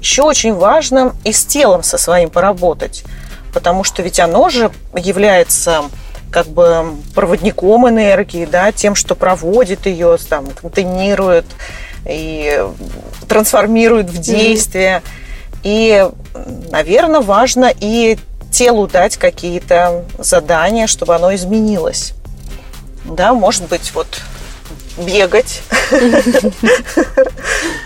Еще 0.00 0.22
очень 0.22 0.54
важно 0.54 1.14
и 1.24 1.32
с 1.32 1.44
телом 1.44 1.82
со 1.82 1.98
своим 1.98 2.30
поработать, 2.30 3.04
потому 3.52 3.84
что 3.84 4.02
ведь 4.02 4.20
оно 4.20 4.48
же 4.48 4.70
является 4.96 5.84
как 6.30 6.46
бы 6.46 6.94
проводником 7.14 7.88
энергии, 7.88 8.44
да, 8.44 8.70
тем, 8.70 8.94
что 8.94 9.14
проводит 9.14 9.86
ее, 9.86 10.16
там, 10.28 10.46
контейнирует 10.48 11.46
и 12.06 12.64
трансформирует 13.28 14.08
в 14.10 14.18
действие. 14.18 15.02
Mm-hmm. 15.04 15.29
И, 15.62 16.08
наверное, 16.70 17.20
важно 17.20 17.72
и 17.80 18.18
телу 18.50 18.86
дать 18.86 19.16
какие-то 19.16 20.04
задания, 20.18 20.86
чтобы 20.86 21.14
оно 21.14 21.34
изменилось. 21.34 22.14
Да, 23.04 23.32
может 23.32 23.68
быть, 23.68 23.92
вот 23.94 24.20
бегать, 24.98 25.62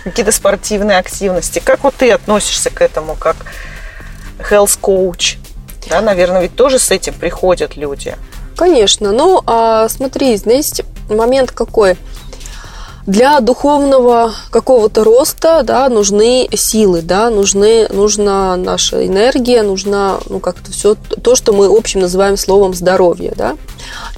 какие-то 0.03 0.31
спортивные 0.31 0.97
активности. 0.97 1.61
Как 1.63 1.83
вот 1.83 1.95
ты 1.95 2.11
относишься 2.11 2.69
к 2.69 2.81
этому, 2.81 3.15
как 3.15 3.35
health 4.39 4.79
coach? 4.81 5.37
Да, 5.89 6.01
наверное, 6.01 6.41
ведь 6.41 6.55
тоже 6.55 6.79
с 6.79 6.91
этим 6.91 7.13
приходят 7.13 7.77
люди. 7.77 8.15
Конечно. 8.57 9.11
Ну, 9.11 9.41
а 9.45 9.87
смотри, 9.89 10.35
здесь 10.37 10.81
момент 11.09 11.51
какой– 11.51 11.97
для 13.05 13.39
духовного 13.39 14.33
какого-то 14.49 15.03
роста 15.03 15.61
да, 15.63 15.89
нужны 15.89 16.47
силы, 16.55 17.01
да, 17.01 17.29
нужны, 17.29 17.87
нужна 17.89 18.55
наша 18.57 19.05
энергия, 19.05 19.61
нужна 19.61 20.19
ну, 20.27 20.39
как-то 20.39 20.71
все 20.71 20.95
то, 20.95 21.35
что 21.35 21.53
мы 21.53 21.65
общем 21.65 22.01
называем 22.01 22.37
словом 22.37 22.73
здоровье. 22.73 23.33
Да. 23.35 23.57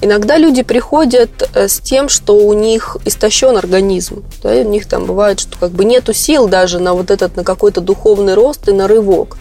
Иногда 0.00 0.38
люди 0.38 0.62
приходят 0.62 1.50
э, 1.54 1.68
с 1.68 1.80
тем, 1.80 2.08
что 2.08 2.36
у 2.36 2.52
них 2.54 2.96
истощен 3.04 3.56
организм. 3.56 4.24
Да, 4.42 4.50
у 4.50 4.68
них 4.68 4.86
там 4.86 5.04
бывает, 5.04 5.40
что 5.40 5.58
как 5.58 5.70
бы 5.72 5.84
нету 5.84 6.14
сил 6.14 6.48
даже 6.48 6.78
на 6.78 6.94
вот 6.94 7.10
этот, 7.10 7.36
на 7.36 7.44
какой-то 7.44 7.80
духовный 7.80 8.34
рост 8.34 8.68
и 8.68 8.72
на 8.72 8.88
рывок. 8.88 9.36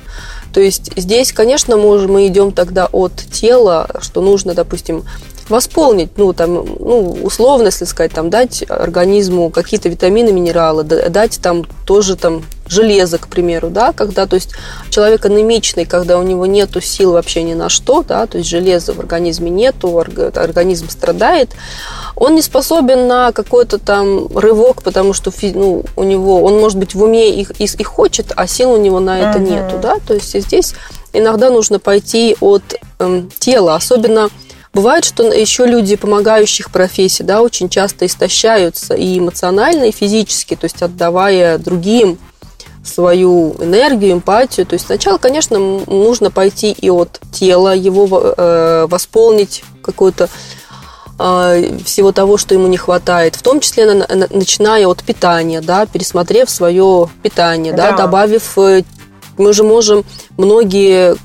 То 0.54 0.60
есть 0.60 0.92
здесь, 0.96 1.32
конечно, 1.32 1.78
мы, 1.78 2.08
мы 2.08 2.28
идем 2.28 2.52
тогда 2.52 2.88
от 2.92 3.14
тела, 3.32 3.88
что 4.02 4.22
нужно, 4.22 4.54
допустим, 4.54 5.04
восполнить, 5.50 6.10
ну, 6.18 6.34
там, 6.34 6.54
ну, 6.54 7.18
условно, 7.24 7.68
если 7.68 7.86
сказать, 7.86 8.12
там, 8.12 8.30
дать 8.30 8.64
организму 8.70 9.50
какие-то 9.50 9.90
витамины, 9.90 10.32
минералы, 10.32 10.84
дать 10.84 11.40
там 11.42 11.66
тоже 11.86 12.16
там 12.16 12.44
железо, 12.70 13.18
к 13.18 13.28
примеру, 13.28 13.70
да, 13.70 13.94
когда, 13.94 14.26
то 14.26 14.36
есть 14.36 14.52
человек 14.90 15.26
анемичный, 15.26 15.86
когда 15.86 16.18
у 16.20 16.24
него 16.24 16.46
нету 16.46 16.82
сил 16.82 17.14
вообще 17.14 17.44
ни 17.44 17.54
на 17.54 17.70
что, 17.70 18.04
да, 18.04 18.26
то 18.28 18.38
есть 18.38 18.50
железа 18.50 18.94
в 18.94 19.00
организме 19.00 19.50
нету, 19.50 19.98
организм 19.98 20.90
страдает, 20.90 21.52
он 22.16 22.36
не 22.36 22.42
способен 22.42 23.08
на 23.08 23.32
какой-то 23.32 23.78
там 23.78 24.28
рывок, 24.36 24.84
потому 24.84 25.14
что 25.14 25.32
ну, 25.54 25.86
у 25.96 26.04
него, 26.04 26.44
он 26.44 26.60
может 26.60 26.78
быть 26.78 26.94
в 26.94 27.02
уме 27.02 27.30
и, 27.30 27.48
и, 27.58 27.66
и 27.66 27.84
хочет, 27.84 28.34
а 28.36 28.48
сил 28.48 28.72
у 28.72 28.78
него 28.78 29.00
на 29.00 29.20
это 29.20 29.40
uh-huh. 29.40 29.50
нету, 29.50 29.80
да, 29.82 29.98
то 30.06 30.14
есть 30.14 30.38
здесь 30.38 30.74
иногда 31.14 31.50
нужно 31.50 31.80
пойти 31.80 32.36
от 32.40 32.64
эм, 33.00 33.30
тела, 33.40 33.76
особенно 33.76 34.30
Бывает, 34.78 35.06
что 35.06 35.24
еще 35.24 35.66
люди 35.66 35.96
помогающих 35.96 36.70
профессий, 36.70 37.24
да, 37.24 37.42
очень 37.42 37.68
часто 37.68 38.06
истощаются 38.06 38.94
и 38.94 39.18
эмоционально, 39.18 39.86
и 39.86 39.92
физически, 39.92 40.56
то 40.56 40.66
есть 40.66 40.84
отдавая 40.84 41.58
другим 41.58 42.20
свою 42.84 43.56
энергию, 43.60 44.14
эмпатию. 44.14 44.68
То 44.68 44.74
есть 44.76 44.86
сначала, 44.86 45.18
конечно, 45.18 45.58
нужно 45.58 46.30
пойти 46.30 46.72
и 46.72 46.92
от 46.92 47.20
тела, 47.32 47.76
его 47.76 48.08
э, 48.38 48.86
восполнить 48.88 49.64
какую-то 49.82 50.30
э, 51.18 51.78
всего 51.84 52.12
того, 52.12 52.38
что 52.38 52.54
ему 52.54 52.68
не 52.68 52.78
хватает, 52.78 53.36
в 53.36 53.42
том 53.42 53.62
числе 53.62 53.92
на, 53.92 54.08
на, 54.08 54.28
начиная 54.30 54.86
от 54.86 55.02
питания, 55.04 55.62
да, 55.62 55.88
пересмотрев 55.88 56.52
свое 56.52 57.10
питание, 57.24 57.74
да, 57.74 57.94
Да. 57.94 57.98
добавив 57.98 58.56
э, 58.60 58.84
мы 59.40 59.54
же 59.54 59.64
можем 59.64 60.04
многие 60.38 61.16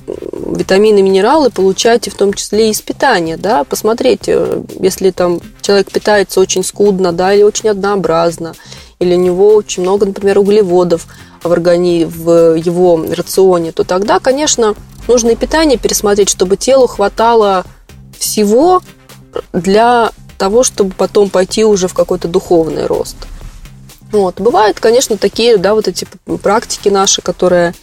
витамины, 0.56 1.02
минералы 1.02 1.50
получать 1.50 2.06
и 2.06 2.10
в 2.10 2.14
том 2.14 2.32
числе 2.32 2.70
из 2.70 2.80
питания, 2.80 3.36
да, 3.36 3.64
посмотреть, 3.64 4.28
э, 4.28 4.62
если 4.80 5.10
там 5.10 5.40
человек 5.60 5.90
питается 5.90 6.40
очень 6.40 6.64
скудно, 6.64 7.12
да, 7.12 7.32
или 7.32 7.42
очень 7.42 7.68
однообразно, 7.68 8.54
или 8.98 9.14
у 9.14 9.18
него 9.18 9.54
очень 9.54 9.82
много, 9.82 10.06
например, 10.06 10.38
углеводов 10.38 11.06
в 11.42 11.50
органи 11.50 12.04
в 12.04 12.54
его 12.54 13.04
рационе, 13.14 13.72
то 13.72 13.84
тогда, 13.84 14.18
конечно, 14.18 14.74
нужно 15.08 15.30
и 15.30 15.36
питание 15.36 15.78
пересмотреть, 15.78 16.28
чтобы 16.28 16.56
телу 16.56 16.86
хватало 16.86 17.64
всего 18.18 18.82
для 19.52 20.12
того, 20.38 20.62
чтобы 20.62 20.92
потом 20.96 21.30
пойти 21.30 21.64
уже 21.64 21.88
в 21.88 21.94
какой-то 21.94 22.28
духовный 22.28 22.86
рост. 22.86 23.16
Вот. 24.10 24.40
Бывают, 24.40 24.78
конечно, 24.78 25.16
такие, 25.16 25.56
да, 25.56 25.74
вот 25.74 25.88
эти 25.88 26.06
практики 26.42 26.88
наши, 26.88 27.22
которые 27.22 27.74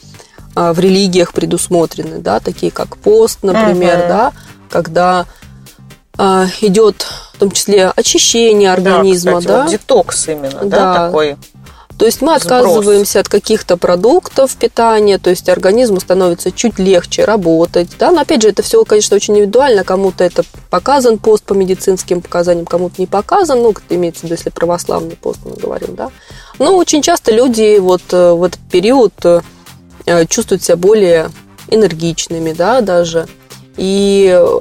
в 0.56 0.80
религиях 0.80 1.34
предусмотрены, 1.34 2.20
да, 2.20 2.39
такие 2.39 2.72
как 2.72 2.97
пост, 2.97 3.39
например, 3.43 3.97
Мгм. 4.00 4.08
да, 4.08 4.34
когда 4.70 5.26
а, 6.18 6.47
идет 6.62 7.06
в 7.34 7.39
том 7.39 7.52
числе 7.52 7.91
очищение 7.95 8.74
организма, 8.74 9.34
да, 9.34 9.39
кстати, 9.39 9.47
да, 9.56 9.62
вот 9.64 9.72
детокс 9.72 10.28
именно, 10.28 10.60
да, 10.66 10.93
Да. 10.93 11.06
такой. 11.08 11.38
то 11.97 12.06
есть 12.06 12.22
мы 12.22 12.38
Сброс. 12.39 12.43
отказываемся 12.43 13.20
от 13.22 13.30
каких-то 13.30 13.78
продуктов 13.78 14.54
питания, 14.56 15.18
то 15.18 15.30
есть 15.30 15.47
организму 15.50 16.00
становится 16.02 16.52
чуть 16.52 16.78
легче 16.80 17.24
работать. 17.26 17.89
Да? 18.00 18.12
Но 18.12 18.22
опять 18.22 18.41
же, 18.41 18.50
это 18.50 18.64
все, 18.64 18.84
конечно, 18.86 19.16
очень 19.16 19.34
индивидуально. 19.36 19.84
Кому-то 19.84 20.24
это 20.24 20.43
показан 20.70 21.18
пост 21.18 21.43
по 21.43 21.54
медицинским 21.54 22.22
показаниям, 22.22 22.66
кому-то 22.66 22.95
не 23.00 23.08
показан. 23.08 23.62
Ну, 23.62 23.74
имеется 23.89 24.22
в 24.22 24.24
виду, 24.26 24.36
если 24.36 24.50
православный 24.50 25.16
пост 25.18 25.39
мы 25.43 25.56
говорим, 25.58 25.95
да. 25.95 26.10
Но 26.58 26.76
очень 26.78 27.02
часто 27.02 27.32
люди 27.34 27.78
вот 27.80 28.04
э, 28.12 28.32
в 28.32 28.43
этот 28.43 28.60
период 28.72 29.14
э, 29.26 29.41
чувствуют 30.28 30.64
себя 30.64 30.78
более 30.78 31.30
энергичными, 31.70 32.54
да, 32.54 32.82
даже. 32.82 33.28
И 33.78 34.30
э, 34.32 34.60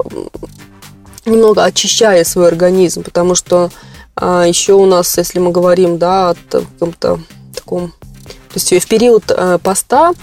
немного 1.25 1.63
очищая 1.63 2.23
свой 2.23 2.47
организм, 2.47 3.03
потому 3.03 3.35
что 3.35 3.71
а, 4.15 4.43
еще 4.43 4.73
у 4.73 4.85
нас, 4.85 5.17
если 5.17 5.39
мы 5.39 5.51
говорим, 5.51 5.97
да, 5.97 6.31
о 6.31 6.35
каком-то 6.49 7.19
таком... 7.55 7.91
То 8.49 8.55
есть 8.55 8.71
в 8.71 8.87
период 8.87 9.23
э, 9.29 9.59
поста 9.61 10.13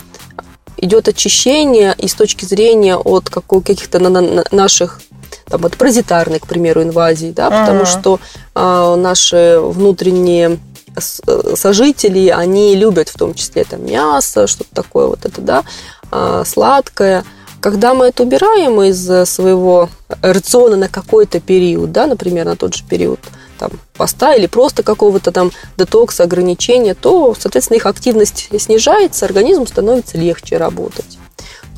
идет 0.76 1.08
очищение 1.08 1.94
и 1.96 2.08
с 2.08 2.14
точки 2.14 2.44
зрения 2.44 2.96
от 2.96 3.30
каких-то 3.30 3.98
на- 3.98 4.10
на- 4.10 4.44
наших 4.50 5.00
там, 5.46 5.64
от 5.64 5.76
паразитарной, 5.76 6.40
к 6.40 6.46
примеру, 6.46 6.82
инвазии, 6.82 7.32
да, 7.32 7.50
потому 7.50 7.80
Мгм. 7.80 7.86
что 7.86 8.20
а, 8.54 8.96
наши 8.96 9.58
внутренние 9.60 10.52
э, 10.52 10.56
сожители, 10.98 12.28
они 12.28 12.74
любят 12.74 13.08
в 13.08 13.16
том 13.16 13.34
числе 13.34 13.64
там 13.64 13.84
мясо, 13.86 14.46
что-то 14.46 14.74
такое 14.74 15.06
вот 15.06 15.24
это, 15.24 15.40
да, 15.40 15.64
а, 16.10 16.44
сладкое. 16.44 17.24
Когда 17.60 17.94
мы 17.94 18.06
это 18.06 18.22
убираем 18.22 18.80
из 18.82 19.10
э, 19.10 19.26
своего 19.26 19.88
рациона 20.22 20.76
на 20.76 20.88
какой-то 20.88 21.40
период, 21.40 21.90
да, 21.90 22.06
например, 22.06 22.44
на 22.44 22.54
тот 22.54 22.74
же 22.74 22.84
период 22.84 23.18
там, 23.58 23.70
поста 23.94 24.34
или 24.34 24.46
просто 24.46 24.82
какого-то 24.82 25.32
там 25.32 25.50
детокса, 25.76 26.24
ограничения, 26.24 26.94
то, 26.94 27.34
соответственно, 27.36 27.78
их 27.78 27.86
активность 27.86 28.50
снижается, 28.58 29.24
организму 29.24 29.66
становится 29.66 30.18
легче 30.18 30.58
работать. 30.58 31.15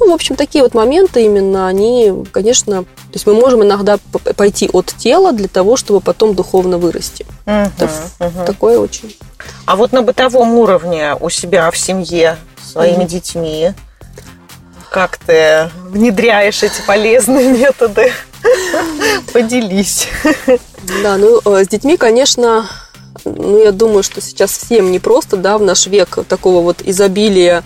Ну, 0.00 0.10
в 0.10 0.14
общем, 0.14 0.36
такие 0.36 0.62
вот 0.62 0.74
моменты 0.74 1.24
именно, 1.24 1.66
они, 1.66 2.12
конечно, 2.30 2.84
то 2.84 3.14
есть 3.14 3.26
мы 3.26 3.34
можем 3.34 3.62
иногда 3.64 3.98
пойти 4.36 4.68
от 4.72 4.86
тела 4.86 5.32
для 5.32 5.48
того, 5.48 5.76
чтобы 5.76 6.00
потом 6.00 6.34
духовно 6.34 6.78
вырасти. 6.78 7.26
Мгм, 7.46 7.72
Это 7.78 7.90
мгм. 8.20 8.46
Такое 8.46 8.78
очень. 8.78 9.16
А 9.66 9.76
вот 9.76 9.92
на 9.92 10.02
бытовом 10.02 10.54
уровне 10.54 11.14
у 11.18 11.30
себя 11.30 11.70
в 11.70 11.76
семье 11.76 12.36
своими 12.62 12.98
Мгм. 12.98 13.06
детьми 13.06 13.72
как 14.90 15.18
ты 15.18 15.70
внедряешь 15.90 16.62
эти 16.62 16.80
полезные 16.86 17.52
методы? 17.58 18.10
Поделись. 19.32 20.08
Да, 21.02 21.16
ну, 21.16 21.40
э, 21.44 21.64
с 21.64 21.68
детьми, 21.68 21.96
конечно, 21.96 22.66
ну, 23.24 23.62
я 23.62 23.72
думаю, 23.72 24.02
что 24.02 24.20
сейчас 24.20 24.52
всем 24.52 24.90
непросто, 24.90 25.36
да, 25.36 25.58
в 25.58 25.62
наш 25.62 25.86
век 25.86 26.18
такого 26.26 26.62
вот 26.62 26.78
изобилия 26.82 27.62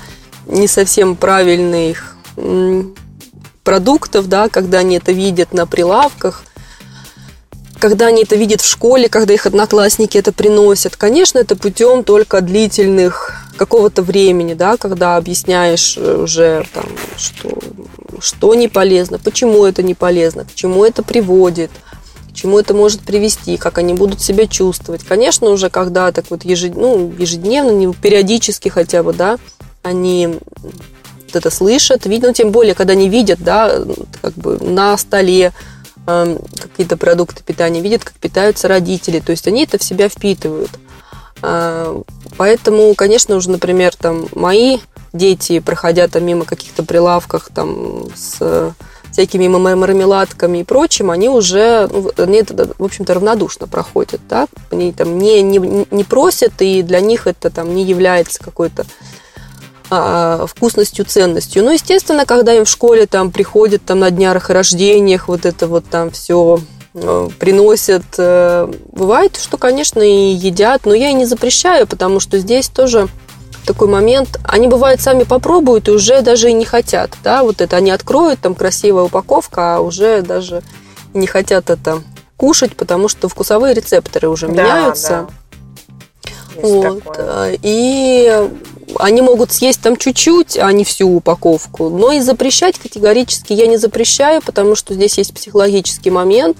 не 0.47 0.67
совсем 0.67 1.15
правильных 1.15 2.12
продуктов, 3.65 4.29
да, 4.29 4.49
когда 4.49 4.79
они 4.79 4.97
это 4.97 5.13
видят 5.13 5.53
на 5.53 5.67
прилавках, 5.67 6.45
когда 7.79 8.07
они 8.07 8.23
это 8.23 8.37
видят 8.37 8.61
в 8.61 8.69
школе, 8.69 9.09
когда 9.09 9.35
их 9.35 9.45
одноклассники 9.45 10.17
это 10.17 10.33
приносят. 10.33 10.97
Конечно, 10.97 11.39
это 11.39 11.57
путем 11.57 12.05
только 12.05 12.41
длительных 12.41 13.45
какого-то 13.57 14.03
времени, 14.03 14.55
да, 14.55 14.77
когда 14.77 15.17
объясняешь 15.17 15.97
э, 15.99 16.23
уже, 16.23 16.65
там, 16.73 16.85
что, 17.17 17.59
что 18.21 18.55
не 18.55 18.69
полезно, 18.69 19.19
почему 19.19 19.65
это 19.65 19.83
не 19.83 19.95
полезно, 19.95 20.45
к 20.45 20.55
чему 20.55 20.85
это 20.85 21.03
приводит, 21.03 21.71
к 22.31 22.35
чему 22.35 22.59
это 22.59 22.73
может 22.73 23.01
привести, 23.01 23.57
как 23.57 23.79
они 23.79 23.95
будут 23.95 24.21
себя 24.21 24.47
чувствовать. 24.47 25.03
Конечно, 25.05 25.49
уже 25.51 25.69
когда 25.69 26.13
так 26.13 26.27
вот 26.31 26.45
ежед- 26.45 26.77
ну, 26.77 27.13
ежедневно, 27.19 27.71
не- 27.71 27.93
периодически 27.93 28.69
хотя 28.69 29.03
бы, 29.03 29.13
да, 29.13 29.39
они 29.83 30.39
это 31.37 31.51
слышат, 31.51 32.07
видят, 32.07 32.29
ну, 32.29 32.33
тем 32.33 32.51
более, 32.51 32.75
когда 32.75 32.93
они 32.93 33.09
видят, 33.09 33.41
да, 33.43 33.83
как 34.21 34.35
бы 34.35 34.59
на 34.59 34.97
столе 34.97 35.53
эм, 36.07 36.39
какие-то 36.61 36.97
продукты 36.97 37.43
питания, 37.43 37.81
видят, 37.81 38.05
как 38.05 38.15
питаются 38.15 38.69
родители, 38.69 39.21
то 39.21 39.31
есть 39.31 39.47
они 39.47 39.65
это 39.65 39.79
в 39.79 39.83
себя 39.83 40.09
впитывают. 40.09 40.71
А, 41.43 42.03
Поэтому, 42.37 42.95
конечно, 42.95 43.37
уже, 43.37 43.51
например, 43.51 43.95
там 43.97 44.27
мои 44.35 44.79
дети, 45.13 45.61
проходя 45.61 46.09
там 46.09 46.25
мимо 46.25 46.45
каких-то 46.45 46.83
прилавках 46.83 47.51
там 47.55 48.07
с 48.15 48.75
всякими 49.13 49.47
мар- 49.47 49.77
мармеладками 49.77 50.59
и 50.59 50.65
прочим, 50.65 51.11
они 51.11 51.29
уже, 51.29 51.89
ну, 51.93 52.11
они 52.17 52.39
это, 52.39 52.71
в 52.79 52.83
общем-то, 52.85 53.13
равнодушно 53.13 53.67
проходят, 53.67 54.23
да, 54.29 54.47
они 54.71 54.93
там 54.93 55.19
не, 55.19 55.43
не, 55.43 55.87
не 55.91 56.05
просят, 56.05 56.55
и 56.61 56.83
для 56.83 57.01
них 57.01 57.27
это 57.27 57.51
там 57.51 57.75
не 57.75 57.85
является 57.85 58.43
какой-то 58.43 58.87
а, 59.95 60.47
вкусностью, 60.47 61.05
ценностью. 61.05 61.63
Ну, 61.63 61.71
естественно, 61.71 62.25
когда 62.25 62.55
им 62.55 62.65
в 62.65 62.69
школе 62.69 63.07
там 63.07 63.31
приходят 63.31 63.83
там 63.85 63.99
на 64.01 64.11
днях 64.11 64.49
рождениях, 64.49 65.29
вот 65.29 65.45
это 65.45 65.67
вот 65.67 65.85
там 65.85 66.11
все 66.11 66.61
приносят. 67.39 68.03
э, 68.19 68.71
Бывает, 68.93 69.37
что, 69.37 69.57
конечно, 69.59 70.01
и 70.01 70.33
едят, 70.33 70.83
но 70.85 70.95
я 70.95 71.11
и 71.11 71.15
не 71.15 71.25
запрещаю, 71.27 71.87
потому 71.87 72.21
что 72.21 72.39
здесь 72.39 72.69
тоже 72.69 73.09
такой 73.67 73.89
момент. 73.89 74.39
Они, 74.45 74.67
бывает, 74.69 75.01
сами 75.01 75.25
попробуют 75.25 75.89
и 75.89 75.91
уже 75.91 76.23
даже 76.23 76.51
и 76.51 76.53
не 76.55 76.65
хотят. 76.65 77.11
Да, 77.23 77.43
вот 77.43 77.61
это 77.61 77.77
они 77.77 77.91
откроют, 77.91 78.41
там 78.41 78.55
красивая 78.55 79.05
упаковка, 79.05 79.77
а 79.77 79.81
уже 79.81 80.23
даже 80.23 80.63
не 81.15 81.27
хотят 81.27 81.71
это 81.71 82.03
кушать, 82.37 82.77
потому 82.77 83.09
что 83.09 83.29
вкусовые 83.29 83.75
рецепторы 83.75 84.29
уже 84.29 84.49
Да, 84.49 84.53
меняются. 84.53 85.09
да. 85.09 85.27
Есть 86.57 86.75
Вот. 86.75 87.03
такое. 87.05 87.53
э, 87.53 87.57
И 87.63 88.49
они 88.99 89.23
могут 89.23 89.53
съесть 89.53 89.81
там 89.81 89.97
чуть-чуть, 89.97 90.59
а 90.59 90.71
не 90.73 90.85
всю 90.85 91.09
упаковку. 91.09 91.89
Но 91.89 92.13
и 92.13 92.21
запрещать 92.21 92.79
категорически 92.79 93.53
я 93.53 93.67
не 93.67 93.77
запрещаю, 93.77 94.43
потому 94.43 94.75
что 94.75 94.95
здесь 94.95 95.19
есть 95.19 95.33
психологический 95.35 96.11
момент. 96.11 96.59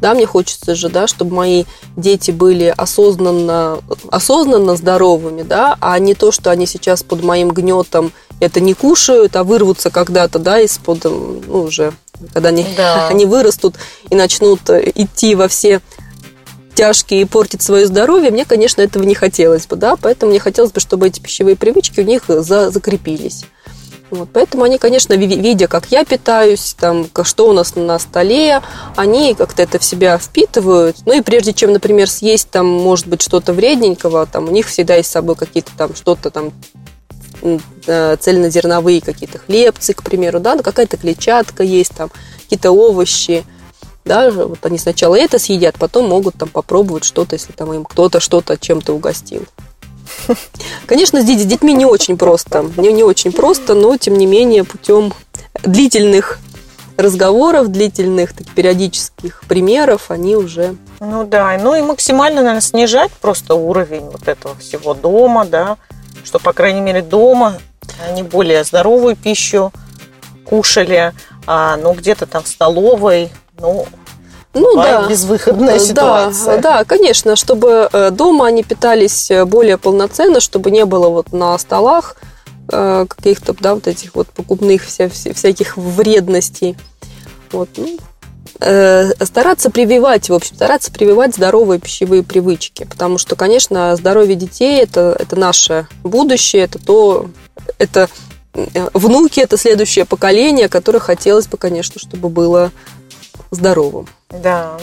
Да, 0.00 0.14
мне 0.14 0.26
хочется 0.26 0.76
же, 0.76 0.88
да, 0.88 1.08
чтобы 1.08 1.34
мои 1.34 1.64
дети 1.96 2.30
были 2.30 2.72
осознанно, 2.76 3.78
осознанно 4.10 4.76
здоровыми, 4.76 5.42
да, 5.42 5.76
а 5.80 5.98
не 5.98 6.14
то, 6.14 6.30
что 6.30 6.50
они 6.52 6.66
сейчас 6.66 7.02
под 7.02 7.24
моим 7.24 7.50
гнетом 7.50 8.12
это 8.38 8.60
не 8.60 8.74
кушают, 8.74 9.34
а 9.34 9.42
вырвутся 9.42 9.90
когда-то, 9.90 10.38
да, 10.38 10.60
из-под, 10.60 11.04
м, 11.06 11.42
ну, 11.48 11.62
уже, 11.62 11.92
когда 12.32 12.50
они, 12.50 12.64
Да. 12.76 13.06
они 13.10 13.26
вырастут 13.26 13.74
и 14.08 14.14
начнут 14.14 14.60
э, 14.70 14.92
идти 14.94 15.34
во 15.34 15.48
все 15.48 15.80
тяжкие 16.78 17.22
и 17.22 17.24
портить 17.24 17.60
свое 17.60 17.86
здоровье, 17.86 18.30
мне, 18.30 18.44
конечно, 18.44 18.80
этого 18.82 19.02
не 19.02 19.16
хотелось 19.16 19.66
бы, 19.66 19.74
да, 19.74 19.96
поэтому 19.96 20.30
мне 20.30 20.38
хотелось 20.38 20.70
бы, 20.70 20.78
чтобы 20.78 21.08
эти 21.08 21.18
пищевые 21.18 21.56
привычки 21.56 21.98
у 21.98 22.04
них 22.04 22.22
за, 22.28 22.70
закрепились. 22.70 23.46
Вот, 24.10 24.28
поэтому 24.32 24.62
они, 24.62 24.78
конечно, 24.78 25.14
ви- 25.14 25.26
видя, 25.26 25.66
как 25.66 25.86
я 25.90 26.04
питаюсь, 26.04 26.76
там, 26.78 27.08
что 27.24 27.48
у 27.48 27.52
нас 27.52 27.74
на 27.74 27.98
столе, 27.98 28.62
они 28.94 29.34
как-то 29.34 29.60
это 29.60 29.80
в 29.80 29.84
себя 29.84 30.18
впитывают. 30.18 30.98
Ну 31.04 31.14
и 31.14 31.20
прежде 31.20 31.52
чем, 31.52 31.72
например, 31.72 32.08
съесть 32.08 32.48
там, 32.48 32.66
может 32.66 33.08
быть, 33.08 33.22
что-то 33.22 33.52
вредненького, 33.52 34.26
там 34.26 34.46
у 34.46 34.52
них 34.52 34.68
всегда 34.68 34.94
есть 34.94 35.08
с 35.08 35.12
собой 35.12 35.34
какие-то 35.34 35.72
там 35.76 35.96
что-то 35.96 36.30
там 36.30 36.52
э, 37.88 38.16
цельнозерновые 38.20 39.00
какие-то 39.00 39.38
хлебцы, 39.38 39.94
к 39.94 40.04
примеру, 40.04 40.38
да, 40.38 40.54
ну, 40.54 40.62
какая-то 40.62 40.96
клетчатка 40.96 41.64
есть, 41.64 41.96
там 41.96 42.10
какие-то 42.44 42.70
овощи, 42.70 43.44
да, 44.08 44.30
вот 44.30 44.64
они 44.66 44.78
сначала 44.78 45.14
это 45.14 45.38
съедят, 45.38 45.76
потом 45.78 46.08
могут 46.08 46.34
там 46.34 46.48
попробовать 46.48 47.04
что-то, 47.04 47.36
если 47.36 47.52
там 47.52 47.72
им 47.72 47.84
кто-то 47.84 48.18
что-то 48.18 48.56
чем-то 48.56 48.94
угостил. 48.94 49.44
Конечно, 50.86 51.20
с 51.20 51.24
деть- 51.24 51.42
с 51.42 51.44
детьми 51.44 51.74
не 51.74 51.86
очень 51.86 52.16
просто, 52.16 52.68
не, 52.76 52.92
не 52.92 53.04
очень 53.04 53.30
просто, 53.30 53.74
но 53.74 53.96
тем 53.96 54.14
не 54.14 54.26
менее 54.26 54.64
путем 54.64 55.12
длительных 55.62 56.40
разговоров 56.96 57.68
длительных, 57.68 58.32
так, 58.32 58.48
периодических 58.48 59.44
примеров, 59.46 60.10
они 60.10 60.34
уже... 60.34 60.74
Ну 60.98 61.24
да, 61.24 61.56
ну 61.62 61.76
и 61.76 61.80
максимально, 61.80 62.40
наверное, 62.40 62.60
снижать 62.60 63.12
просто 63.12 63.54
уровень 63.54 64.06
вот 64.10 64.26
этого 64.26 64.56
всего 64.56 64.94
дома, 64.94 65.44
да, 65.44 65.76
что, 66.24 66.40
по 66.40 66.52
крайней 66.52 66.80
мере, 66.80 67.00
дома 67.00 67.58
они 68.08 68.24
более 68.24 68.64
здоровую 68.64 69.14
пищу 69.14 69.72
кушали, 70.44 71.12
а, 71.46 71.76
ну, 71.76 71.92
где-то 71.92 72.26
там 72.26 72.42
в 72.42 72.48
столовой, 72.48 73.30
ну, 73.58 73.86
ну 74.54 74.74
да, 74.76 75.06
безвыходная 75.08 75.78
ситуация. 75.78 76.60
Да, 76.60 76.78
да, 76.78 76.84
конечно, 76.84 77.36
чтобы 77.36 77.88
э, 77.92 78.10
дома 78.10 78.46
они 78.46 78.62
питались 78.62 79.30
э, 79.30 79.44
более 79.44 79.78
полноценно, 79.78 80.40
чтобы 80.40 80.70
не 80.70 80.84
было 80.84 81.08
вот 81.08 81.32
на 81.32 81.56
столах 81.58 82.16
э, 82.70 83.06
каких-то, 83.08 83.54
да, 83.58 83.74
вот 83.74 83.86
этих 83.86 84.14
вот 84.14 84.28
покупных 84.28 84.84
вся, 84.84 85.08
всяких 85.08 85.76
вредностей. 85.76 86.76
Вот, 87.52 87.70
ну, 87.76 87.98
стараться 89.24 89.70
прививать, 89.70 90.28
в 90.28 90.34
общем, 90.34 90.54
стараться 90.56 90.92
прививать 90.92 91.34
здоровые 91.34 91.80
пищевые 91.80 92.22
привычки, 92.22 92.84
потому 92.84 93.16
что, 93.16 93.36
конечно, 93.36 93.96
здоровье 93.96 94.34
детей 94.34 94.82
это, 94.82 95.16
это 95.18 95.36
наше 95.36 95.86
будущее, 96.02 96.64
это 96.64 96.78
то, 96.78 97.30
это 97.78 98.10
внуки, 98.92 99.40
это 99.40 99.56
следующее 99.56 100.04
поколение, 100.04 100.68
которое 100.68 100.98
хотелось 100.98 101.46
бы, 101.46 101.56
конечно, 101.56 102.00
чтобы 102.00 102.28
было 102.28 102.72
здоровым. 103.50 104.06
Да. 104.30 104.76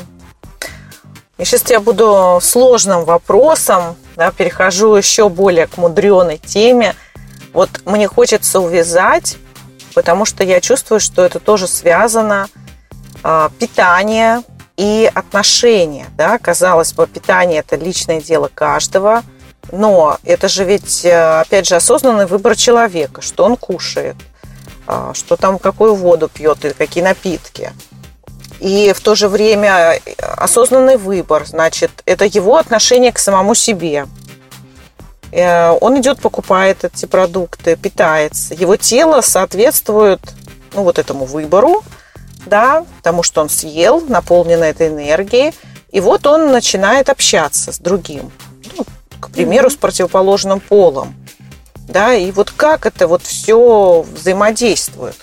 И 1.38 1.44
сейчас 1.44 1.70
я 1.70 1.80
буду 1.80 2.40
сложным 2.42 3.04
вопросом, 3.04 3.98
да, 4.16 4.32
перехожу 4.32 4.96
еще 4.96 5.28
более 5.28 5.68
к 5.68 5.78
мудреной 5.78 6.38
теме. 6.38 6.96
Вот 7.54 7.70
мне 7.86 8.08
хочется 8.08 8.62
увязать, 8.62 9.38
потому 9.94 10.24
что 10.26 10.44
я 10.44 10.62
чувствую, 10.62 11.00
что 11.00 11.24
это 11.24 11.40
тоже 11.40 11.68
связано 11.68 12.48
э, 13.24 13.50
питание 13.60 14.44
и 14.78 15.12
отношения. 15.14 16.08
Да? 16.18 16.38
Казалось 16.38 16.94
бы, 16.94 17.06
питание– 17.06 17.60
это 17.68 17.76
личное 17.76 18.22
дело 18.22 18.50
каждого, 18.54 19.24
но 19.72 20.18
это 20.24 20.48
же 20.48 20.64
ведь, 20.64 21.04
э, 21.04 21.42
опять 21.42 21.68
же, 21.68 21.76
осознанный 21.76 22.28
выбор 22.28 22.56
человека, 22.56 23.22
что 23.22 23.44
он 23.44 23.58
кушает, 23.58 24.16
э, 24.88 25.12
что 25.14 25.36
там, 25.36 25.60
какую 25.60 25.96
воду 25.96 26.30
пьет 26.30 26.64
и 26.64 26.70
какие 26.70 27.04
напитки– 27.04 27.74
и 28.60 28.94
в 28.94 29.02
то 29.02 29.16
же 29.16 29.28
время 29.28 30.00
осознанный 30.38 30.98
выбор, 30.98 31.46
значит, 31.46 31.92
это 32.06 32.26
его 32.26 32.58
отношение 32.58 33.12
к 33.12 33.20
самому 33.20 33.56
себе. 33.56 34.08
Э, 35.32 35.72
он 35.82 36.00
идет, 36.00 36.20
покупает 36.20 36.84
эти 36.84 37.06
продукты, 37.06 37.76
питается. 37.76 38.54
Его 38.54 38.78
тело 38.78 39.22
соответствует 39.22 40.22
ну, 40.74 40.84
вот 40.84 41.00
этому 41.00 41.26
выбору, 41.26 41.84
да, 42.46 42.86
тому, 43.02 43.24
что 43.24 43.42
он 43.42 43.50
съел, 43.50 44.02
наполнено 44.02 44.64
этой 44.64 44.88
энергией. 44.88 45.54
И 45.92 46.00
вот 46.00 46.26
он 46.28 46.52
начинает 46.52 47.10
общаться 47.10 47.72
с 47.72 47.80
другим. 47.80 48.32
Ну, 48.78 48.86
к 49.20 49.30
примеру, 49.30 49.70
с 49.70 49.76
противоположным 49.76 50.60
полом. 50.60 51.16
Да, 51.88 52.14
и 52.14 52.32
вот 52.32 52.52
как 52.52 52.86
это 52.86 53.08
вот 53.08 53.22
все 53.24 54.02
взаимодействует? 54.02 55.16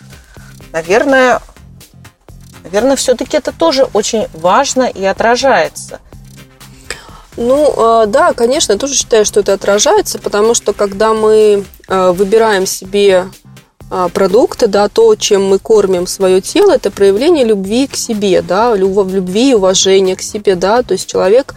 Наверное, 0.73 1.41
Наверное, 2.73 2.97
все-таки 2.97 3.37
это 3.37 3.53
тоже 3.53 3.87
очень 3.93 4.27
важно 4.33 4.85
и 4.85 5.05
отражается. 5.05 6.01
Ну, 7.37 8.03
э, 8.03 8.07
да, 8.07 8.33
конечно, 8.33 8.73
я 8.73 8.79
тоже 8.79 8.95
считаю, 8.95 9.25
что 9.25 9.41
это 9.41 9.55
отражается, 9.55 10.19
потому 10.19 10.55
что 10.55 10.73
когда 10.73 11.15
мы 11.15 11.65
э, 11.89 12.13
выбираем 12.13 12.67
себе 12.67 13.29
э, 13.91 14.09
продукты, 14.13 14.67
да, 14.67 14.89
то, 14.89 15.15
чем 15.17 15.47
мы 15.47 15.59
кормим 15.59 16.07
свое 16.07 16.41
тело, 16.41 16.73
это 16.73 16.91
проявление 16.91 17.45
любви 17.45 17.87
к 17.87 17.97
себе, 17.97 18.43
да, 18.43 18.75
любви 18.75 19.51
и 19.51 19.55
уважения 19.55 20.17
к 20.17 20.23
себе, 20.23 20.57
да, 20.57 20.83
то 20.83 20.93
есть 20.93 21.09
человек 21.09 21.55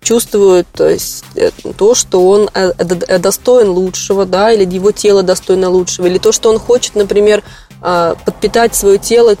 чувствует 0.00 0.66
то, 0.72 1.94
что 1.94 2.26
он 2.26 2.48
достоин 3.18 3.68
лучшего, 3.68 4.24
да, 4.24 4.50
или 4.50 4.64
его 4.64 4.92
тело 4.92 5.22
достойно 5.22 5.68
лучшего, 5.68 6.06
или 6.06 6.16
то, 6.16 6.32
что 6.32 6.48
он 6.48 6.58
хочет, 6.58 6.94
например, 6.94 7.42
подпитать 7.82 8.74
свое 8.74 8.96
тело 8.96 9.36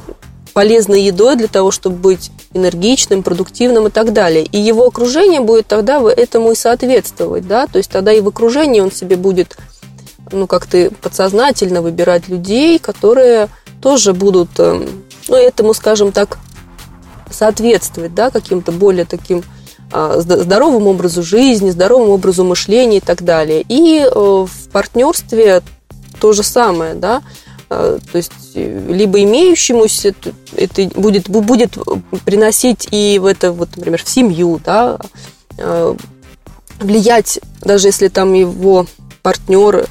полезной 0.56 1.02
едой 1.02 1.36
для 1.36 1.48
того, 1.48 1.70
чтобы 1.70 1.96
быть 1.96 2.30
энергичным, 2.54 3.22
продуктивным 3.22 3.88
и 3.88 3.90
так 3.90 4.14
далее. 4.14 4.42
И 4.42 4.58
его 4.58 4.86
окружение 4.86 5.42
будет 5.42 5.66
тогда 5.66 6.00
этому 6.00 6.52
и 6.52 6.54
соответствовать, 6.54 7.46
да, 7.46 7.66
то 7.66 7.76
есть 7.76 7.90
тогда 7.90 8.10
и 8.10 8.22
в 8.22 8.28
окружении 8.28 8.80
он 8.80 8.90
себе 8.90 9.16
будет, 9.16 9.58
ну, 10.32 10.46
как-то 10.46 10.90
подсознательно 11.02 11.82
выбирать 11.82 12.28
людей, 12.28 12.78
которые 12.78 13.50
тоже 13.82 14.14
будут, 14.14 14.48
эм, 14.58 15.04
ну, 15.28 15.36
этому, 15.36 15.74
скажем 15.74 16.10
так, 16.10 16.38
соответствовать, 17.30 18.14
да, 18.14 18.30
каким-то 18.30 18.72
более 18.72 19.04
таким 19.04 19.44
а, 19.92 20.20
здоровому 20.20 20.88
образу 20.88 21.22
жизни, 21.22 21.68
здоровому 21.68 22.12
образу 22.12 22.44
мышления 22.44 22.96
и 22.96 23.00
так 23.00 23.22
далее. 23.22 23.62
И 23.68 24.00
э, 24.00 24.08
в 24.10 24.70
партнерстве 24.72 25.62
то 26.18 26.32
же 26.32 26.42
самое, 26.42 26.94
да, 26.94 27.22
то 27.68 28.00
есть 28.14 28.32
либо 28.54 29.22
имеющемуся 29.22 30.14
это 30.54 30.90
будет, 30.94 31.28
будет 31.28 31.76
приносить 32.24 32.88
и 32.90 33.18
в 33.18 33.26
это, 33.26 33.52
вот, 33.52 33.76
например, 33.76 34.02
в 34.02 34.08
семью, 34.08 34.60
да, 34.64 34.98
а, 35.58 35.96
влиять, 36.78 37.40
даже 37.62 37.88
если 37.88 38.08
там 38.08 38.34
его 38.34 38.86
партнер 39.22 39.86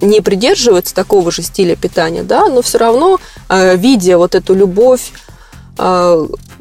не 0.00 0.20
придерживается 0.20 0.94
такого 0.94 1.30
же 1.30 1.42
стиля 1.42 1.76
питания, 1.76 2.22
да, 2.22 2.48
но 2.48 2.62
все 2.62 2.78
равно, 2.78 3.18
а, 3.48 3.74
видя 3.74 4.18
вот 4.18 4.34
эту 4.34 4.54
любовь 4.54 5.12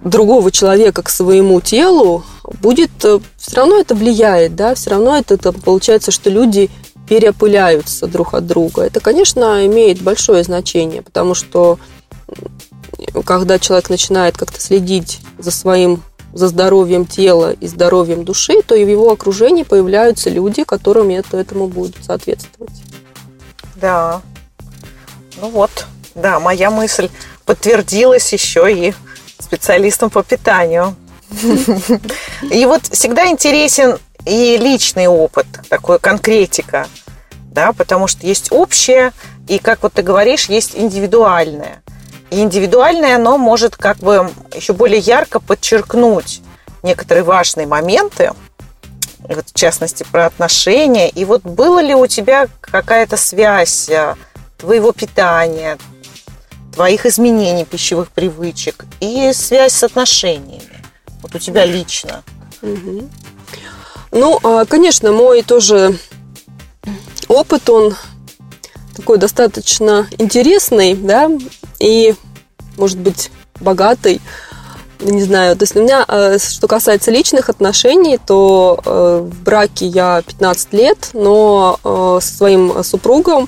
другого 0.03 0.51
человека 0.51 1.01
к 1.01 1.09
своему 1.09 1.59
телу, 1.59 2.23
будет 2.61 2.91
все 2.99 3.55
равно 3.55 3.79
это 3.79 3.95
влияет, 3.95 4.55
да, 4.55 4.75
все 4.75 4.91
равно 4.91 5.17
это, 5.17 5.33
это 5.33 5.51
получается, 5.51 6.11
что 6.11 6.29
люди 6.29 6.69
переопыляются 7.07 8.07
друг 8.07 8.33
от 8.33 8.45
друга. 8.45 8.83
Это, 8.83 8.99
конечно, 8.99 9.65
имеет 9.65 10.01
большое 10.01 10.43
значение, 10.43 11.01
потому 11.01 11.33
что 11.33 11.79
когда 13.25 13.59
человек 13.59 13.89
начинает 13.89 14.37
как-то 14.37 14.59
следить 14.59 15.19
за 15.37 15.51
своим 15.51 16.01
за 16.33 16.49
здоровьем 16.49 17.05
тела 17.05 17.53
и 17.53 17.67
здоровьем 17.67 18.23
души, 18.23 18.61
то 18.61 18.75
и 18.75 18.85
в 18.85 18.89
его 18.89 19.11
окружении 19.11 19.63
появляются 19.63 20.29
люди, 20.29 20.63
которым 20.63 21.09
это, 21.09 21.37
этому 21.37 21.67
будут 21.67 21.95
соответствовать. 22.05 22.73
Да. 23.75 24.21
Ну 25.41 25.49
вот, 25.49 25.71
да, 26.15 26.39
моя 26.39 26.69
мысль 26.69 27.09
подтвердилась 27.45 28.31
еще 28.33 28.71
и 28.71 28.93
специалистом 29.39 30.09
по 30.09 30.21
питанию. 30.21 30.95
И 32.51 32.65
вот 32.65 32.83
всегда 32.87 33.27
интересен 33.27 33.97
и 34.27 34.57
личный 34.57 35.07
опыт, 35.07 35.47
такой 35.69 35.99
конкретика, 35.99 36.87
да, 37.51 37.71
потому 37.71 38.07
что 38.07 38.27
есть 38.27 38.51
общее, 38.51 39.13
и, 39.47 39.57
как 39.57 39.83
вот 39.83 39.93
ты 39.93 40.01
говоришь, 40.01 40.49
есть 40.49 40.75
индивидуальное. 40.75 41.81
И 42.29 42.41
индивидуальное, 42.41 43.15
оно 43.15 43.37
может 43.37 43.77
как 43.77 43.97
бы 43.97 44.29
еще 44.53 44.73
более 44.73 44.99
ярко 44.99 45.39
подчеркнуть 45.39 46.41
некоторые 46.83 47.23
важные 47.23 47.67
моменты, 47.67 48.33
вот 49.19 49.49
в 49.49 49.53
частности, 49.53 50.05
про 50.11 50.25
отношения. 50.25 51.09
И 51.09 51.25
вот 51.25 51.43
было 51.43 51.79
ли 51.81 51.95
у 51.95 52.07
тебя 52.07 52.47
какая-то 52.61 53.17
связь 53.17 53.89
э, 53.89 54.15
твоего 54.57 54.91
питания, 54.91 55.77
твоих 56.73 57.05
изменений 57.05 57.65
пищевых 57.65 58.09
привычек 58.09 58.85
и 58.99 59.31
связь 59.33 59.73
с 59.73 59.83
отношениями? 59.83 60.83
Вот 61.21 61.33
у 61.33 61.39
тебя 61.39 61.65
лично. 61.65 62.23
Угу. 62.61 63.09
Ну, 64.17 64.39
а, 64.41 64.65
конечно, 64.65 65.11
мой 65.11 65.43
тоже 65.43 65.95
опыт, 67.27 67.69
он 67.69 67.95
такой 68.95 69.19
достаточно 69.19 70.07
интересный, 70.17 70.95
да, 70.95 71.29
и, 71.79 72.15
может 72.77 72.97
быть, 72.97 73.29
богатый. 73.59 74.19
Не 75.01 75.21
знаю, 75.21 75.55
то 75.55 75.63
есть 75.63 75.75
у 75.75 75.83
меня, 75.83 76.03
а, 76.07 76.39
что 76.39 76.67
касается 76.67 77.11
личных 77.11 77.49
отношений, 77.49 78.17
то 78.17 78.79
э, 78.83 79.29
в 79.29 79.43
браке 79.43 79.85
я 79.85 80.23
15 80.25 80.73
лет, 80.73 81.09
но 81.13 81.79
э, 81.83 82.17
со 82.19 82.37
своим 82.37 82.83
супругом 82.83 83.47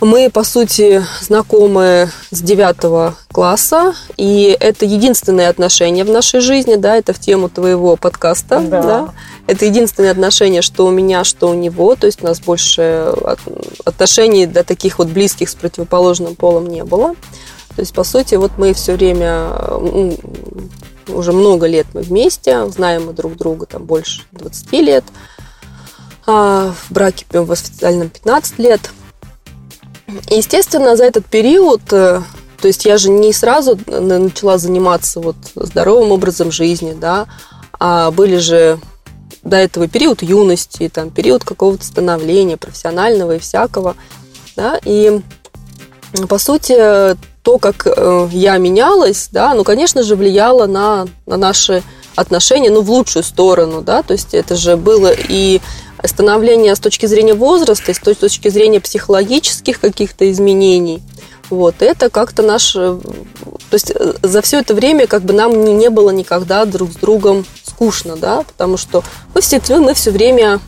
мы, 0.00 0.30
по 0.30 0.42
сути, 0.42 1.04
знакомы 1.20 2.10
с 2.30 2.40
девятого 2.40 3.14
класса, 3.30 3.94
и 4.16 4.56
это 4.58 4.84
единственные 4.84 5.48
отношения 5.48 6.04
в 6.04 6.10
нашей 6.10 6.40
жизни, 6.40 6.74
да, 6.74 6.96
это 6.96 7.12
в 7.12 7.20
тему 7.20 7.48
твоего 7.48 7.96
подкаста, 7.96 8.60
да. 8.60 8.82
да. 8.82 9.14
Это 9.46 9.64
единственные 9.64 10.12
отношения, 10.12 10.62
что 10.62 10.86
у 10.86 10.90
меня, 10.90 11.24
что 11.24 11.48
у 11.48 11.54
него, 11.54 11.94
то 11.96 12.06
есть 12.06 12.22
у 12.22 12.26
нас 12.26 12.40
больше 12.40 13.12
отношений 13.84 14.46
до 14.46 14.64
таких 14.64 14.98
вот 14.98 15.08
близких 15.08 15.48
с 15.48 15.54
противоположным 15.54 16.36
полом 16.36 16.68
не 16.68 16.84
было. 16.84 17.14
То 17.74 17.80
есть, 17.80 17.94
по 17.94 18.04
сути, 18.04 18.34
вот 18.36 18.52
мы 18.58 18.74
все 18.74 18.94
время, 18.94 19.50
уже 21.08 21.32
много 21.32 21.66
лет 21.66 21.86
мы 21.94 22.02
вместе, 22.02 22.66
знаем 22.68 23.06
мы 23.06 23.12
друг 23.12 23.36
друга 23.36 23.66
там 23.66 23.84
больше 23.84 24.22
20 24.32 24.72
лет, 24.72 25.04
а 26.26 26.72
в 26.88 26.92
браке 26.92 27.26
в 27.30 27.50
официальном 27.50 28.08
15 28.10 28.58
лет– 28.58 28.90
Естественно, 30.28 30.96
за 30.96 31.04
этот 31.04 31.26
период 31.26 31.80
э, 31.92 32.22
то 32.60 32.68
есть 32.68 32.84
я 32.84 32.96
же 32.98 33.10
не 33.10 33.32
сразу 33.32 33.78
начала 33.86 34.58
заниматься 34.58 35.20
вот 35.20 35.36
здоровым 35.54 36.12
образом 36.12 36.52
жизни, 36.52 36.94
да, 36.98 37.26
а 37.78 38.10
были 38.10 38.36
же 38.36 38.78
до 39.42 39.56
этого 39.56 39.88
период 39.88 40.22
юности, 40.22 40.88
там, 40.88 41.10
период 41.10 41.44
какого-то 41.44 41.84
становления 41.84 42.56
профессионального 42.56 43.36
и 43.36 43.38
всякого, 43.38 43.96
да, 44.56 44.78
и 44.84 45.20
по 46.28 46.38
сути 46.38 47.16
то, 47.42 47.58
как 47.58 47.86
э, 47.86 48.28
я 48.32 48.56
менялась, 48.58 49.28
да, 49.32 49.54
ну, 49.54 49.64
конечно 49.64 50.02
же, 50.02 50.14
влияло 50.14 50.66
на, 50.66 51.08
на 51.26 51.36
наши 51.36 51.82
отношения, 52.14 52.70
ну, 52.70 52.82
в 52.82 52.90
лучшую 52.90 53.24
сторону, 53.24 53.82
да, 53.82 54.02
то 54.02 54.12
есть 54.12 54.34
это 54.34 54.54
же 54.54 54.76
было 54.76 55.12
и 55.12 55.60
становление 56.04 56.74
с 56.76 56.80
точки 56.80 57.06
зрения 57.06 57.34
возраста, 57.34 57.90
и 57.90 57.94
с 57.94 57.98
точки 57.98 58.48
зрения 58.48 58.80
психологических 58.80 59.80
каких-то 59.80 60.30
изменений, 60.30 61.02
вот, 61.52 61.82
это 61.82 62.08
как-то 62.08 62.42
наш... 62.42 62.74
Э, 62.76 62.98
то 63.68 63.74
есть 63.74 63.90
э, 63.90 64.14
за 64.22 64.40
все 64.40 64.60
это 64.60 64.72
время 64.74 65.06
как 65.06 65.22
бы 65.22 65.34
нам 65.34 65.64
не, 65.64 65.90
было 65.90 66.08
никогда 66.08 66.64
друг 66.64 66.92
с 66.92 66.96
другом 66.96 67.44
скучно, 67.62 68.16
да, 68.16 68.42
потому 68.42 68.78
что 68.78 69.04
мы 69.34 69.42
все, 69.42 69.60
мы 69.78 69.92
все 69.92 70.10
время 70.10 70.60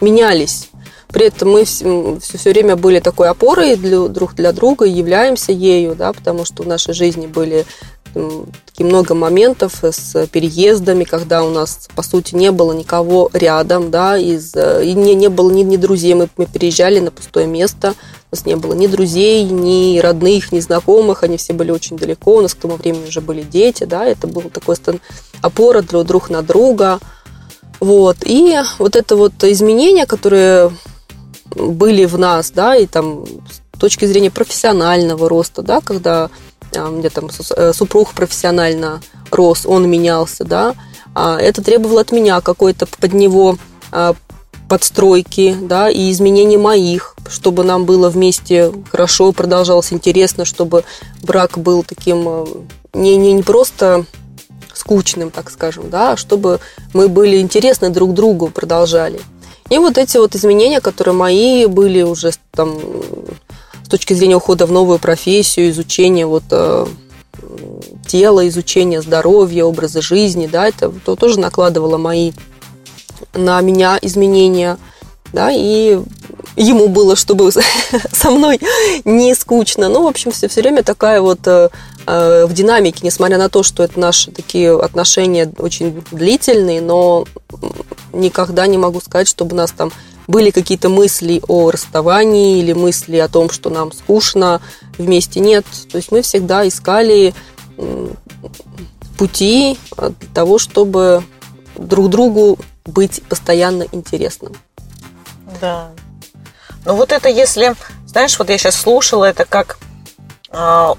менялись. 0.00 0.70
При 1.08 1.26
этом 1.26 1.50
мы 1.50 1.64
все, 1.64 2.18
все 2.20 2.50
время 2.50 2.76
были 2.76 3.00
такой 3.00 3.28
опорой 3.28 3.74
для, 3.74 4.06
друг 4.06 4.36
для 4.36 4.52
друга 4.52 4.84
являемся 4.84 5.50
ею, 5.50 5.96
да, 5.96 6.12
потому 6.12 6.44
что 6.44 6.62
в 6.62 6.68
нашей 6.68 6.94
жизни 6.94 7.26
были 7.26 7.66
такие 8.14 8.86
много 8.86 9.14
моментов 9.14 9.82
с 9.82 10.26
переездами, 10.28 11.04
когда 11.04 11.44
у 11.44 11.50
нас, 11.50 11.88
по 11.94 12.02
сути, 12.02 12.34
не 12.34 12.50
было 12.50 12.72
никого 12.72 13.30
рядом, 13.32 13.90
да, 13.90 14.16
из, 14.16 14.54
и 14.54 14.94
не, 14.94 15.14
не 15.14 15.28
было 15.28 15.50
ни, 15.50 15.62
ни 15.62 15.76
друзей, 15.76 16.14
мы, 16.14 16.28
мы 16.36 16.46
переезжали 16.46 17.00
на 17.00 17.10
пустое 17.10 17.46
место, 17.46 17.94
у 18.30 18.36
нас 18.36 18.46
не 18.46 18.56
было 18.56 18.72
ни 18.74 18.86
друзей, 18.86 19.44
ни 19.44 19.98
родных, 19.98 20.52
ни 20.52 20.60
знакомых, 20.60 21.22
они 21.22 21.36
все 21.36 21.52
были 21.52 21.70
очень 21.70 21.96
далеко, 21.96 22.36
у 22.36 22.40
нас 22.40 22.54
к 22.54 22.58
тому 22.58 22.76
времени 22.76 23.08
уже 23.08 23.20
были 23.20 23.42
дети, 23.42 23.84
да, 23.84 24.06
это 24.06 24.26
был 24.26 24.42
такой 24.42 24.76
опора 25.42 25.82
друг, 25.82 26.06
друг 26.06 26.30
на 26.30 26.42
друга, 26.42 27.00
вот, 27.80 28.18
и 28.24 28.56
вот 28.78 28.96
это 28.96 29.16
вот 29.16 29.44
изменения, 29.44 30.06
которые 30.06 30.70
были 31.54 32.04
в 32.04 32.18
нас, 32.18 32.50
да, 32.50 32.76
и 32.76 32.86
там 32.86 33.24
с 33.74 33.78
точки 33.78 34.04
зрения 34.04 34.30
профессионального 34.30 35.28
роста, 35.28 35.62
да, 35.62 35.80
когда 35.80 36.30
а, 36.76 36.88
мне 36.88 37.10
там 37.10 37.28
э, 37.56 37.72
супруг 37.72 38.12
профессионально 38.12 39.00
рос, 39.30 39.66
он 39.66 39.88
менялся, 39.88 40.44
да, 40.44 40.74
а 41.14 41.38
это 41.38 41.62
требовало 41.62 42.00
от 42.00 42.12
меня 42.12 42.40
какой-то 42.40 42.86
под 42.86 43.12
него 43.12 43.56
а, 43.92 44.14
подстройки, 44.68 45.56
да, 45.60 45.88
и 45.90 46.10
изменения 46.10 46.58
моих, 46.58 47.16
чтобы 47.28 47.64
нам 47.64 47.84
было 47.84 48.08
вместе 48.08 48.72
хорошо, 48.90 49.32
продолжалось 49.32 49.92
интересно, 49.92 50.44
чтобы 50.44 50.84
брак 51.22 51.58
был 51.58 51.82
таким 51.82 52.46
не, 52.92 53.16
не, 53.16 53.32
не 53.32 53.42
просто 53.42 54.06
скучным, 54.72 55.30
так 55.30 55.50
скажем, 55.50 55.90
да, 55.90 56.12
а 56.12 56.16
чтобы 56.16 56.60
мы 56.92 57.08
были 57.08 57.38
интересны 57.38 57.90
друг 57.90 58.14
другу, 58.14 58.48
продолжали. 58.48 59.20
И 59.70 59.78
вот 59.78 59.96
эти 59.96 60.18
вот 60.18 60.34
изменения, 60.34 60.80
которые 60.80 61.14
мои 61.14 61.66
были 61.66 62.02
уже 62.02 62.32
там 62.50 62.78
точки 63.94 64.12
зрения 64.12 64.34
ухода 64.34 64.66
в 64.66 64.72
новую 64.72 64.98
профессию, 64.98 65.70
изучения 65.70 66.26
вот 66.26 66.42
э, 66.50 66.84
тела, 68.08 68.48
изучения 68.48 69.00
здоровья, 69.00 69.62
образа 69.62 70.02
жизни, 70.02 70.48
да, 70.48 70.66
это 70.66 70.90
то, 70.90 71.14
тоже 71.14 71.38
накладывало 71.38 71.96
мои 71.96 72.32
на 73.34 73.60
меня 73.60 73.96
изменения, 74.02 74.78
да, 75.32 75.52
и 75.52 76.00
ему 76.56 76.88
было, 76.88 77.14
чтобы 77.14 77.52
со 78.12 78.30
мной 78.32 78.58
не 79.04 79.32
скучно. 79.36 79.88
Ну, 79.88 80.02
в 80.02 80.06
общем, 80.08 80.32
все, 80.32 80.48
все 80.48 80.62
время 80.62 80.82
такая 80.82 81.20
вот 81.20 81.46
э, 81.46 81.68
э, 82.08 82.46
в 82.46 82.52
динамике, 82.52 82.98
несмотря 83.04 83.38
на 83.38 83.48
то, 83.48 83.62
что 83.62 83.84
это 83.84 84.00
наши 84.00 84.32
такие 84.32 84.76
отношения 84.76 85.52
очень 85.58 86.02
длительные, 86.10 86.80
но 86.80 87.26
никогда 88.12 88.66
не 88.66 88.76
могу 88.76 89.00
сказать, 89.00 89.28
чтобы 89.28 89.54
нас 89.54 89.70
там 89.70 89.92
были 90.26 90.50
какие-то 90.50 90.88
мысли 90.88 91.42
о 91.48 91.70
расставании 91.70 92.58
или 92.58 92.72
мысли 92.72 93.16
о 93.18 93.28
том, 93.28 93.50
что 93.50 93.70
нам 93.70 93.92
скучно 93.92 94.60
вместе. 94.98 95.40
Нет. 95.40 95.64
То 95.90 95.98
есть 95.98 96.12
мы 96.12 96.22
всегда 96.22 96.66
искали 96.66 97.34
пути 99.18 99.78
для 99.96 100.28
того, 100.34 100.58
чтобы 100.58 101.22
друг 101.76 102.10
другу 102.10 102.58
быть 102.84 103.22
постоянно 103.28 103.86
интересным. 103.92 104.54
Да. 105.60 105.90
Ну 106.84 106.94
вот 106.94 107.12
это 107.12 107.28
если, 107.28 107.74
знаешь, 108.06 108.38
вот 108.38 108.50
я 108.50 108.58
сейчас 108.58 108.76
слушала, 108.76 109.24
это 109.24 109.44
как 109.44 109.78
э, 110.50 110.94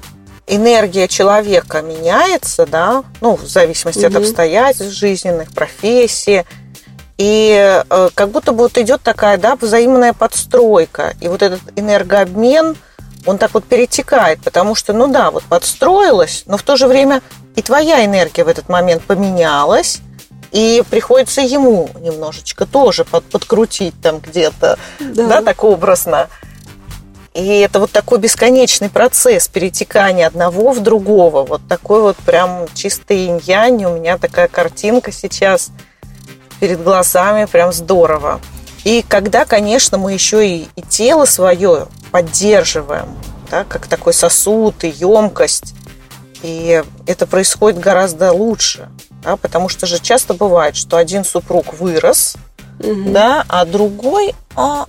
энергия 0.47 1.07
человека 1.07 1.81
меняется, 1.81 2.65
да, 2.65 3.03
ну, 3.21 3.35
в 3.35 3.45
зависимости 3.45 3.99
угу. 3.99 4.07
от 4.07 4.15
обстоятельств 4.15 4.95
жизненных, 4.95 5.51
профессии, 5.51 6.45
и 7.17 7.83
э, 7.89 8.09
как 8.13 8.29
будто 8.29 8.51
бы 8.51 8.63
вот 8.63 8.77
идет 8.77 9.01
такая, 9.01 9.37
да, 9.37 9.55
взаимная 9.55 10.13
подстройка. 10.13 11.15
И 11.21 11.27
вот 11.27 11.41
этот 11.41 11.61
энергообмен, 11.75 12.75
он 13.25 13.37
так 13.37 13.53
вот 13.53 13.63
перетекает, 13.63 14.41
потому 14.43 14.75
что, 14.75 14.93
ну 14.93 15.07
да, 15.07 15.31
вот 15.31 15.43
подстроилась, 15.43 16.43
но 16.45 16.57
в 16.57 16.63
то 16.63 16.75
же 16.75 16.87
время 16.87 17.21
и 17.55 17.61
твоя 17.61 18.03
энергия 18.05 18.43
в 18.43 18.49
этот 18.49 18.67
момент 18.67 19.01
поменялась, 19.03 19.99
и 20.51 20.83
приходится 20.89 21.41
ему 21.41 21.89
немножечко 22.01 22.65
тоже 22.65 23.05
под, 23.05 23.23
подкрутить 23.25 23.95
там 24.01 24.19
где-то, 24.19 24.77
да. 24.99 25.27
да, 25.27 25.41
так 25.41 25.63
образно. 25.63 26.27
И 27.33 27.59
это 27.59 27.79
вот 27.81 27.91
такой 27.91 28.19
бесконечный 28.19 28.89
процесс 28.89 29.49
перетекания 29.49 30.27
одного 30.27 30.71
в 30.71 30.81
другого. 30.81 31.43
Вот 31.43 31.61
такой 31.67 32.01
вот 32.01 32.15
прям 32.17 32.65
чистый 32.73 33.27
инь-янь. 33.27 33.83
У 33.83 33.97
меня 33.97 34.17
такая 34.17 34.47
картинка 34.47 35.11
сейчас– 35.11 35.71
перед 36.59 36.83
глазами, 36.83 37.45
прям 37.45 37.73
здорово. 37.73 38.39
И 38.83 39.03
когда, 39.07 39.45
конечно, 39.45 39.97
мы 39.97 40.13
еще 40.13 40.47
и, 40.47 40.67
и 40.75 40.81
тело 40.81 41.25
свое 41.25 41.87
поддерживаем, 42.11 43.07
да, 43.49 43.63
как 43.63 43.87
такой 43.87 44.13
сосуд 44.13 44.83
и 44.83 44.89
емкость, 44.89 45.73
и 46.43 46.83
это 47.07 47.25
происходит 47.25 47.79
гораздо 47.79 48.31
лучше, 48.31 48.89
да, 49.23 49.37
потому 49.37 49.69
что 49.69 49.87
же 49.87 49.99
часто 49.99 50.35
бывает, 50.35 50.75
что 50.75 50.97
один 50.97 51.25
супруг 51.25 51.73
вырос, 51.73 52.35
угу. 52.79 53.09
да, 53.11 53.43
а 53.47 53.65
другой 53.65 54.35
а, 54.55 54.85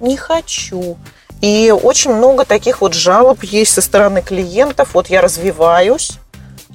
не 0.00 0.16
хочу. 0.16 0.98
И 1.40 1.72
очень 1.82 2.12
много 2.12 2.44
таких 2.44 2.82
вот 2.82 2.92
жалоб 2.92 3.42
есть 3.42 3.72
со 3.72 3.80
стороны 3.80 4.20
клиентов. 4.20 4.90
Вот 4.92 5.08
я 5.08 5.22
развиваюсь, 5.22 6.12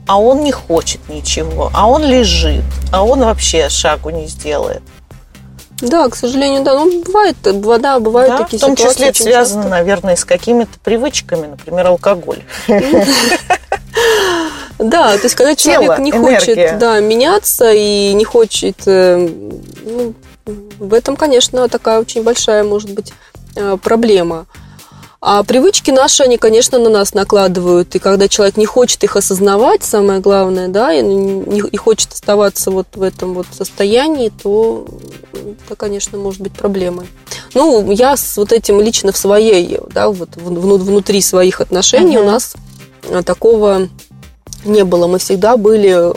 а 0.08 0.20
он 0.20 0.44
не 0.44 0.52
хочет 0.52 1.02
ничего, 1.10 1.72
а 1.74 1.88
он 1.88 2.04
лежит, 2.04 2.64
а 2.92 3.04
он 3.04 3.20
вообще 3.20 3.70
шагу 3.70 4.10
не 4.10 4.28
сделает. 4.28 4.82
Да, 5.82 6.08
к 6.08 6.16
сожалению, 6.16 6.64
да. 6.64 6.74
Ну, 6.74 7.04
бывает, 7.04 7.36
да, 7.44 8.00
бывают 8.00 8.32
да, 8.32 8.38
такие 8.44 8.60
ситуации. 8.60 8.76
В 8.76 8.86
том 8.86 8.92
числе 8.92 9.08
это 9.10 9.24
связано, 9.24 9.64
часто. 9.64 9.70
наверное, 9.70 10.16
с 10.16 10.24
какими-то 10.24 10.80
привычками, 10.84 11.48
например, 11.48 11.88
алкоголь. 11.88 12.44
Да, 14.78 15.16
то 15.18 15.24
есть 15.24 15.36
когда 15.36 15.56
человек 15.56 16.00
не 16.00 16.12
хочет 16.12 16.78
да, 16.80 17.00
меняться 17.00 17.72
и 17.72 18.14
не 18.14 18.26
хочет... 18.26 18.76
Э, 18.86 19.18
ну, 19.86 20.14
в 20.46 20.94
этом, 20.94 21.16
конечно, 21.16 21.70
такая 21.70 22.02
очень 22.02 22.24
большая, 22.24 22.66
может 22.66 22.92
быть, 22.92 23.14
э, 23.56 23.78
проблема. 23.82 24.48
А 25.28 25.42
привычки 25.42 25.90
наши, 25.90 26.22
они, 26.22 26.38
конечно, 26.38 26.78
на 26.78 26.92
нас 26.92 27.16
накладывают. 27.16 27.96
И 27.96 28.00
когда 28.00 28.28
человек 28.28 28.58
не 28.58 28.68
хочет 28.68 29.04
их 29.04 29.16
осознавать, 29.16 29.84
самое 29.84 30.20
главное, 30.20 30.68
да, 30.68 30.94
и, 30.94 31.02
не, 31.02 31.62
и 31.62 31.78
хочет 31.78 32.14
оставаться 32.14 32.70
вот 32.70 32.86
в 32.94 33.02
этом 33.02 33.34
вот 33.34 33.48
состоянии, 33.52 34.30
то 34.30 34.86
это, 35.34 35.76
конечно, 35.76 36.20
может 36.20 36.42
быть 36.42 36.54
проблемой. 36.54 37.08
Ну, 37.56 37.92
я 37.92 38.18
с 38.18 38.38
вот 38.38 38.52
этим 38.52 38.80
лично 38.80 39.12
в 39.12 39.18
своей, 39.18 39.80
да, 39.96 40.10
вот 40.10 40.30
внутри 40.36 41.22
своих 41.22 41.60
отношений 41.60 42.18
uh-huh. 42.18 42.22
у 42.22 42.26
нас 42.26 42.54
э, 43.10 43.24
такого 43.24 43.90
не 44.64 44.84
было. 44.84 45.08
Мы 45.08 45.18
всегда 45.18 45.58
были, 45.58 46.14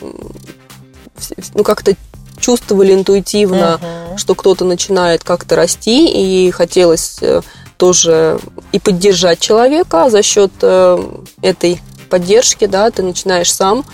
ну, 1.54 1.64
как-то 1.64 1.94
чувствовали 2.38 2.92
интуитивно, 2.92 3.80
uh-huh. 3.80 4.18
что 4.18 4.34
кто-то 4.34 4.66
начинает 4.66 5.24
как-то 5.24 5.56
расти, 5.56 6.09
и 6.46 6.50
хотелось 6.50 7.16
э, 7.22 7.40
тоже 7.79 8.39
и 8.72 8.79
поддержать 8.79 9.41
человека 9.41 10.05
а 10.05 10.11
за 10.11 10.22
счет 10.22 10.53
э, 10.61 10.99
этой 11.41 11.81
поддержки, 12.11 12.66
да, 12.66 12.91
ты 12.91 13.03
начинаешь 13.03 13.53
сам 13.53 13.85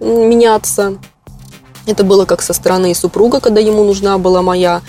меняться. 0.00 0.98
Это 1.86 2.04
было 2.04 2.24
как 2.24 2.40
со 2.40 2.52
стороны 2.52 2.94
супруга, 2.94 3.40
когда 3.40 3.60
ему 3.60 3.84
нужна 3.84 4.16
была 4.18 4.42
моя 4.42 4.80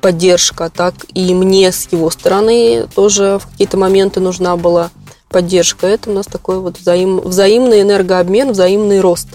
поддержка, 0.00 0.70
так 0.70 0.94
и 1.14 1.34
мне 1.34 1.70
с 1.72 1.88
его 1.90 2.10
стороны 2.10 2.86
тоже 2.94 3.38
в 3.40 3.48
какие-то 3.48 3.76
моменты 3.76 4.20
нужна 4.20 4.56
была 4.56 4.90
поддержка. 5.28 5.86
Это 5.86 6.10
у 6.10 6.12
нас 6.12 6.26
такой 6.26 6.58
вот 6.58 6.78
взаим, 6.78 7.20
взаимный 7.20 7.82
энергообмен, 7.82 8.52
взаимный 8.52 9.00
рост 9.00 9.28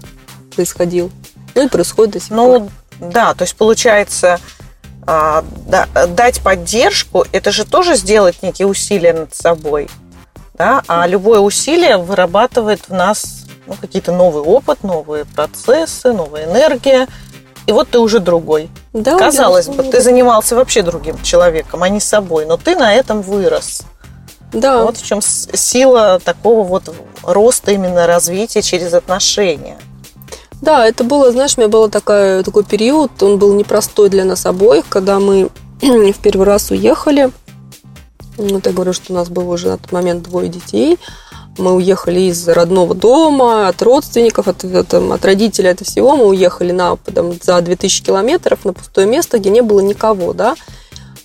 происходил. 0.55 1.11
Ну 1.55 1.65
и 1.65 1.69
происходит 1.69 2.13
до 2.13 2.19
сих 2.19 2.31
ну, 2.31 2.45
пор. 2.45 2.69
Ну, 2.99 3.11
да, 3.11 3.33
то 3.33 3.43
есть 3.43 3.55
получается, 3.55 4.39
а, 5.07 5.43
да, 5.67 5.87
дать 6.07 6.41
поддержку, 6.41 7.25
это 7.31 7.51
же 7.51 7.65
тоже 7.65 7.95
сделать 7.95 8.41
некие 8.41 8.67
усилия 8.67 9.13
над 9.13 9.33
собой. 9.33 9.89
да, 10.53 10.83
а 10.87 11.07
любое 11.07 11.39
усилие 11.39 11.97
вырабатывает 11.97 12.87
в 12.87 12.93
нас 12.93 13.45
ну, 13.67 13.75
какие-то 13.79 14.11
новый 14.11 14.43
опыт, 14.43 14.83
новые 14.83 15.25
процессы, 15.25 16.13
новая 16.13 16.45
энергия. 16.45 17.07
И 17.67 17.71
вот 17.71 17.89
ты 17.89 17.99
уже 17.99 18.19
другой. 18.19 18.69
Да, 18.91 19.17
Казалось 19.17 19.67
бы, 19.67 19.83
ты 19.83 20.01
занимался 20.01 20.55
вообще 20.55 20.81
другим 20.81 21.21
человеком, 21.21 21.83
а 21.83 21.89
не 21.89 21.99
собой, 21.99 22.45
но 22.45 22.57
ты 22.57 22.75
на 22.75 22.93
этом 22.93 23.21
вырос. 23.21 23.83
Да. 24.51 24.83
Вот 24.83 24.97
в 24.97 25.05
чем 25.05 25.21
сила 25.21 26.19
такого 26.23 26.63
вот 26.63 26.93
роста, 27.23 27.71
именно 27.71 28.07
развития 28.07 28.61
через 28.61 28.93
отношения. 28.93 29.77
Да, 30.61 30.85
это 30.85 31.03
было, 31.03 31.31
знаешь, 31.31 31.57
у 31.57 31.61
меня 31.61 31.69
был 31.69 31.89
такой, 31.89 32.43
такой 32.43 32.63
период, 32.63 33.11
он 33.23 33.39
был 33.39 33.53
непростой 33.53 34.09
для 34.09 34.25
нас 34.25 34.45
обоих, 34.45 34.85
когда 34.87 35.19
мы 35.19 35.49
в 35.81 36.17
первый 36.21 36.45
раз 36.45 36.69
уехали. 36.69 37.31
Вот 38.37 38.65
я 38.65 38.71
говорю, 38.71 38.93
что 38.93 39.11
у 39.11 39.15
нас 39.15 39.29
было 39.29 39.53
уже 39.53 39.69
на 39.69 39.77
тот 39.77 39.91
момент 39.91 40.23
двое 40.23 40.49
детей. 40.49 40.99
Мы 41.57 41.73
уехали 41.73 42.21
из 42.21 42.47
родного 42.47 42.95
дома, 42.95 43.67
от 43.67 43.81
родственников, 43.81 44.47
от, 44.47 44.63
от, 44.63 44.93
от 44.93 45.25
родителей, 45.25 45.71
от 45.71 45.81
всего. 45.81 46.15
Мы 46.15 46.27
уехали 46.27 46.71
на, 46.71 46.95
там, 46.95 47.33
за 47.41 47.59
2000 47.59 48.03
километров 48.03 48.63
на 48.63 48.73
пустое 48.73 49.05
место, 49.05 49.37
где 49.37 49.49
не 49.49 49.61
было 49.61 49.81
никого, 49.81 50.33
да. 50.33 50.55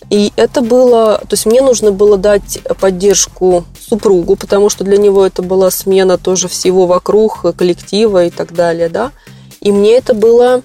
И 0.09 0.33
это 0.37 0.61
было, 0.61 1.19
то 1.19 1.33
есть 1.33 1.47
мне 1.47 1.61
нужно 1.61 1.91
было 1.91 2.17
дать 2.17 2.61
поддержку 2.81 3.65
супругу, 3.81 4.37
потому 4.37 4.71
что 4.71 4.85
для 4.85 4.99
него 4.99 5.27
это 5.27 5.43
была 5.43 5.71
смена 5.71 6.17
тоже 6.17 6.49
всего 6.49 6.87
вокруг, 6.87 7.45
коллектива 7.57 8.27
и 8.27 8.31
так 8.31 8.53
далее, 8.53 8.89
да. 8.89 9.11
И 9.61 9.73
мне 9.73 9.97
это 9.97 10.15
было 10.15 10.63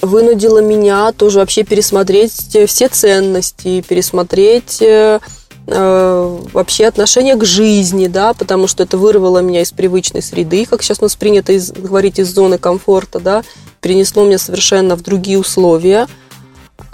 вынудило 0.00 0.58
меня 0.58 1.12
тоже 1.12 1.38
вообще 1.38 1.62
пересмотреть 1.64 2.56
все 2.66 2.88
ценности, 2.88 3.84
пересмотреть 3.88 4.82
э, 4.82 5.20
э, 5.68 6.38
вообще 6.52 6.86
отношение 6.86 7.36
к 7.36 7.44
жизни, 7.44 8.08
да, 8.08 8.32
потому 8.34 8.66
что 8.66 8.82
это 8.82 8.98
вырвало 8.98 9.38
меня 9.38 9.62
из 9.62 9.70
привычной 9.70 10.22
среды, 10.22 10.66
как 10.66 10.82
сейчас 10.82 10.98
у 11.00 11.04
нас 11.04 11.14
принято 11.14 11.52
из, 11.52 11.70
говорить, 11.70 12.18
из 12.18 12.34
зоны 12.34 12.58
комфорта, 12.58 13.20
да, 13.20 13.44
перенесло 13.80 14.24
меня 14.24 14.38
совершенно 14.38 14.96
в 14.96 15.02
другие 15.02 15.38
условия– 15.38 16.06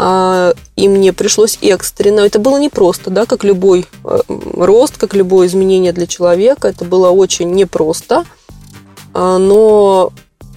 и 0.01 0.89
мне 0.89 1.13
пришлось 1.13 1.59
экстренно. 1.61 2.21
Это 2.21 2.39
было 2.39 2.59
непросто, 2.59 3.11
да, 3.11 3.27
как 3.27 3.43
любой 3.43 3.87
э, 4.05 4.21
рост, 4.55 4.97
как 4.97 5.15
любое 5.15 5.49
изменение 5.49 5.93
для 5.93 6.07
человека. 6.07 6.69
Это 6.69 6.85
было 6.85 7.11
очень 7.11 7.51
непросто, 7.51 8.25
а, 9.13 9.39
но 9.39 10.13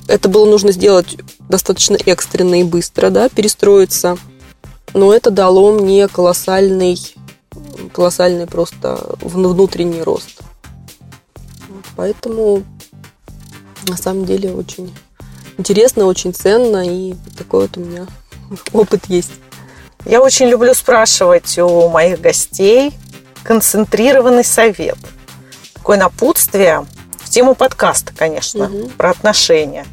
это 0.08 0.30
было 0.30 0.46
нужно 0.46 0.72
сделать 0.72 1.18
достаточно 1.50 1.98
экстренно 2.06 2.62
и 2.62 2.64
быстро, 2.64 3.10
да, 3.10 3.30
перестроиться. 3.30 4.18
Но 4.94 5.12
это 5.12 5.32
дало 5.32 5.72
мне 5.72 6.08
колоссальный, 6.08 7.00
колоссальный 7.94 8.46
просто 8.46 9.16
внутренний 9.22 10.04
рост. 10.04 10.42
Поэтому 11.96 12.64
на 13.88 13.98
самом 13.98 14.26
деле 14.26 14.54
очень 14.54 14.94
интересно, 15.58 16.06
очень 16.06 16.34
ценно, 16.34 16.86
и 16.86 17.16
такой 17.38 17.62
вот 17.62 17.78
у 17.78 17.80
меня 17.80 18.06
опыт 18.74 19.06
есть. 19.08 19.32
Я 20.06 20.22
очень 20.22 20.48
люблю 20.48 20.74
спрашивать 20.74 21.58
у 21.60 21.88
моих 21.90 22.20
гостей 22.20 22.94
концентрированный 23.44 24.44
совет. 24.44 24.98
Такое 25.74 25.98
напутствие 25.98 26.86
в 27.18 27.30
тему 27.30 27.56
подкаста, 27.56 28.12
конечно, 28.16 28.66
угу. 28.66 28.90
про 28.90 29.12
отношения. 29.12 29.86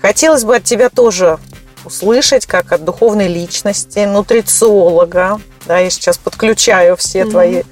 Хотелось 0.00 0.44
бы 0.44 0.56
от 0.56 0.64
тебя 0.64 0.88
тоже 0.88 1.38
услышать, 1.84 2.46
как 2.46 2.72
от 2.72 2.84
духовной 2.84 3.28
личности, 3.28 4.00
нутрициолога. 4.00 5.40
Да, 5.66 5.78
я 5.78 5.90
сейчас 5.90 6.18
подключаю 6.18 6.96
все 6.96 7.22
угу. 7.22 7.32
твои 7.32 7.62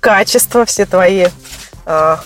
качества, 0.00 0.64
все 0.64 0.86
твои 0.86 1.26
э, 1.86 2.16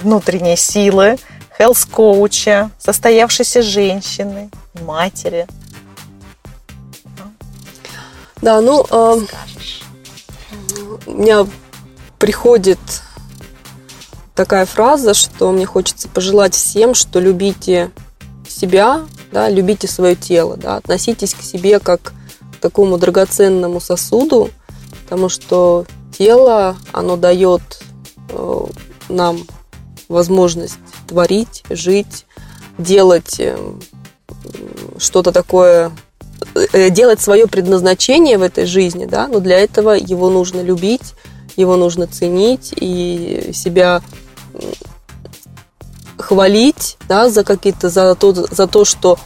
внутренние 0.00 0.56
силы, 0.56 1.18
хелс-коуча, 1.58 2.70
состоявшейся 2.78 3.62
женщины, 3.62 4.50
матери– 4.74 5.46
да, 8.46 8.60
ну, 8.60 8.86
э, 8.88 9.20
у 11.06 11.10
меня 11.10 11.48
приходит 12.20 12.78
такая 14.36 14.66
фраза, 14.66 15.14
что 15.14 15.50
мне 15.50 15.66
хочется 15.66 16.08
пожелать 16.08 16.54
всем, 16.54 16.94
что 16.94 17.18
любите 17.18 17.90
себя, 18.48 19.04
да, 19.32 19.48
любите 19.48 19.88
свое 19.88 20.14
тело, 20.14 20.56
да, 20.56 20.76
относитесь 20.76 21.34
к 21.34 21.42
себе 21.42 21.80
как 21.80 22.12
к 22.52 22.60
такому 22.60 22.98
драгоценному 22.98 23.80
сосуду, 23.80 24.50
потому 25.02 25.28
что 25.28 25.84
тело, 26.16 26.76
оно 26.92 27.16
дает 27.16 27.82
э, 28.28 28.64
нам 29.08 29.40
возможность 30.08 30.78
творить, 31.08 31.64
жить, 31.68 32.26
делать 32.78 33.40
э, 33.40 33.58
что-то 34.98 35.32
такое 35.32 35.90
делать 36.90 37.20
свое 37.20 37.46
предназначение 37.46 38.38
в 38.38 38.42
этой 38.42 38.66
жизни, 38.66 39.06
да, 39.06 39.28
но 39.28 39.40
для 39.40 39.58
этого 39.58 39.90
его 39.92 40.30
нужно 40.30 40.60
любить, 40.60 41.14
его 41.56 41.76
нужно 41.76 42.06
ценить 42.06 42.72
и 42.76 43.50
себя 43.54 44.02
хвалить, 46.18 46.96
да, 47.08 47.30
за 47.30 47.44
какие-то, 47.44 47.88
за 47.88 48.14
то, 48.14 48.32
за 48.32 48.66
то, 48.66 48.84
что 48.84 49.18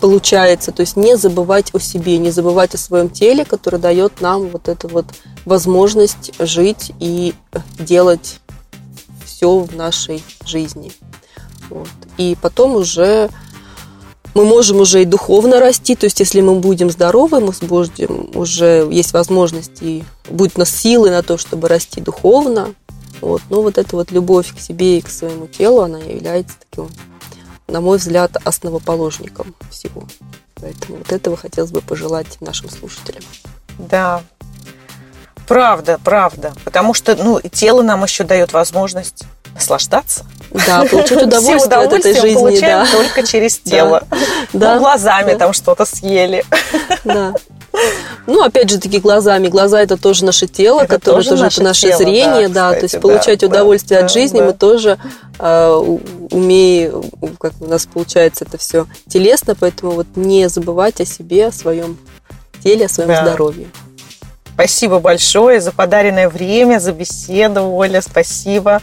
получается, 0.00 0.72
то 0.72 0.80
есть 0.80 0.96
не 0.96 1.16
забывать 1.16 1.74
о 1.74 1.78
себе, 1.78 2.18
не 2.18 2.30
забывать 2.30 2.74
о 2.74 2.78
своем 2.78 3.08
теле, 3.08 3.44
которое 3.44 3.78
дает 3.78 4.20
нам 4.20 4.48
вот 4.48 4.68
эту 4.68 4.88
вот 4.88 5.06
возможность 5.44 6.32
жить 6.38 6.92
и 6.98 7.34
делать 7.78 8.40
все 9.24 9.58
в 9.58 9.76
нашей 9.76 10.22
жизни. 10.44 10.92
Вот. 11.68 11.88
И 12.16 12.36
потом 12.40 12.76
уже 12.76 13.28
мы 14.36 14.44
можем 14.44 14.80
уже 14.80 15.00
и 15.00 15.06
духовно 15.06 15.60
расти, 15.60 15.96
то 15.96 16.04
есть 16.04 16.20
если 16.20 16.42
мы 16.42 16.56
будем 16.56 16.90
здоровы, 16.90 17.40
мы 17.40 17.52
будем, 17.62 18.30
уже 18.34 18.86
есть 18.90 19.14
возможность 19.14 19.78
и 19.80 20.04
будет 20.28 20.56
у 20.56 20.58
нас 20.58 20.68
силы 20.68 21.08
на 21.10 21.22
то, 21.22 21.38
чтобы 21.38 21.68
расти 21.68 22.02
духовно. 22.02 22.74
Вот. 23.22 23.40
Но 23.48 23.62
вот 23.62 23.78
эта 23.78 23.96
вот 23.96 24.12
любовь 24.12 24.54
к 24.54 24.60
себе 24.60 24.98
и 24.98 25.00
к 25.00 25.08
своему 25.08 25.46
телу, 25.46 25.80
она 25.80 26.00
является 26.00 26.54
таким, 26.68 26.90
на 27.66 27.80
мой 27.80 27.96
взгляд, 27.96 28.36
основоположником 28.44 29.54
всего. 29.70 30.04
Поэтому 30.56 30.98
вот 30.98 31.10
этого 31.12 31.38
хотелось 31.38 31.70
бы 31.70 31.80
пожелать 31.80 32.36
нашим 32.42 32.68
слушателям. 32.68 33.22
Да, 33.78 34.22
правда, 35.48 35.98
правда. 36.04 36.52
Потому 36.62 36.92
что 36.92 37.16
ну, 37.16 37.40
тело 37.40 37.80
нам 37.80 38.04
еще 38.04 38.24
дает 38.24 38.52
возможность 38.52 39.24
наслаждаться. 39.56 40.24
Да, 40.50 40.84
получить 40.84 41.22
удовольствие 41.22 41.78
от 41.78 41.92
этой 41.92 42.14
жизни. 42.14 42.34
получаем 42.34 42.86
да. 42.86 42.92
только 42.92 43.26
через 43.26 43.58
тело. 43.58 44.02
Да. 44.52 44.74
Ну, 44.74 44.80
глазами 44.80 45.32
да. 45.32 45.38
там 45.38 45.52
что-то 45.52 45.84
съели. 45.84 46.44
Да. 47.04 47.34
Ну, 48.26 48.42
опять 48.42 48.70
же, 48.70 48.78
таки 48.78 48.98
глазами. 48.98 49.48
Глаза 49.48 49.80
это 49.80 49.96
тоже 49.96 50.24
наше 50.24 50.46
тело, 50.46 50.80
это 50.80 50.94
которое 50.94 51.16
тоже, 51.16 51.30
тоже 51.30 51.42
наше, 51.42 51.62
наше 51.62 51.88
тело, 51.88 51.98
зрение, 51.98 52.48
да, 52.48 52.70
да. 52.70 52.76
то 52.76 52.82
есть 52.84 53.00
получать 53.00 53.40
да, 53.40 53.46
удовольствие 53.46 54.00
да, 54.00 54.06
от 54.06 54.12
жизни 54.12 54.38
да. 54.38 54.46
мы 54.46 54.52
тоже 54.54 54.98
э, 55.38 55.68
умеем, 56.30 57.04
как 57.38 57.52
у 57.60 57.66
нас 57.66 57.86
получается 57.86 58.44
это 58.44 58.56
все 58.58 58.86
телесно, 59.08 59.54
поэтому 59.54 59.92
вот 59.92 60.06
не 60.16 60.48
забывать 60.48 61.00
о 61.00 61.04
себе, 61.04 61.48
о 61.48 61.52
своем 61.52 61.98
теле, 62.62 62.86
о 62.86 62.88
своем 62.88 63.10
да. 63.10 63.26
здоровье. 63.26 63.68
Спасибо 64.54 65.00
большое 65.00 65.60
за 65.60 65.70
подаренное 65.70 66.30
время, 66.30 66.78
за 66.78 66.92
беседу, 66.92 67.70
Оля, 67.74 68.00
спасибо. 68.00 68.80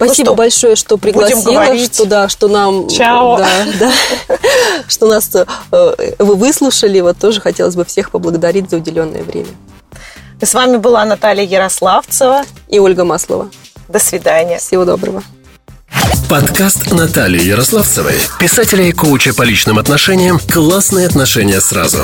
Спасибо 0.00 0.30
ну, 0.30 0.34
что, 0.34 0.34
большое, 0.34 0.76
что 0.76 0.96
пригласила, 0.96 1.76
что 1.76 2.06
да, 2.06 2.28
что 2.30 2.48
нам, 2.48 2.88
Чао. 2.88 3.36
Да, 3.36 3.48
да, 3.78 3.92
что 4.88 5.06
нас 5.06 5.30
э, 5.34 6.14
вы 6.18 6.36
выслушали. 6.36 7.00
Вот 7.00 7.18
тоже 7.18 7.42
хотелось 7.42 7.74
бы 7.74 7.84
всех 7.84 8.10
поблагодарить 8.10 8.70
за 8.70 8.78
уделенное 8.78 9.22
время. 9.22 9.50
С 10.40 10.54
вами 10.54 10.78
была 10.78 11.04
Наталья 11.04 11.44
Ярославцева 11.44 12.44
и 12.68 12.78
Ольга 12.78 13.04
Маслова. 13.04 13.50
До 13.88 13.98
свидания. 13.98 14.58
Всего 14.58 14.86
доброго. 14.86 15.22
Подкаст 16.30 16.92
Натальи 16.92 17.42
Ярославцевой, 17.42 18.14
писателя 18.38 18.84
и 18.84 18.92
коуча 18.92 19.34
по 19.34 19.42
личным 19.42 19.78
отношениям 19.78 20.40
«Классные 20.50 21.08
отношения 21.08 21.60
сразу». 21.60 21.98